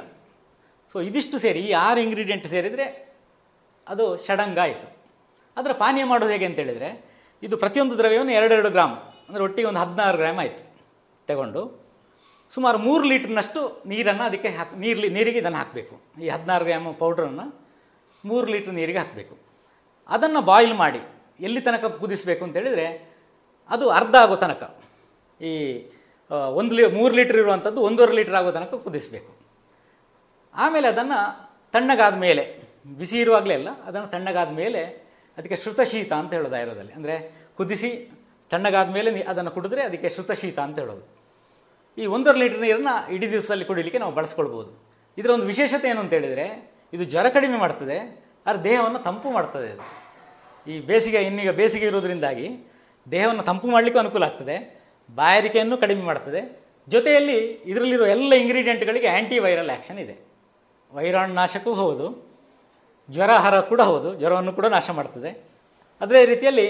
ಸೊ 0.91 1.01
ಇದಿಷ್ಟು 1.01 1.37
ಸೇರಿ 1.39 1.59
ಈ 1.59 1.71
ಆರು 1.71 1.99
ಇಂಗ್ರೀಡಿಯೆಂಟ್ 1.99 2.47
ಸೇರಿದರೆ 2.47 3.08
ಅದು 3.91 4.05
ಷಡಂಗ 4.25 4.59
ಆಯಿತು. 4.65 4.87
ಅದರ 5.57 5.71
ಪಾನೀಯ 5.83 6.05
ಮಾಡೋದು 6.11 6.31
ಹೇಗೆ 6.35 6.47
ಅಂತ 6.49 6.57
ಹೇಳಿದರೆ 6.63 6.89
ಇದು 7.43 7.55
ಪ್ರತಿಯೊಂದು 7.63 7.95
ದ್ರವ್ಯವನ್ನು 7.99 8.33
ಎರಡೆರಡು 8.39 8.69
ಗ್ರಾಮ್, 8.75 8.95
ಅಂದರೆ 9.27 9.41
ಒಟ್ಟಿಗೆ 9.47 9.67
ಒಂದು 9.71 9.81
ಹದಿನಾರು 9.83 10.17
ಗ್ರಾಮ್ 10.21 10.39
ಆಯಿತು 10.43 10.63
ತಗೊಂಡು. 11.27 11.61
ಸುಮಾರು 12.51 12.77
ಮೂರು 12.85 13.03
ಲೀಟ್ರ್ನಷ್ಟು 13.11 13.61
ನೀರನ್ನು 13.91 14.23
ಅದಕ್ಕೆ 14.29 14.49
ಹಾಕಿ, 14.57 14.75
ನೀರ್ಲಿ, 14.83 15.09
ನೀರಿಗೆ 15.17 15.39
ಇದನ್ನು 15.41 15.59
ಹಾಕಬೇಕು. 15.61 15.95
ಈ 16.23 16.29
ಹದಿನಾರು 16.35 16.65
ಗ್ರಾಮ್ 16.69 16.87
ಪೌಡ್ರನ್ನು 17.01 17.45
ಮೂರು 18.23 18.47
ಲೀಟ್ರ್ 18.53 18.73
ನೀರಿಗೆ 18.79 18.99
ಹಾಕಬೇಕು. 19.03 19.35
ಅದನ್ನು 20.09 20.41
ಬಾಯ್ಲ್ 20.49 20.75
ಮಾಡಿ 20.83 21.01
ಎಲ್ಲಿ 21.47 21.61
ತನಕ 21.67 21.85
ಕುದಿಸಬೇಕು 22.01 22.43
ಅಂತೇಳಿದರೆ, 22.47 22.87
ಅದು 23.71 23.85
ಅರ್ಧ 23.99 24.15
ಆಗೋ 24.23 24.35
ತನಕ, 24.45 24.63
ಈ 25.49 25.51
ಒಂದು 26.59 26.73
ಲೀ, 26.77 26.83
ಮೂರು 26.97 27.13
ಲೀಟ್ರ್ 27.19 27.37
ಇರುವಂಥದ್ದು 27.41 27.81
ಒಂದೂವರೆ 27.87 28.15
ಲೀಟ್ರ್ 28.19 28.37
ಆಗೋ 28.39 28.51
ತನಕ 28.57 28.75
ಕುದಿಸಬೇಕು. 28.87 29.31
ಆಮೇಲೆ 30.55 30.87
ಅದನ್ನು 30.93 31.19
ತಣ್ಣಗಾದ 31.73 32.15
ಮೇಲೆ 32.27 32.43
ಬಿಸಿ 32.99 33.17
ಇರುವಾಗಲೇ 33.23 33.55
ಅಲ್ಲ, 33.59 33.69
ಅದನ್ನು 33.87 34.07
ತಣ್ಣಗಾದ 34.15 34.51
ಮೇಲೆ 34.61 34.81
ಅದಕ್ಕೆ 35.37 35.57
ಶ್ರುತಶೀತ 35.63 36.11
ಅಂತ 36.21 36.31
ಹೇಳೋದು 36.37 36.55
ಆಯುರ್ವೇದದಲ್ಲಿ. 36.59 36.93
ಅಂದರೆ 36.99 37.15
ಕುದಿಸಿ 37.59 37.89
ತಣ್ಣಗಾದ 38.51 38.89
ಮೇಲೆ 38.97 39.09
ಅದನ್ನು 39.31 39.51
ಕುಡಿದ್ರೆ 39.57 39.81
ಅದಕ್ಕೆ 39.89 40.09
ಶ್ರುತಶೀತ 40.15 40.59
ಅಂತ 40.67 40.77
ಹೇಳೋದು. 40.83 41.03
ಈ 41.97 42.05
ಒಂದೂವರೆ 42.15 42.39
ಲೀಟರ್ 42.43 42.61
ನೀರನ್ನು 42.65 42.93
ಇಡೀ 43.15 43.27
ದಿವಸದಲ್ಲಿ 43.33 43.65
ಕುಡಿಲಿಕ್ಕೆ 43.69 43.99
ನಾವು 44.03 44.13
ಬಳಸ್ಕೊಳ್ಬೋದು. 44.19 44.71
ಇದರ 45.17 45.29
ಒಂದು 45.37 45.47
ವಿಶೇಷತೆ 45.51 45.87
ಏನು 45.91 45.99
ಅಂತ 46.03 46.13
ಹೇಳಿದರೆ, 46.17 46.45
ಇದು 46.95 47.03
ಜ್ವರ 47.11 47.27
ಕಡಿಮೆ 47.37 47.57
ಮಾಡ್ತದೆ, 47.63 47.97
ಆದರೆ 48.45 48.61
ದೇಹವನ್ನು 48.69 48.99
ತಂಪು 49.07 49.29
ಮಾಡ್ತದೆ 49.37 49.67
ಇದು 49.73 49.85
ಈ 50.71 50.75
ಬೇಸಿಗೆ, 50.89 51.19
ಇನ್ನೀಗ 51.29 51.51
ಬೇಸಿಗೆ 51.59 51.85
ಇರೋದ್ರಿಂದಾಗಿ 51.91 52.47
ದೇಹವನ್ನು 53.07 53.43
ತಂಪು 53.49 53.67
ಮಾಡಲಿಕ್ಕೂ 53.73 53.99
ಅನುಕೂಲ 54.03 54.23
ಆಗ್ತದೆ, 54.29 54.55
ಬಾಯಾರಿಕೆಯನ್ನು 55.19 55.77
ಕಡಿಮೆ 55.83 56.03
ಮಾಡ್ತದೆ. 56.09 56.41
ಜೊತೆಯಲ್ಲಿ 56.87 57.37
ಇದರಲ್ಲಿರೋ 57.71 58.05
ಎಲ್ಲ 58.15 58.31
ಇಂಗ್ರೀಡಿಯೆಂಟ್ಗಳಿಗೆ 58.43 59.07
ಆ್ಯಂಟಿ 59.13 59.37
ವೈರಲ್ 59.45 59.71
ಆ್ಯಕ್ಷನ್ 59.75 59.99
ಇದೆ. 60.05 60.15
ವೈರಾಣು 60.91 61.33
ನಾಶಕ್ಕೂ 61.41 61.71
ಹೌದು 61.81 62.07
ಜ್ವರಹಾರ 63.15 63.55
ಕೂಡ 63.71 63.81
ಹೌದು. 63.89 64.09
ಜ್ವರವನ್ನು 64.19 64.53
ಕೂಡ 64.57 64.67
ನಾಶ 64.75 64.89
ಮಾಡ್ತದೆ. 64.99 65.29
ಅದೇ 66.01 66.21
ರೀತಿಯಲ್ಲಿ 66.31 66.67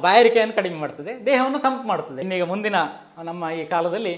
ಬಾಯಾರಿಕೆಯನ್ನು 0.00 0.54
ಕಡಿಮೆ 0.58 0.78
ಮಾಡ್ತದೆ. 0.82 1.12
ದೇಹವನ್ನು 1.26 1.58
ತಂಪು 1.58 1.84
ಮಾಡ್ತದೆ. 1.88 2.20
ಇನ್ನೀಗ 2.24 2.44
ಮುಂದಿನ, 2.52 2.76
ನಮ್ಮ 3.28 3.50
ಈ 3.60 3.62
ಕಾಲದಲ್ಲಿ 3.64 4.14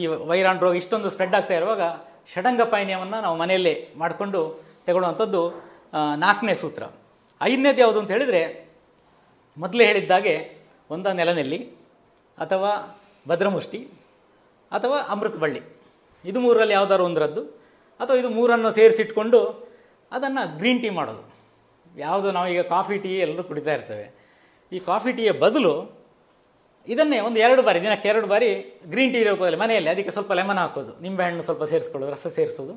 ಈ 0.00 0.02
ವೈರಾಣು 0.30 0.60
ರೋಗ 0.60 0.74
ಇಷ್ಟೊಂದು 0.76 1.10
ಸ್ಪ್ರೆಡ್ 1.10 1.34
ಆಗ್ತಾ 1.34 1.54
ಇರುವಾಗ 1.54 1.82
ಷಡಂಗ 2.32 2.62
ಪಾನೀಯವನ್ನು 2.72 3.18
ನಾವು 3.20 3.36
ಮನೆಯಲ್ಲೇ 3.38 3.74
ಮಾಡಿಕೊಂಡು 3.96 4.40
ತಗೊಳ್ಳುವಂಥದ್ದು 4.86 5.40
ನಾಲ್ಕನೇ 6.16 6.54
ಸೂತ್ರ. 6.54 6.84
ಐದನೇದು 7.40 7.80
ಯಾವುದು 7.80 7.98
ಅಂತ 8.00 8.10
ಹೇಳಿದರೆ, 8.10 8.40
ಮೊದಲೇ 9.58 9.84
ಹೇಳಿದ್ದಾಗೆ 9.86 10.34
ಒಂದ 10.90 11.06
ನೆಲನೆಲ್ಲಿ 11.18 11.58
ಅಥವಾ 12.38 12.70
ಭದ್ರಮುಷ್ಟಿ 13.28 13.80
ಅಥವಾ 14.72 14.96
ಅಮೃತ 15.12 15.36
ಬಳ್ಳಿ 15.44 15.60
ಇದು 16.24 16.38
ಮೂರರಲ್ಲಿ 16.40 16.74
ಯಾವುದಾದ್ರು 16.74 17.04
ಒಂದರದ್ದು. 17.04 17.42
ಅಥವಾ 18.00 18.16
ಇದು 18.16 18.30
ಮೂರನ್ನು 18.30 18.70
ಸೇರಿಸಿಟ್ಕೊಂಡು 18.72 19.40
ಅದನ್ನು 20.16 20.42
ಗ್ರೀನ್ 20.58 20.80
ಟೀ 20.82 20.90
ಮಾಡೋದು. 20.98 21.22
ಯಾವುದು 22.00 22.28
ನಾವೀಗ 22.36 22.62
ಕಾಫಿ 22.74 22.96
ಟೀ 23.04 23.12
ಎಲ್ಲರೂ 23.24 23.42
ಕುಡಿತಾ 23.50 23.72
ಇರ್ತೇವೆ. 23.78 24.06
ಈ 24.72 24.78
ಕಾಫಿ 24.90 25.10
ಟೀಯ 25.18 25.30
ಬದಲು 25.44 25.74
ಇದನ್ನೇ 26.88 27.18
ಒಂದು 27.26 27.38
ಎರಡು 27.44 27.62
ಬಾರಿ, 27.66 27.78
ದಿನಕ್ಕೆ 27.82 28.08
ಎರಡು 28.12 28.26
ಬಾರಿ 28.32 28.48
ಗ್ರೀನ್ 28.92 29.12
ಟೀ 29.14 29.20
ರೂಪದಲ್ಲಿ 29.24 29.58
ಮನೆಯಲ್ಲಿ 29.62 29.90
ಅದಕ್ಕೆ 29.90 30.12
ಸ್ವಲ್ಪ 30.16 30.32
ಲೆಮನ್ 30.38 30.60
ಹಾಕೋದು. 30.62 30.92
ನಿಂಬೆಹಣ್ಣು 31.04 31.44
ಸ್ವಲ್ಪ 31.48 31.64
ಸೇರಿಸ್ಕೊಳ್ಳೋದು, 31.72 32.12
ರಸ 32.12 32.26
ಸೇರಿಸೋದು. 32.38 32.74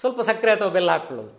ಸ್ವಲ್ಪ 0.00 0.20
ಸಕ್ಕರೆ 0.20 0.50
ಅಥವಾ 0.56 0.70
ಬೆಲ್ಲ 0.76 0.90
ಹಾಕ್ಕೊಳ್ಳೋದು. 0.90 1.32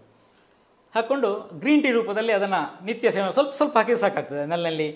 ಹಾಕ್ಕೊಂಡು 0.96 1.30
ಗ್ರೀನ್ 1.60 1.84
ಟೀ 1.84 1.92
ರೂಪದಲ್ಲಿ 1.98 2.34
ಅದನ್ನು 2.38 2.62
ನಿತ್ಯ 2.86 3.12
ಸೇವನೆ 3.16 3.34
ಸ್ವಲ್ಪ 3.38 3.54
ಸ್ವಲ್ಪ 3.60 3.76
ಹಾಕಿದ್ರೆ 3.78 4.02
ಸಾಕಾಗ್ತದೆ, 4.02 4.44
ನೆಲನಲ್ಲಿ 4.52 4.88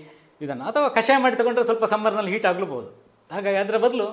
ಇದನ್ನು. 0.41 0.63
ಅಥವಾ 0.69 0.87
ಕಷಾಯ 0.97 1.17
ಮಾಡಿ 1.23 1.35
ತಗೊಂಡ್ರೆ 1.41 1.65
ಸ್ವಲ್ಪ 1.65 1.85
ಸಮ್ಮರ್ನಲ್ಲಿ 1.93 2.31
ಹೀಟ್ 2.33 2.47
ಆಗ್ಲೂಬೋದು 2.51 2.89
ಹಾಗಾಗಿ 3.33 3.57
ಅದರ 3.57 3.77
ಬದಲು 3.85 4.07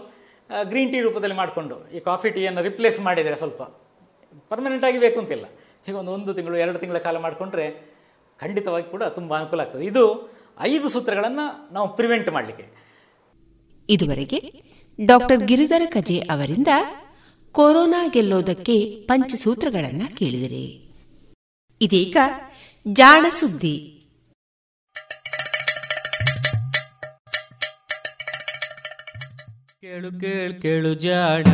ಗ್ರೀನ್ 0.71 0.91
ಟೀ 0.93 0.99
ರೂಪದಲ್ಲಿ 1.07 1.37
ಮಾಡಿಕೊಂಡು 1.37 1.77
ಈ 1.97 2.01
ಕಾಫಿ 2.11 2.29
ಟೀಯನ್ನು 2.37 2.63
ರಿಪ್ಲೇಸ್ 2.69 2.99
ಮಾಡಿದರೆ 3.09 3.37
ಸ್ವಲ್ಪ 3.43 3.63
ಪರ್ಮನೆಂಟಾಗಿ 4.51 4.99
ಬೇಕು 4.99 5.19
ಅಂತಿಲ್ಲ. 5.21 5.47
ಈಗ 5.89 5.95
ಒಂದು 5.95 6.13
ಒಂದು 6.13 6.35
ತಿಂಗಳು 6.35 6.57
ಎರಡು 6.57 6.79
ತಿಂಗಳ 6.79 6.99
ಕಾಲ 6.99 7.17
ಮಾಡಿಕೊಂಡ್ರೆ 7.19 7.95
ಖಂಡಿತವಾಗಿ 8.41 8.91
ಕೂಡ 8.91 9.03
ತುಂಬ 9.03 9.37
ಅನುಕೂಲ 9.37 9.61
ಆಗ್ತದೆ. 9.61 9.85
ಇದು 9.85 10.33
ಐದು 10.61 10.89
ಸೂತ್ರಗಳನ್ನು 10.89 11.75
ನಾವು 11.75 11.97
ಪ್ರಿವೆಂಟ್ 11.97 12.31
ಮಾಡಲಿಕ್ಕೆ. 12.31 12.67
ಇದುವರೆಗೆ 13.89 14.63
ಡಾಕ್ಟರ್ 15.07 15.47
ಗಿರಿಧರ 15.47 15.83
ಕಜೆ 15.87 16.19
ಅವರಿಂದ 16.19 16.69
ಕೊರೋನಾ 17.53 18.07
ಗೆಲ್ಲೋದಕ್ಕೆ 18.07 19.07
ಪಂಚಸೂತ್ರಗಳನ್ನು 19.07 20.17
ಕೇಳಿದಿರಿ. 20.17 20.95
ಇದೀಗ 21.81 22.17
ಜಾಣ 22.93 23.27
ಸುದ್ದಿ. 23.31 23.99
ಕೇಳು 29.81 30.21
ಕೇಳು 30.21 30.63
ಕೇಳು 30.63 30.95
ಜಾಣ 30.95 31.45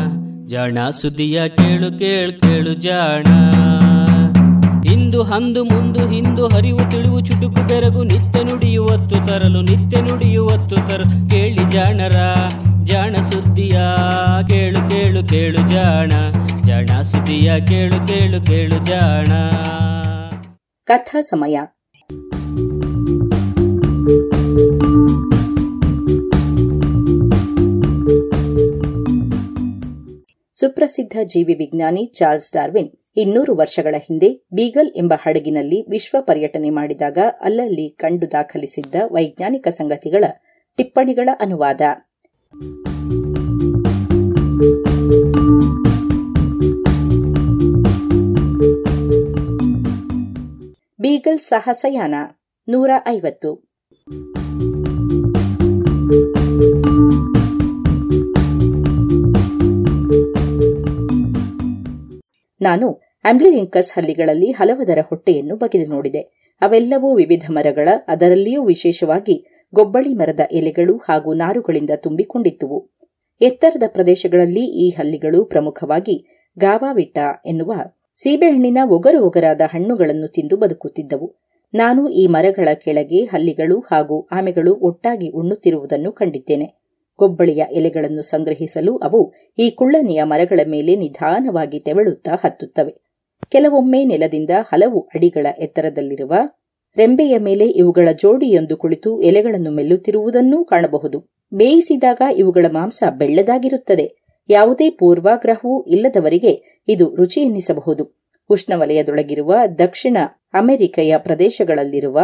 ಜಾಣ 0.46 0.90
ಸುದ್ದಿಯ 0.90 1.48
ಕೇಳು 1.48 1.98
ಕೇಳು 1.98 2.40
ಕೇಳು 2.40 2.74
ಜಾಣ. 2.74 3.24
ಇಂದು 5.08 5.22
ಹಂದು 5.22 5.64
ಮುಂದು 5.64 6.08
ಹಿಂದು 6.08 6.48
ಹರಿವು 6.48 6.90
ತಿಳಿವು 6.90 7.20
ಚುಟುಕು 7.20 7.68
ಬೆರಗು 7.68 8.02
ನಿತ್ಯ 8.02 8.42
ನುಡಿಯುವತ್ತು 8.42 9.26
ತರಲು, 9.26 9.60
ನಿತ್ಯ 9.60 10.00
ನುಡಿಯುವತ್ತು 10.00 10.76
ತರಲು. 10.76 11.30
ಕೇಳಿ 11.30 11.70
ಜಾಣರ, 11.70 12.16
ಜಾಣ 12.84 13.16
ಸುದ್ದಿಯ, 13.16 13.80
ಕೇಳು 14.48 14.90
ಕೇಳು 14.90 15.28
ಕೇಳು 15.28 15.70
ಜಾಣ. 15.70 16.08
ಜಾಣ 16.66 17.02
ಸುದ್ದಿಯ, 17.02 17.60
ಕೇಳು 17.60 18.06
ಕೇಳು 18.06 18.46
ಕೇಳು 18.46 18.86
ಜಾಣ. 18.86 19.26
ಕಥಾ 20.84 21.20
ಸಮಯ. 21.20 21.60
ಸುಪ್ರಸಿದ್ಧ 30.54 31.18
ಜೀವಿ 31.24 31.54
ವಿಜ್ಞಾನಿ 31.54 32.10
ಚಾರ್ಲ್ಸ್ 32.14 32.52
ಡಾರ್ವಿನ್ 32.52 32.88
ಇನ್ನೂರು 33.18 33.54
ವರ್ಷಗಳ 33.54 33.94
ಹಿಂದೆ 33.98 34.46
ಬೀಗಲ್ 34.52 34.90
ಎಂಬ 34.96 35.14
ಹಡಗಿನಲ್ಲಿ 35.22 35.90
ವಿಶ್ವ 35.90 36.16
ಪರ್ಯಟನೆ 36.20 36.70
ಮಾಡಿದಾಗ 36.70 37.18
ಅಲ್ಲಲ್ಲಿ 37.40 37.90
ಕಂಡು 37.90 38.30
ದಾಖಲಿಸಿದ್ದ 38.30 38.94
ವೈಜ್ಞಾನಿಕ 39.12 39.68
ಸಂಗತಿಗಳ 39.68 40.24
ಟಿಪ್ಪಣಿಗಳ 40.76 41.28
ಅನುವಾದ. 41.40 41.80
ಬೀಗಲ್ 51.00 51.38
ಸಾಹಸಯಾನ 51.38 52.14
ನೂರ 52.68 52.90
ಐವತ್ತು. 53.08 53.68
ನಾನು 62.60 63.07
ಆಂಬ್ಲಿರಿಂಕಸ್ 63.24 63.92
ಹಲ್ಲಿಗಳಲ್ಲಿ 63.92 64.50
ಹಲವದರ 64.50 64.98
ಹೊಟ್ಟೆಯನ್ನು 65.08 65.56
ಬಗೆದು 65.56 65.90
ನೋಡಿದೆ. 65.90 66.20
ಅವೆಲ್ಲವೂ 66.60 67.16
ವಿವಿಧ 67.16 67.42
ಮರಗಳ, 67.50 67.88
ಅದರಲ್ಲಿಯೂ 68.08 68.64
ವಿಶೇಷವಾಗಿ 68.64 69.44
ಗೊಬ್ಬಳಿ 69.74 70.14
ಮರದ 70.14 70.40
ಎಲೆಗಳು 70.52 70.96
ಹಾಗೂ 70.96 71.34
ನಾರುಗಳಿಂದ 71.34 71.90
ತುಂಬಿಕೊಂಡಿದ್ದುವು. 71.96 72.90
ಎತ್ತರದ 73.40 73.82
ಪ್ರದೇಶಗಳಲ್ಲಿ 73.86 74.60
ಈ 74.60 74.88
ಹಲ್ಲಿಗಳು 74.88 75.44
ಪ್ರಮುಖವಾಗಿ 75.44 76.26
ಗಾವಾವಿಟ 76.58 77.18
ಎನ್ನುವ 77.46 77.72
ಸೀಬೆಹಣ್ಣಿನ 78.14 78.78
ಒಗರು 78.88 79.24
ಒಗರಾದ 79.24 79.60
ಹಣ್ಣುಗಳನ್ನು 79.70 80.28
ತಿಂದು 80.28 80.56
ಬದುಕುತ್ತಿದ್ದವು. 80.56 81.34
ನಾನು 81.74 82.08
ಈ 82.08 82.26
ಮರಗಳ 82.26 82.68
ಕೆಳಗೆ 82.74 83.24
ಹಲ್ಲಿಗಳು 83.24 83.80
ಹಾಗೂ 83.80 84.28
ಆಮೆಗಳು 84.32 84.74
ಒಟ್ಟಾಗಿ 84.74 85.30
ಉಣ್ಣುತ್ತಿರುವುದನ್ನು 85.30 86.12
ಕಂಡಿದ್ದೇನೆ. 86.12 86.80
ಗೊಬ್ಬಳಿಯ 87.18 87.64
ಎಲೆಗಳನ್ನು 87.72 88.22
ಸಂಗ್ರಹಿಸಲು 88.22 88.96
ಅವು 88.96 89.32
ಈ 89.58 89.70
ಕುಳ್ಳನೆಯ 89.70 90.22
ಮರಗಳ 90.22 90.60
ಮೇಲೆ 90.66 90.96
ನಿಧಾನವಾಗಿ 90.96 91.80
ತೆವಳುತ್ತಾ 91.80 92.32
ಹತ್ತುತ್ತವೆ. 92.44 93.07
ಕೆಲವೊಮ್ಮೆ 93.48 94.04
ನೆಲದಿಂದ 94.04 94.50
ಹಲವು 94.72 95.00
ಅಡಿಗಳ 95.00 95.46
ಎತ್ತರದಲ್ಲಿರುವ 95.58 96.32
ರೆಂಬೆಯ 96.96 97.38
ಮೇಲೆ 97.38 97.66
ಇವುಗಳ 97.66 98.08
ಜೋಡಿಯೊಂದು 98.16 98.76
ಕುಳಿತು 98.76 99.20
ಎಲೆಗಳನ್ನು 99.20 99.70
ಮೆಲ್ಲುತ್ತಿರುವುದನ್ನೂ 99.70 100.64
ಕಾಣಬಹುದು. 100.64 101.38
ಬೇಯಿಸಿದಾಗ 101.54 102.22
ಇವುಗಳ 102.36 102.66
ಮಾಂಸ 102.68 103.02
ಬೆಳ್ಳದಾಗಿರುತ್ತದೆ. 103.10 104.28
ಯಾವುದೇ 104.48 104.90
ಪೂರ್ವಾಗ್ರಹವೂ 104.90 105.82
ಇಲ್ಲದವರಿಗೆ 105.82 106.82
ಇದು 106.88 107.14
ರುಚಿ 107.14 107.40
ಎನ್ನಿಸಬಹುದು. 107.40 108.18
ಉಷ್ಣವಲಯದೊಳಗಿರುವ 108.50 109.54
ದಕ್ಷಿಣ 109.78 110.16
ಅಮೆರಿಕೆಯ 110.54 111.18
ಪ್ರದೇಶಗಳಲ್ಲಿರುವ 111.18 112.20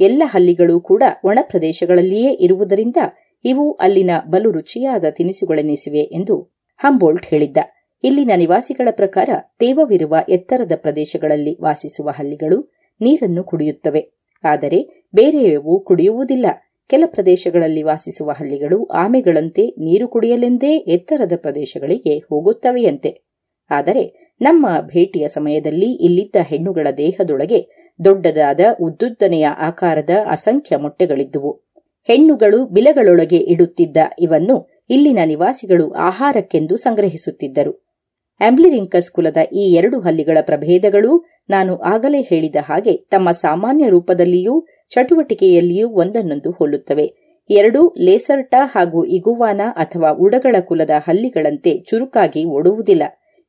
ಎಲ್ಲ 0.00 0.22
ಹಲ್ಲಿಗಳೂ 0.26 0.80
ಕೂಡ 0.80 1.02
ಒಣ 1.24 1.38
ಪ್ರದೇಶಗಳಲ್ಲಿಯೇ 1.42 2.32
ಇರುವುದರಿಂದ 2.32 2.96
ಇವು 3.44 3.72
ಅಲ್ಲಿನ 3.72 4.10
ಬಲು 4.26 4.50
ರುಚಿಯಾದ 4.50 5.04
ತಿನಿಸುಗಳೆನಿಸಿವೆ 5.10 5.98
ಎಂದು 5.98 6.36
ಹಂಬೋಲ್ಟ್ 6.78 7.26
ಹೇಳಿದ್ದ. 7.26 7.56
ಇಲ್ಲಿನ 8.04 8.30
ನಿವಾಸಿಗಳ 8.36 8.88
ಪ್ರಕಾರ 8.90 9.30
ತೇವವಿರುವ 9.58 10.16
ಎತ್ತರದ 10.28 10.72
ಪ್ರದೇಶಗಳಲ್ಲಿ 10.76 11.58
ವಾಸಿಸುವ 11.62 12.08
ಹಲ್ಲಿಗಳು 12.08 12.72
ನೀರನ್ನು 13.00 13.44
ಕುಡಿಯುತ್ತವೆ. 13.44 14.12
ಆದರೆ 14.44 15.06
ಬೇರೆಯವು 15.14 15.80
ಕುಡಿಯುವುದಿಲ್ಲ. 15.80 16.46
ಕೆಲ 16.86 17.02
ಪ್ರದೇಶಗಳಲ್ಲಿ 17.06 17.82
ವಾಸಿಸುವ 17.82 18.30
ಹಲ್ಲಿಗಳು 18.30 18.84
ಆಮೆಗಳಂತೆ 18.84 19.66
ನೀರು 19.66 20.08
ಕುಡಿಯಲೆಂದೇ 20.08 20.76
ಎತ್ತರದ 20.76 21.32
ಪ್ರದೇಶಗಳಿಗೆ 21.36 22.18
ಹೋಗುತ್ತವೆಯಂತೆ. 22.18 23.28
ಆದರೆ 23.70 24.34
ನಮ್ಮ 24.40 24.66
ಭೇಟಿಯ 24.80 25.28
ಸಮಯದಲ್ಲಿ 25.28 25.92
ಇಲ್ಲಿದ್ದ 25.92 26.36
ಹೆಣ್ಣುಗಳ 26.40 26.86
ದೇಹದೊಳಗೆ 26.96 27.68
ದೊಡ್ಡದಾದ 28.04 28.60
ಉದ್ದುದ್ದನೆಯ 28.80 29.46
ಆಕಾರದ 29.46 30.10
ಅಸಂಖ್ಯ 30.30 30.76
ಮೊಟ್ಟೆಗಳಿದ್ದುವು. 30.76 31.68
ಹೆಣ್ಣುಗಳು 32.04 32.64
ಬಿಲಗಳೊಳಗೆ 32.64 33.36
ಇಡುತ್ತಿದ್ದ 33.36 33.96
ಇವನ್ನು 34.18 34.84
ಇಲ್ಲಿನ 34.90 35.18
ನಿವಾಸಿಗಳು 35.24 35.92
ಆಹಾರಕ್ಕೆಂದು 35.92 36.76
ಸಂಗ್ರಹಿಸುತ್ತಿದ್ದರು. 36.76 37.87
ಆಂಬ್ಲಿರಿಂಕಸ್ 38.40 39.10
ಕುಲದ 39.12 39.36
ಈ 39.54 39.72
ಎರಡು 39.72 40.00
ಹಲ್ಲಿಗಳ 40.00 40.38
ಪ್ರಭೇದಗಳು 40.40 41.24
ನಾನು 41.50 41.76
ಆಗಲೇ 41.76 42.20
ಹೇಳಿದ 42.20 42.56
ಹಾಗೆ 42.60 42.96
ತಮ್ಮ 42.96 43.30
ಸಾಮಾನ್ಯ 43.30 43.88
ರೂಪದಲ್ಲಿಯೂ 43.88 44.66
ಚಟುವಟಿಕೆಯಲ್ಲಿಯೂ 44.88 45.88
ಒಂದನ್ನೊಂದು 45.88 46.50
ಹೋಲುತ್ತವೆ. 46.50 47.28
ಎರಡೂ 47.50 47.94
ಲೇಸರ್ಟ 47.98 48.54
ಹಾಗೂ 48.58 49.04
ಇಗುವಾನ 49.04 49.60
ಅಥವಾ 49.72 50.10
ಉಡಗಳ 50.10 50.56
ಕುಲದ 50.60 50.90
ಹಲ್ಲಿಗಳಂತೆ 50.90 51.78
ಚುರುಕಾಗಿ 51.78 52.44
ಓಡುವುದಿಲ್ಲ. 52.44 53.02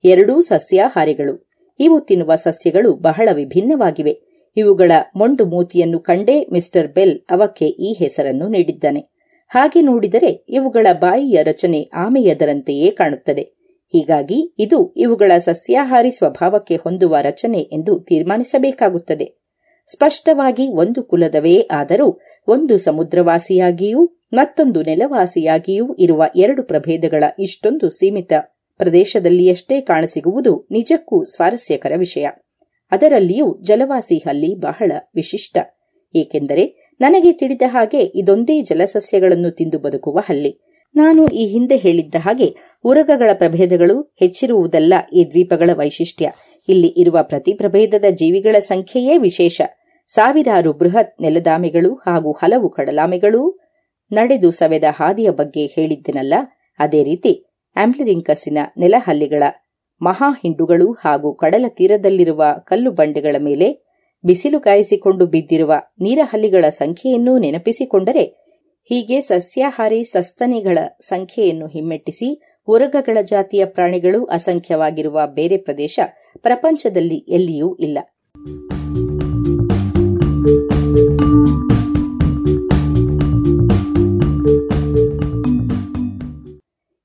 ಎರಡೂ 0.04 0.42
ಸಸ್ಯಾಹಾರಿಗಳು. 0.42 1.50
ಇವು 1.80 2.00
ತಿನ್ನುವ 2.00 2.36
ಸಸ್ಯಗಳು 2.36 2.94
ಬಹಳ 2.94 3.30
ವಿಭಿನ್ನವಾಗಿವೆ. 3.34 4.20
ಇವುಗಳ 4.58 4.92
ಮೊಂಡು 5.16 5.46
ಮೂತಿಯನ್ನು 5.46 6.00
ಕಂಡೇ 6.00 6.46
ಮಿಸ್ಟರ್ 6.54 6.88
ಬೆಲ್ 6.88 7.20
ಅವಕ್ಕೆ 7.30 7.66
ಈ 7.66 7.96
ಹೆಸರನ್ನು 8.00 8.48
ನೀಡಿದ್ದಾನೆ. 8.48 9.00
ಹಾಗೆ 9.48 9.82
ನೋಡಿದರೆ 9.82 10.46
ಇವುಗಳ 10.50 10.88
ಬಾಯಿಯ 10.94 11.44
ರಚನೆ 11.44 11.90
ಆಮೆಯದರಂತೆಯೇ 11.94 12.92
ಕಾಣುತ್ತದೆ. 12.92 13.59
ಹೀಗಾಗಿ 13.94 14.56
ಇದು 14.60 14.94
ಇವುಗಳ 14.98 15.32
ಸಸ್ಯಾಹಾರಿ 15.38 16.12
ಸ್ವಭಾವಕ್ಕೆ 16.12 16.76
ಹೊಂದುವ 16.76 17.16
ರಚನೆ 17.22 17.60
ಎಂದು 17.60 18.00
ತೀರ್ಮಾನಿಸಬೇಕಾಗುತ್ತದೆ. 18.00 19.40
ಸ್ಪಷ್ಟವಾಗಿ 19.88 20.68
ಒಂದು 20.68 21.04
ಕುಲದವೇ 21.04 21.68
ಆದರೂ 21.72 22.20
ಒಂದು 22.48 22.78
ಸಮುದ್ರವಾಸಿಯಾಗಿಯೂ 22.78 24.06
ಮತ್ತೊಂದು 24.34 24.84
ನೆಲವಾಸಿಯಾಗಿಯೂ 24.84 25.94
ಇರುವ 25.94 26.26
ಎರಡು 26.36 26.64
ಪ್ರಭೇದಗಳ 26.64 27.24
ಇಷ್ಟೊಂದು 27.40 27.90
ಸೀಮಿತ 27.90 28.34
ಪ್ರದೇಶದಲ್ಲಿಯಷ್ಟೇ 28.78 29.82
ಕಾಣಸಿಗುವುದು 29.82 30.68
ನಿಜಕ್ಕೂ 30.72 31.24
ಸ್ವಾರಸ್ಯಕರ 31.24 31.92
ವಿಷಯ. 31.98 32.28
ಅದರಲ್ಲಿಯೂ 32.92 33.62
ಜಲವಾಸಿ 33.62 34.18
ಹಲ್ಲಿ 34.18 34.56
ಬಹಳ 34.56 34.92
ವಿಶಿಷ್ಟ. 35.16 35.58
ಏಕೆಂದರೆ 36.16 36.94
ನನಗೆ 37.00 37.32
ತಿಳಿದ 37.32 37.62
ಹಾಗೆ 37.66 38.02
ಇದೊಂದೇ 38.02 38.62
ಜಲಸಸ್ಯಗಳನ್ನು 38.62 39.52
ತಿಂದು 39.52 39.80
ಬದುಕುವ 39.80 40.20
ಹಲ್ಲಿ. 40.20 40.69
ನಾನು 40.96 41.28
ಈ 41.28 41.46
ಹಿಂದೆ 41.46 41.78
ಹೇಳಿದ್ದ 41.78 42.16
ಹಾಗೆ 42.20 42.56
ಉರಗಗಳ 42.86 43.30
ಪ್ರಭೇದಗಳು 43.34 44.14
ಹೆಚ್ಚಿರುವುದಲ್ಲ 44.20 44.94
ಈ 45.14 45.24
ದ್ವೀಪಗಳ 45.24 45.70
ವೈಶಿಷ್ಟ್ಯ. 45.74 46.32
ಇಲ್ಲಿ 46.70 46.88
ಇರುವ 46.88 47.18
ಪ್ರತಿ 47.22 47.54
ಪ್ರಭೇದದ 47.54 48.06
ಜೀವಿಗಳ 48.10 48.60
ಸಂಖ್ಯೆಯೇ 48.60 49.18
ವಿಶೇಷ. 49.18 49.62
ಸಾವಿರಾರು 50.08 50.74
ಬೃಹತ್ 50.74 51.22
ನೆಲದಾಮೆಗಳು 51.22 51.94
ಹಾಗೂ 51.96 52.32
ಹಲವು 52.32 52.70
ಕಡಲಾಮೆಗಳೂ 52.70 53.60
ನಡೆದು 54.12 54.52
ಸವೆದ 54.52 54.84
ಹಾದಿಯ 54.90 55.30
ಬಗ್ಗೆ 55.30 55.66
ಹೇಳಿದ್ದೆನಲ್ಲ. 55.66 56.34
ಅದೇ 56.80 57.04
ರೀತಿ 57.04 57.46
ಆಂಪ್ಲಿರಿಂಕಸ್ಸಿನ 57.76 58.58
ನೆಲಹಲ್ಲಿಗಳ 58.78 59.44
ಮಹಾ 60.02 60.30
ಹಿಂಡುಗಳು 60.32 60.92
ಹಾಗೂ 60.94 61.34
ಕಡಲ 61.34 61.66
ತೀರದಲ್ಲಿರುವ 61.68 62.44
ಕಲ್ಲು 62.68 62.92
ಬಂಡೆಗಳ 62.92 63.36
ಮೇಲೆ 63.40 63.68
ಬಿಸಿಲು 64.26 64.60
ಕಾಯಿಸಿಕೊಂಡು 64.60 65.26
ಬಿದ್ದಿರುವ 65.26 65.74
ನೀರಹಲ್ಲಿಗಳ 66.00 66.66
ಸಂಖ್ಯೆಯನ್ನೂ 66.70 67.38
ನೆನಪಿಸಿಕೊಂಡರೆ 67.38 68.49
ಹೀಗೆ 68.92 69.22
ಸಸ್ಯಾಹಾರಿ 69.22 70.04
ಸಸ್ತನಿಗಳ 70.04 70.78
ಸಂಖ್ಯೆಯನ್ನು 71.00 71.68
ಹಿಮ್ಮೆಟ್ಟಿಸಿ 71.68 72.42
ಉರಗಗಳ 72.68 73.18
ಜಾತಿಯ 73.22 73.66
ಪ್ರಾಣಿಗಳು 73.66 74.24
ಅಸಂಖ್ಯವಾಗಿರುವ 74.26 75.22
ಬೇರೆ 75.28 75.58
ಪ್ರದೇಶ 75.58 76.00
ಪ್ರಪಂಚದಲ್ಲಿ 76.42 77.16
ಎಲ್ಲಿಯೂ 77.16 77.76
ಇಲ್ಲ. 77.76 77.98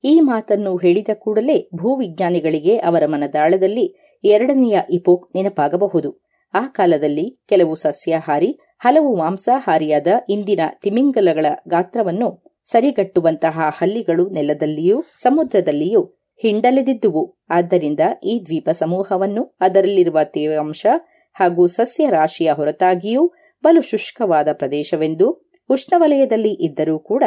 ಈ 0.03 0.19
ಮಾತನ್ನು 0.19 0.77
ಹೇಳಿದ 0.77 1.07
ಕೂಡಲೇ 1.13 1.69
ಭೂವಿಜ್ಞಾನಿಗಳಿಗೆ 1.75 2.77
ಅವರ 2.77 3.03
ಮನದಾಳದಲ್ಲಿ 3.05 3.95
ಎರಡನೆಯ 4.23 4.79
ಇಪೋಕ್ 4.91 5.35
ನೆನಪಾಗಬಹುದು. 5.35 6.24
ಆ 6.55 6.67
ಕಾಲದಲ್ಲಿ 6.67 7.39
ಕೆಲವು 7.47 7.75
ಸಸ್ಯಾಹಾರಿ 7.75 8.59
ಹಲವು 8.79 9.15
ಮಾಂಸಾಹಾರಿಯಾದ 9.15 10.07
ಇಂದಿನ 10.29 10.59
ತಿಮಿಂಗಲಗಳ 10.81 11.45
ಗಾತ್ರವನ್ನು 11.67 12.43
ಸರಿಗಟ್ಟುವಂತಹ 12.63 13.59
ಹಲ್ಲಿಗಳು 13.77 14.29
ನೆಲದಲ್ಲಿಯೂ 14.29 15.03
ಸಮುದ್ರದಲ್ಲಿಯೂ 15.15 16.01
ಹಿಂಡಲೆದಿದ್ದುವು. 16.41 17.37
ಆದ್ದರಿಂದ 17.49 17.99
ಈ 18.23 18.41
ದ್ವೀಪ 18.45 18.69
ಸಮೂಹವನ್ನು 18.69 19.57
ಅದರಲ್ಲಿರುವ 19.59 20.19
ತೇವಾಂಶ 20.23 20.85
ಹಾಗೂ 21.33 21.67
ಸಸ್ಯ 21.67 22.09
ರಾಶಿಯ 22.09 22.51
ಹೊರತಾಗಿಯೂ 22.51 23.33
ಬಲು 23.63 23.81
ಶುಷ್ಕವಾದ 23.81 24.47
ಪ್ರದೇಶವೆಂದು, 24.53 25.49
ಉಷ್ಣವಲಯದಲ್ಲಿ 25.69 26.53
ಇದ್ದರೂ 26.53 26.99
ಕೂಡ 26.99 27.23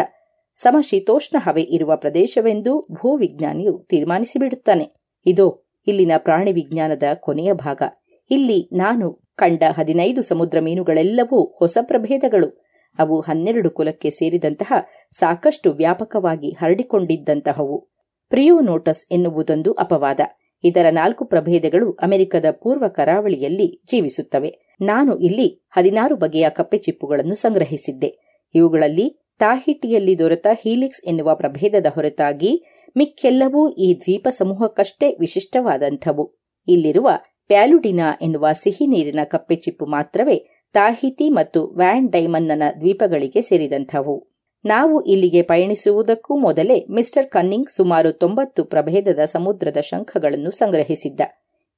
ಸಮಶೀತೋಷ್ಣ 0.55 1.37
ಹವೆ 1.41 1.63
ಇರುವ 1.63 1.97
ಪ್ರದೇಶವೆಂದು 1.97 2.87
ಭೂವಿಜ್ಞಾನಿಯು 2.93 3.87
ತೀರ್ಮಾನಿಸಿಬಿಡುತ್ತಾನೆ. 3.89 4.93
ಇದು, 5.27 5.47
ಇಲ್ಲಿನ 5.87 6.13
ಪ್ರಾಣಿ 6.19 6.53
ವಿಜ್ಞಾನದ 6.53 7.03
ಕೊನೆಯ 7.15 7.53
ಭಾಗ. 7.53 7.83
ಇಲ್ಲಿ 8.31 8.69
ನಾನು 8.73 9.29
ಕಂಡ 9.37 9.63
ಹದಿನೈದು 9.71 10.23
ಸಮುದ್ರ 10.23 10.61
ಮೀನುಗಳೆಲ್ಲವೂ 10.61 11.57
ಹೊಸ 11.59 11.79
ಪ್ರಭೇದಗಳು. 11.83 12.63
ಅವು 12.99 13.21
ಹನ್ನೆರಡು 13.21 13.71
ಕುಲಕ್ಕೆ 13.71 14.11
ಸೇರಿದಂತಹ 14.11 14.73
ಸಾಕಷ್ಟು 15.11 15.73
ವ್ಯಾಪಕವಾಗಿ 15.73 16.51
ಹರಡಿಕೊಂಡಿದ್ದಂತಹವು. 16.51 17.89
ಪ್ರಿಯೋನೋಟಸ್ 18.29 19.07
ಎನ್ನುವುದೊಂದು 19.11 19.73
ಅಪವಾದ. 19.73 20.21
ಇದರ 20.65 20.87
ನಾಲ್ಕು 20.91 21.25
ಪ್ರಭೇದಗಳು 21.25 21.93
ಅಮೆರಿಕದ 21.93 22.45
ಪೂರ್ವ 22.51 22.89
ಕರಾವಳಿಯಲ್ಲಿ 22.89 23.83
ಜೀವಿಸುತ್ತವೆ. 23.87 24.55
ನಾನು 24.81 25.17
ಇಲ್ಲಿ 25.17 25.67
ಹದಿನಾರು 25.71 26.17
ಬಗೆಯ 26.17 26.51
ಕಪ್ಪೆಚಿಪ್ಪುಗಳನ್ನು 26.51 27.35
ಸಂಗ್ರಹಿಸಿದ್ದೆ. 27.35 28.43
ಇವುಗಳಲ್ಲಿ 28.55 29.27
ತಾಹಿಟಿಯಲ್ಲಿ 29.39 30.19
ದೊರೆತ 30.19 30.47
ಹೀಲಿಕ್ಸ್ 30.63 31.05
ಎನ್ನುವ 31.05 31.35
ಪ್ರಭೇದದ 31.35 31.87
ಹೊರತಾಗಿ 31.95 32.65
ಮಿಕ್ಕೆಲ್ಲವೂ 32.97 33.69
ಈ 33.69 33.95
ದ್ವೀಪ 33.95 34.29
ಸಮೂಹಕ್ಕಷ್ಟೇ 34.29 35.17
ವಿಶಿಷ್ಟವಾದಂಥವು. 35.21 36.39
ಇಲ್ಲಿರುವ 36.69 37.11
ಪ್ಯಾಲುಡಿನಾ 37.49 38.19
ಎನ್ನುವ 38.23 38.49
ಸಿಹಿ 38.53 38.87
ನೀರಿನ 38.87 39.21
ಕಪ್ಪೆಚಿಪ್ಪು 39.25 39.87
ಮಾತ್ರವೇ 39.87 40.65
ತಾಹಿತಿ 40.73 41.29
ಮತ್ತು 41.29 41.67
ವ್ಯಾನ್ 41.67 42.11
ಡೈಮನ್ನನ 42.11 42.63
ದ್ವೀಪಗಳಿಗೆ 42.81 43.41
ಸೇರಿದಂಥವು. 43.41 44.29
ನಾವು 44.65 45.01
ಇಲ್ಲಿಗೆ 45.01 45.43
ಪಯಣಿಸುವುದಕ್ಕೂ 45.43 46.37
ಮೊದಲೇ 46.37 46.87
ಮಿಸ್ಟರ್ 46.91 47.27
ಕನ್ನಿಂಗ್ 47.27 47.69
ಸುಮಾರು 47.69 48.13
ತೊಂಬತ್ತು 48.13 48.65
ಪ್ರಭೇದದ 48.65 49.19
ಸಮುದ್ರದ 49.25 49.81
ಶಂಖಗಳನ್ನು 49.81 50.51
ಸಂಗ್ರಹಿಸಿದ್ದ. 50.51 51.21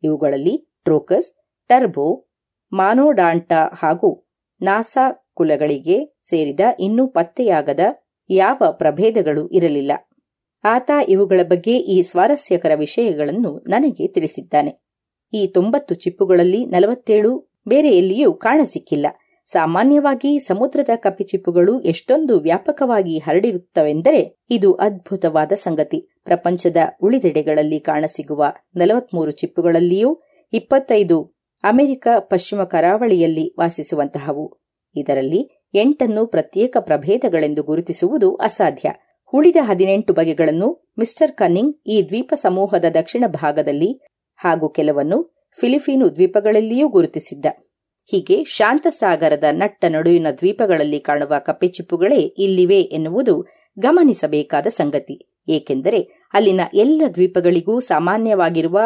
ಇವುಗಳಲ್ಲಿ 0.03 0.81
ಟ್ರೋಕಸ್, 0.85 1.33
ಟರ್ಬೋ, 1.69 2.27
ಮಾನೋಡಾಂಟಾ 2.73 3.71
ಹಾಗೂ 3.83 4.27
ನಾಸಾ 4.63 5.31
ಕುಲಗಳಿಗೆ 5.35 6.19
ಸೇರಿದ 6.23 6.61
ಇನ್ನೂ 6.81 7.07
ಪತ್ತೆಯಾಗದ 7.07 7.81
ಯಾವ 8.31 8.63
ಪ್ರಭೇದಗಳು 8.71 9.49
ಇರಲಿಲ್ಲ. 9.49 9.93
ಆತ 10.65 10.91
ಇವುಗಳ 11.09 11.41
ಬಗ್ಗೆ 11.49 11.77
ಈ 11.77 12.03
ಸ್ವಾರಸ್ಯಕರ 12.03 12.71
ವಿಷಯಗಳನ್ನು 12.75 13.65
ನನಗೆ 13.69 14.09
ತಿಳಿಸಿದ್ದಾನೆ. 14.09 14.90
ಈ 15.33 15.47
ತೊಂಬತ್ತು 15.47 15.95
ಚಿಪ್ಪುಗಳಲ್ಲಿ 15.95 16.67
ನಲವತ್ತೇಳು 16.67 17.51
ಬೇರೆ 17.69 17.91
ಎಲ್ಲಿಯೂ 17.97 18.33
ಕಾಣಸಿಕ್ಕಿಲ್ಲ. 18.33 19.07
ಸಾಮಾನ್ಯವಾಗಿ 19.47 20.39
ಸಮುದ್ರದ 20.39 20.89
ಕಪ್ಪಿಚಿಪ್ಪುಗಳು 20.97 21.81
ಎಷ್ಟೊಂದು 21.81 22.41
ವ್ಯಾಪಕವಾಗಿ 22.41 23.19
ಹರಡಿರುತ್ತವೆಂದರೆ 23.19 24.39
ಇದು 24.51 24.73
ಅದ್ಭುತವಾದ 24.73 25.53
ಸಂಗತಿ. 25.53 26.01
ಪ್ರಪಂಚದ 26.25 26.77
ಉಳಿದೆಡೆಗಳಲ್ಲಿ 27.03 27.79
ಕಾಣಸಿಗುವ 27.79 28.45
ನಲವತ್ಮೂರು 28.77 29.31
ಚಿಪ್ಪುಗಳಲ್ಲಿಯೂ 29.31 30.21
ಇಪ್ಪತ್ತೈದು 30.53 31.41
ಅಮೆರಿಕ 31.65 32.09
ಪಶ್ಚಿಮ 32.19 32.63
ಕರಾವಳಿಯಲ್ಲಿ 32.65 33.55
ವಾಸಿಸುವಂತಹವು. 33.59 34.59
ಇದರಲ್ಲಿ 34.97 35.71
ಎಂಟನ್ನು 35.75 36.27
ಪ್ರತ್ಯೇಕ 36.27 36.77
ಪ್ರಭೇದಗಳೆಂದು 36.81 37.63
ಗುರುತಿಸುವುದು 37.63 38.35
ಅಸಾಧ್ಯ. 38.35 38.91
ಉಳಿದ 39.35 39.57
ಹದಿನೆಂಟು 39.61 40.13
ಬಗೆಗಳನ್ನು 40.13 40.93
ಮಿಸ್ಟರ್ 40.99 41.33
ಕನ್ನಿಂಗ್ 41.33 41.77
ಈ 41.87 42.03
ದ್ವೀಪ 42.09 42.35
ಸಮೂಹದ 42.35 42.85
ದಕ್ಷಿಣ 42.91 43.25
ಭಾಗದಲ್ಲಿ 43.27 44.07
ಹಾಗೂ 44.45 44.69
ಕೆಲವನ್ನು 44.69 45.41
ಫಿಲಿಪೀನು 45.61 46.17
ದ್ವೀಪಗಳಲ್ಲಿಯೂ 46.17 46.89
ಗುರುತಿಸಿದ್ದ. 46.89 47.47
ಹೀಗೆ 48.11 48.45
ಶಾಂತಸಾಗರದ 48.45 49.45
ನಟ್ಟ 49.51 49.85
ನಡುವಿನ 49.89 50.27
ದ್ವೀಪಗಳಲ್ಲಿ 50.39 51.01
ಕಾಣುವ 51.01 51.35
ಕಪ್ಪೆಚಿಪ್ಪುಗಳೇ 51.39 52.17
ಇಲ್ಲಿವೆ 52.17 52.81
ಎನ್ನುವುದು 52.81 53.47
ಗಮನಿಸಬೇಕಾದ 53.79 54.67
ಸಂಗತಿ. 54.67 55.37
ಏಕೆಂದರೆ 55.49 56.29
ಅಲ್ಲಿನ 56.33 56.61
ಎಲ್ಲ 56.75 57.03
ದ್ವೀಪಗಳಿಗೂ 57.15 57.81
ಸಾಮಾನ್ಯವಾಗಿರುವ 57.81 58.81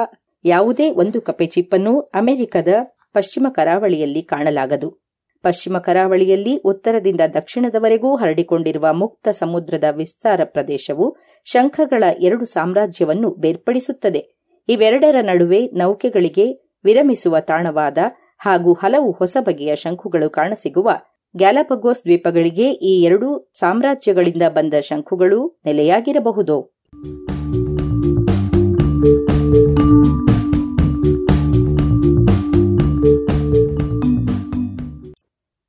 ಯಾವುದೇ 0.44 0.90
ಒಂದು 0.90 1.20
ಕಪ್ಪೆಚಿಪ್ಪನ್ನು 1.20 2.00
ಅಮೆರಿಕದ 2.00 2.68
ಪಶ್ಚಿಮ 3.12 3.46
ಕರಾವಳಿಯಲ್ಲಿ 3.50 4.22
ಕಾಣಲಾಗದು. 4.22 5.04
ಪಶ್ಚಿಮ 5.42 5.78
ಕರಾವಳಿಯಲ್ಲಿ 5.78 6.56
ಉತ್ತರದಿಂದ 6.56 7.20
ದಕ್ಷಿಣದವರೆಗೂ 7.34 8.16
ಹರಡಿಕೊಂಡಿರುವ 8.16 8.92
ಮುಕ್ತ 8.92 9.28
ಸಮುದ್ರದ 9.28 9.84
ವಿಸ್ತಾರ 9.90 10.40
ಪ್ರದೇಶವು 10.44 11.16
ಶಂಖಗಳ 11.44 12.04
ಎರಡು 12.20 12.44
ಸಾಮ್ರಾಜ್ಯವನ್ನು 12.44 13.30
ಬೇರ್ಪಡಿಸುತ್ತದೆ. 13.30 14.33
ಇವೆರಡರ 14.68 15.16
ನಡುವೆ 15.20 15.66
ನೌಕೆಗಳಿಗೆ 15.66 16.76
ವಿರಮಿಸುವ 16.84 17.40
ತಾಣವಾದ 17.40 17.98
ಹಾಗೂ 18.38 18.72
ಹಲವು 18.72 19.12
ಹೊಸ 19.12 19.36
ಬಗೆಯ 19.40 19.76
ಶಂಖುಗಳು 19.76 20.30
ಕಾಣಸಿಗುವ 20.30 20.90
ಗ್ಯಾಲಪಗೋಸ್ 21.36 22.04
ದ್ವೀಪಗಳಿಗೆ 22.04 22.70
ಈ 22.70 23.02
ಎರಡೂ 23.02 23.50
ಸಾಮ್ರಾಜ್ಯಗಳಿಂದ 23.54 24.42
ಬಂದ 24.48 24.74
ಶಂಖುಗಳು 24.80 25.60
ನೆಲೆಯಾಗಿರಬಹುದು. 25.66 26.60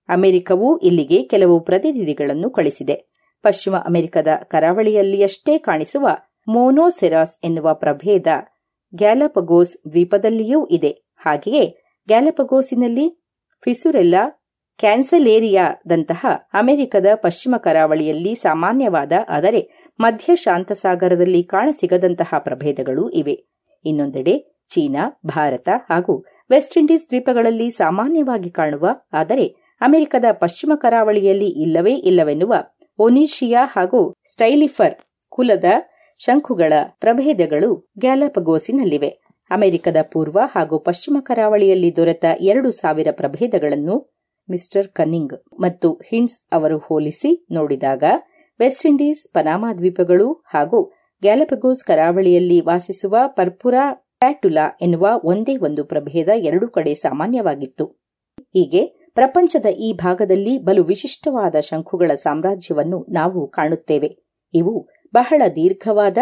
ಅಮೆರಿಕವು 0.10 0.78
ಇಲ್ಲಿಗೆ 0.78 1.24
ಕೆಲವು 1.24 1.60
ಪ್ರತಿನಿಧಿಗಳನ್ನು 1.60 2.50
ಕಳಿಸಿದೆ. 2.50 2.94
ಪಶ್ಚಿಮ 3.44 3.76
ಅಮೆರಿಕದ 3.76 4.28
ಕರಾವಳಿಯಲ್ಲಿಯಷ್ಟೇ 4.44 5.58
ಕಾಣಿಸುವ 5.58 6.08
ಮೋನೋಸೆರಾಸ್ 6.48 7.40
ಎನ್ನುವ 7.44 7.74
ಪ್ರಭೇದ 7.74 8.28
ಗ್ಯಾಲಪಗೋಸ್ 8.96 9.76
ದ್ವೀಪದಲ್ಲಿಯೂ 9.92 10.66
ಇದೆ. 10.68 10.92
ಹಾಗೆಯೇ 11.18 11.66
ಗ್ಯಾಲಪಗೋಸಿನಲ್ಲಿ 12.08 13.06
ಫಿಸುರೆಲ್ಲಾ 13.64 14.24
ಕ್ಯಾನ್ಸಲೇರಿಯಾದಂತಹ 14.80 16.26
ಅಮೆರಿಕದ 16.54 17.06
ಪಶ್ಚಿಮ 17.16 17.56
ಕರಾವಳಿಯಲ್ಲಿ 17.58 18.36
ಸಾಮಾನ್ಯವಾದ, 18.36 19.12
ಆದರೆ 19.30 19.62
ಮಧ್ಯ 20.00 20.36
ಶಾಂತಸಾಗರದಲ್ಲಿ 20.36 21.44
ಕಾಣಸಿಗದಂತಹ 21.44 22.40
ಪ್ರಭೇದಗಳು 22.40 23.10
ಇವೆ. 23.10 23.36
ಇನ್ನೊಂದೆಡೆ 23.86 24.36
ಚೀನಾ, 24.68 25.04
ಭಾರತ 25.26 25.70
ಹಾಗೂ 25.90 26.14
ವೆಸ್ಟ್ 26.52 26.78
ಇಂಡೀಸ್ 26.78 27.08
ದ್ವೀಪಗಳಲ್ಲಿ 27.10 27.70
ಸಾಮಾನ್ಯವಾಗಿ 27.70 28.50
ಕಾಣುವ, 28.50 28.86
ಆದರೆ 29.14 29.48
ಅಮೆರಿಕದ 29.82 30.26
ಪಶ್ಚಿಮ 30.32 30.72
ಕರಾವಳಿಯಲ್ಲಿ 30.76 31.50
ಇಲ್ಲವೇ 31.62 31.94
ಇಲ್ಲವೆನ್ನುವ 31.94 32.54
ಒನಿಷಿಯಾ 33.00 33.64
ಹಾಗೂ 33.66 34.02
ಸ್ಟೈಲಿಫರ್ 34.32 34.96
ಕುಲದ 35.30 35.70
ಶಂಖುಗಳ 36.26 36.74
ಪ್ರಭೇದಗಳು 37.00 37.92
ಗ್ಯಾಲಪಗೋಸಿನಲ್ಲಿವೆ. 38.00 39.10
ಅಮೆರಿಕದ 39.52 39.98
ಪೂರ್ವ 40.12 40.40
ಹಾಗೂ 40.56 40.80
ಪಶ್ಚಿಮ 40.80 41.18
ಕರಾವಳಿಯಲ್ಲಿ 41.20 41.96
ದೊರೆತ 41.96 42.26
ಎರಡು 42.42 42.72
ಸಾವಿರ 42.72 43.08
ಪ್ರಭೇದಗಳನ್ನು 43.12 44.16
ಮಿಸ್ಟರ್ 44.50 44.88
ಕನ್ನಿಂಗ್ 44.88 45.62
ಮತ್ತು 45.62 45.94
ಹಿಂಡ್ಸ್ 45.94 46.42
ಅವರು 46.52 46.78
ಹೋಲಿಸಿ 46.78 47.46
ನೋಡಿದಾಗ, 47.52 48.04
ವೆಸ್ಟ್ 48.60 48.86
ಇಂಡೀಸ್, 48.86 49.34
ಪನಾಮಾ 49.34 49.74
ದ್ವೀಪಗಳು 49.74 50.32
ಹಾಗೂ 50.32 50.92
ಗ್ಯಾಲಪಗೋಸ್ 51.22 51.86
ಕರಾವಳಿಯಲ್ಲಿ 51.86 52.62
ವಾಸಿಸುವ 52.62 53.16
ಪರ್ಪುರಾ 53.28 54.16
ಪ್ಯಾಟುಲಾ 54.20 54.78
ಎನ್ನುವ 54.82 55.08
ಒಂದೇ 55.24 55.58
ಒಂದು 55.58 55.86
ಪ್ರಭೇದ 55.86 56.30
ಎರಡು 56.36 56.68
ಕಡೆ 56.68 56.94
ಸಾಮಾನ್ಯವಾಗಿತ್ತು. 56.94 57.86
ಹೀಗೆ 58.40 58.86
ಪ್ರಪಂಚದ 59.14 59.66
ಈ 59.66 59.94
ಭಾಗದಲ್ಲಿ 59.94 60.58
ಬಲು 60.58 60.84
ವಿಶಿಷ್ಟವಾದ 60.84 61.56
ಶಂಖುಗಳ 61.60 62.14
ಸಾಮ್ರಾಜ್ಯವನ್ನು 62.14 63.06
ನಾವು 63.10 63.48
ಕಾಣುತ್ತೇವೆ. 63.48 64.26
ಇವು 64.54 64.95
ಬಹಳ 65.14 65.42
ದೀರ್ಘವಾದ 65.56 66.18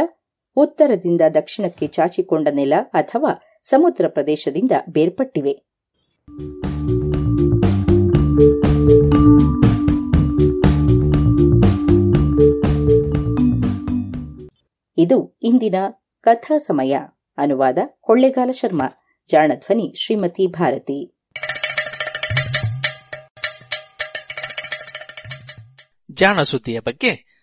ಉತ್ತರದಿಂದ 0.56 1.22
ದಕ್ಷಿಣಕ್ಕೆ 1.34 1.88
ಚಾಚಿಕೊಂಡ 1.88 2.48
ನೆಲ 2.52 2.74
ಅಥವಾ 2.94 3.60
ಸಮುದ್ರ 3.64 4.08
ಪ್ರದೇಶದಿಂದ 4.08 4.72
ಬೇರ್ಪಟ್ಟಿವೆ. 4.90 5.52
ಇದು 14.98 15.38
ಇಂದಿನ 15.44 15.76
ಕಥಾ 16.22 16.58
ಸಮಯ. 16.58 17.00
ಅನುವಾದ 17.38 17.78
ಕೊಳ್ಳೆಗಾಲ 18.02 18.52
ಶರ್ಮಾ. 18.52 18.88
ಜಾಣಧ್ವನಿ 19.28 19.94
ಶ್ರೀಮತಿ 19.98 20.48
ಭಾರತಿ. 20.48 21.16
ಜಾಣ 26.12 26.42
ಬಗ್ಗೆ 26.84 27.33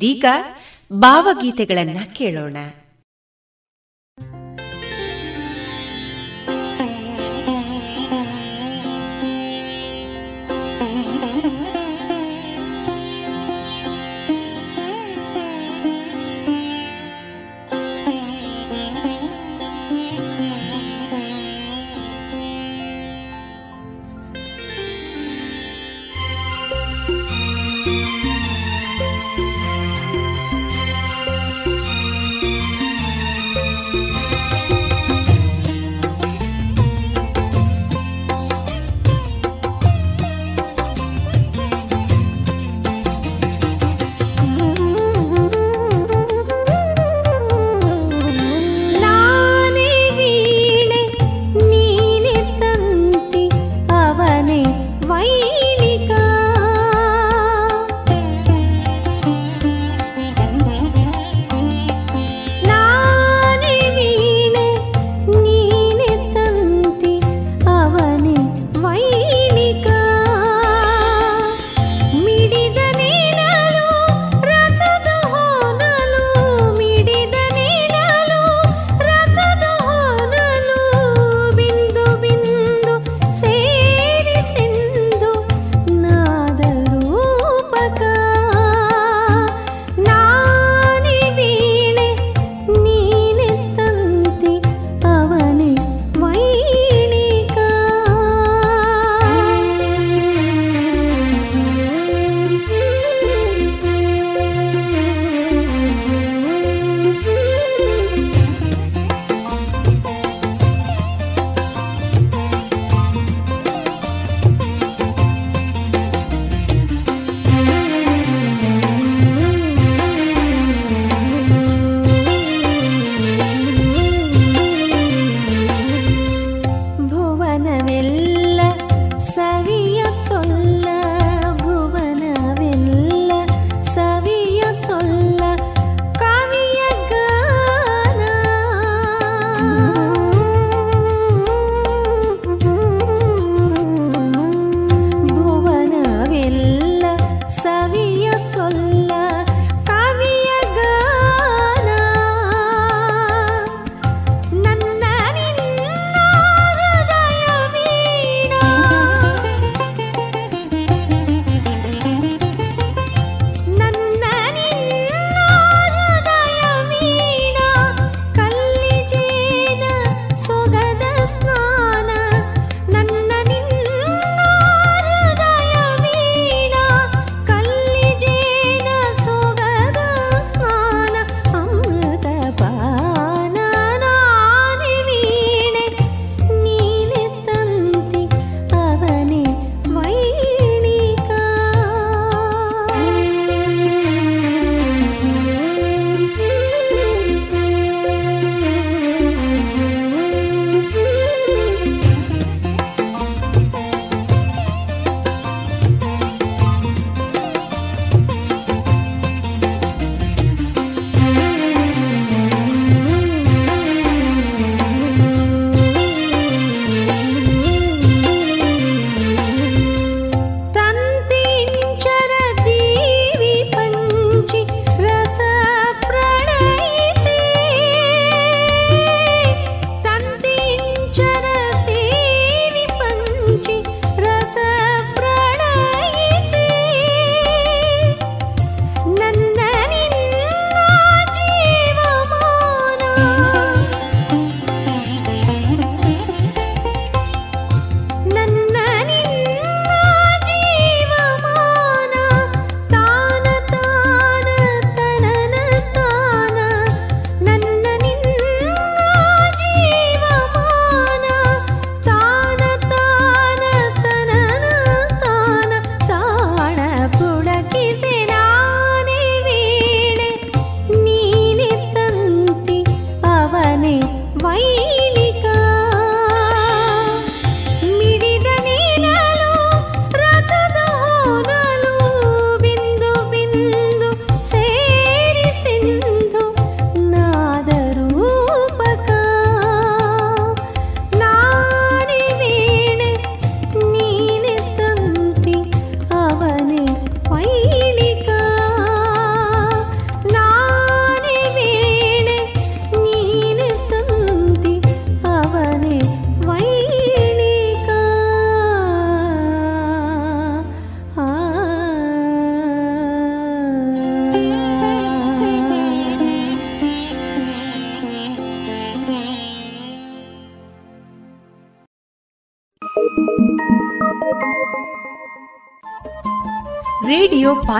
ಇದೀಗ 0.00 0.24
ಭಾವಗೀತೆಗಳನ್ನ 0.92 1.98
ಕೇಳೋಣ. 2.12 2.56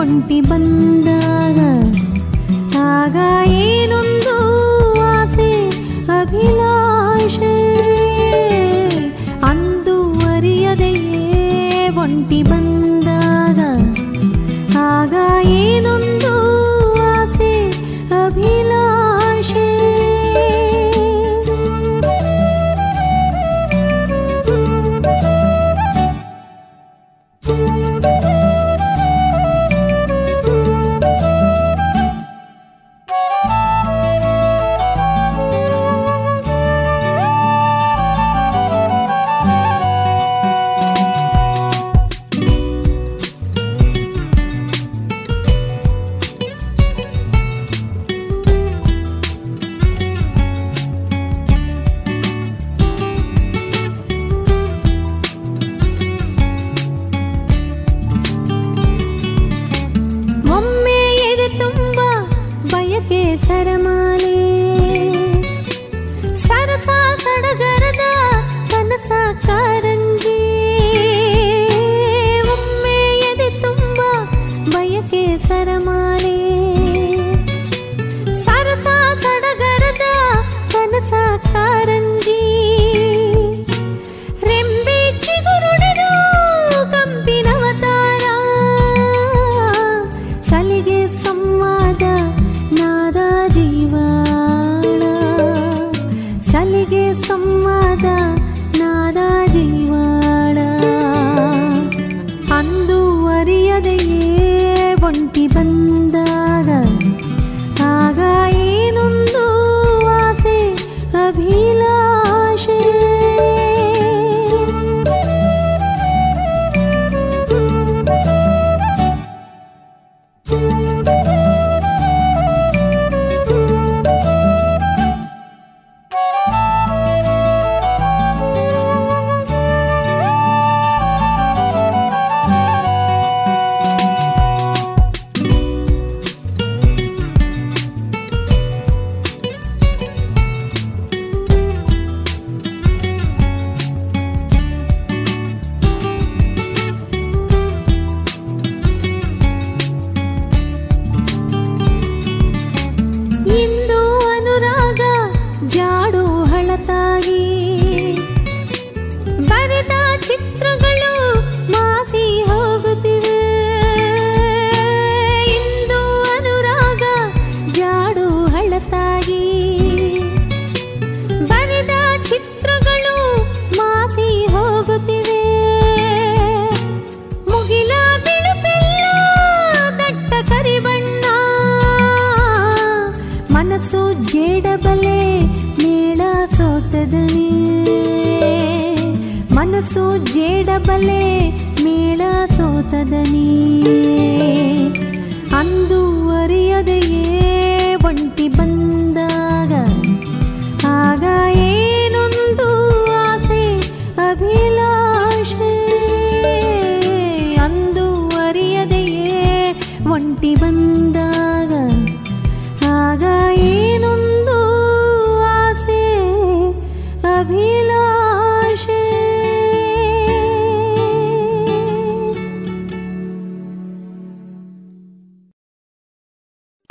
ಒಂಟಿ 0.00 0.40
ಬಂದಾಗ 0.40 1.60
ಆಗ 2.92 3.16
ಏನೊಂದು 3.62 4.34
ಆಸೆ 5.06 5.48
ಅಭಿಲಾಷೆ 6.10 7.54
ಅಂದು 9.42 9.96
ಅರಿಯದೆಯೇ 10.28 11.24
ಒಂಟಿ 11.96 12.40
ಬಂದಾಗ 12.42 12.57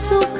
lots 0.00 0.32
of 0.32 0.39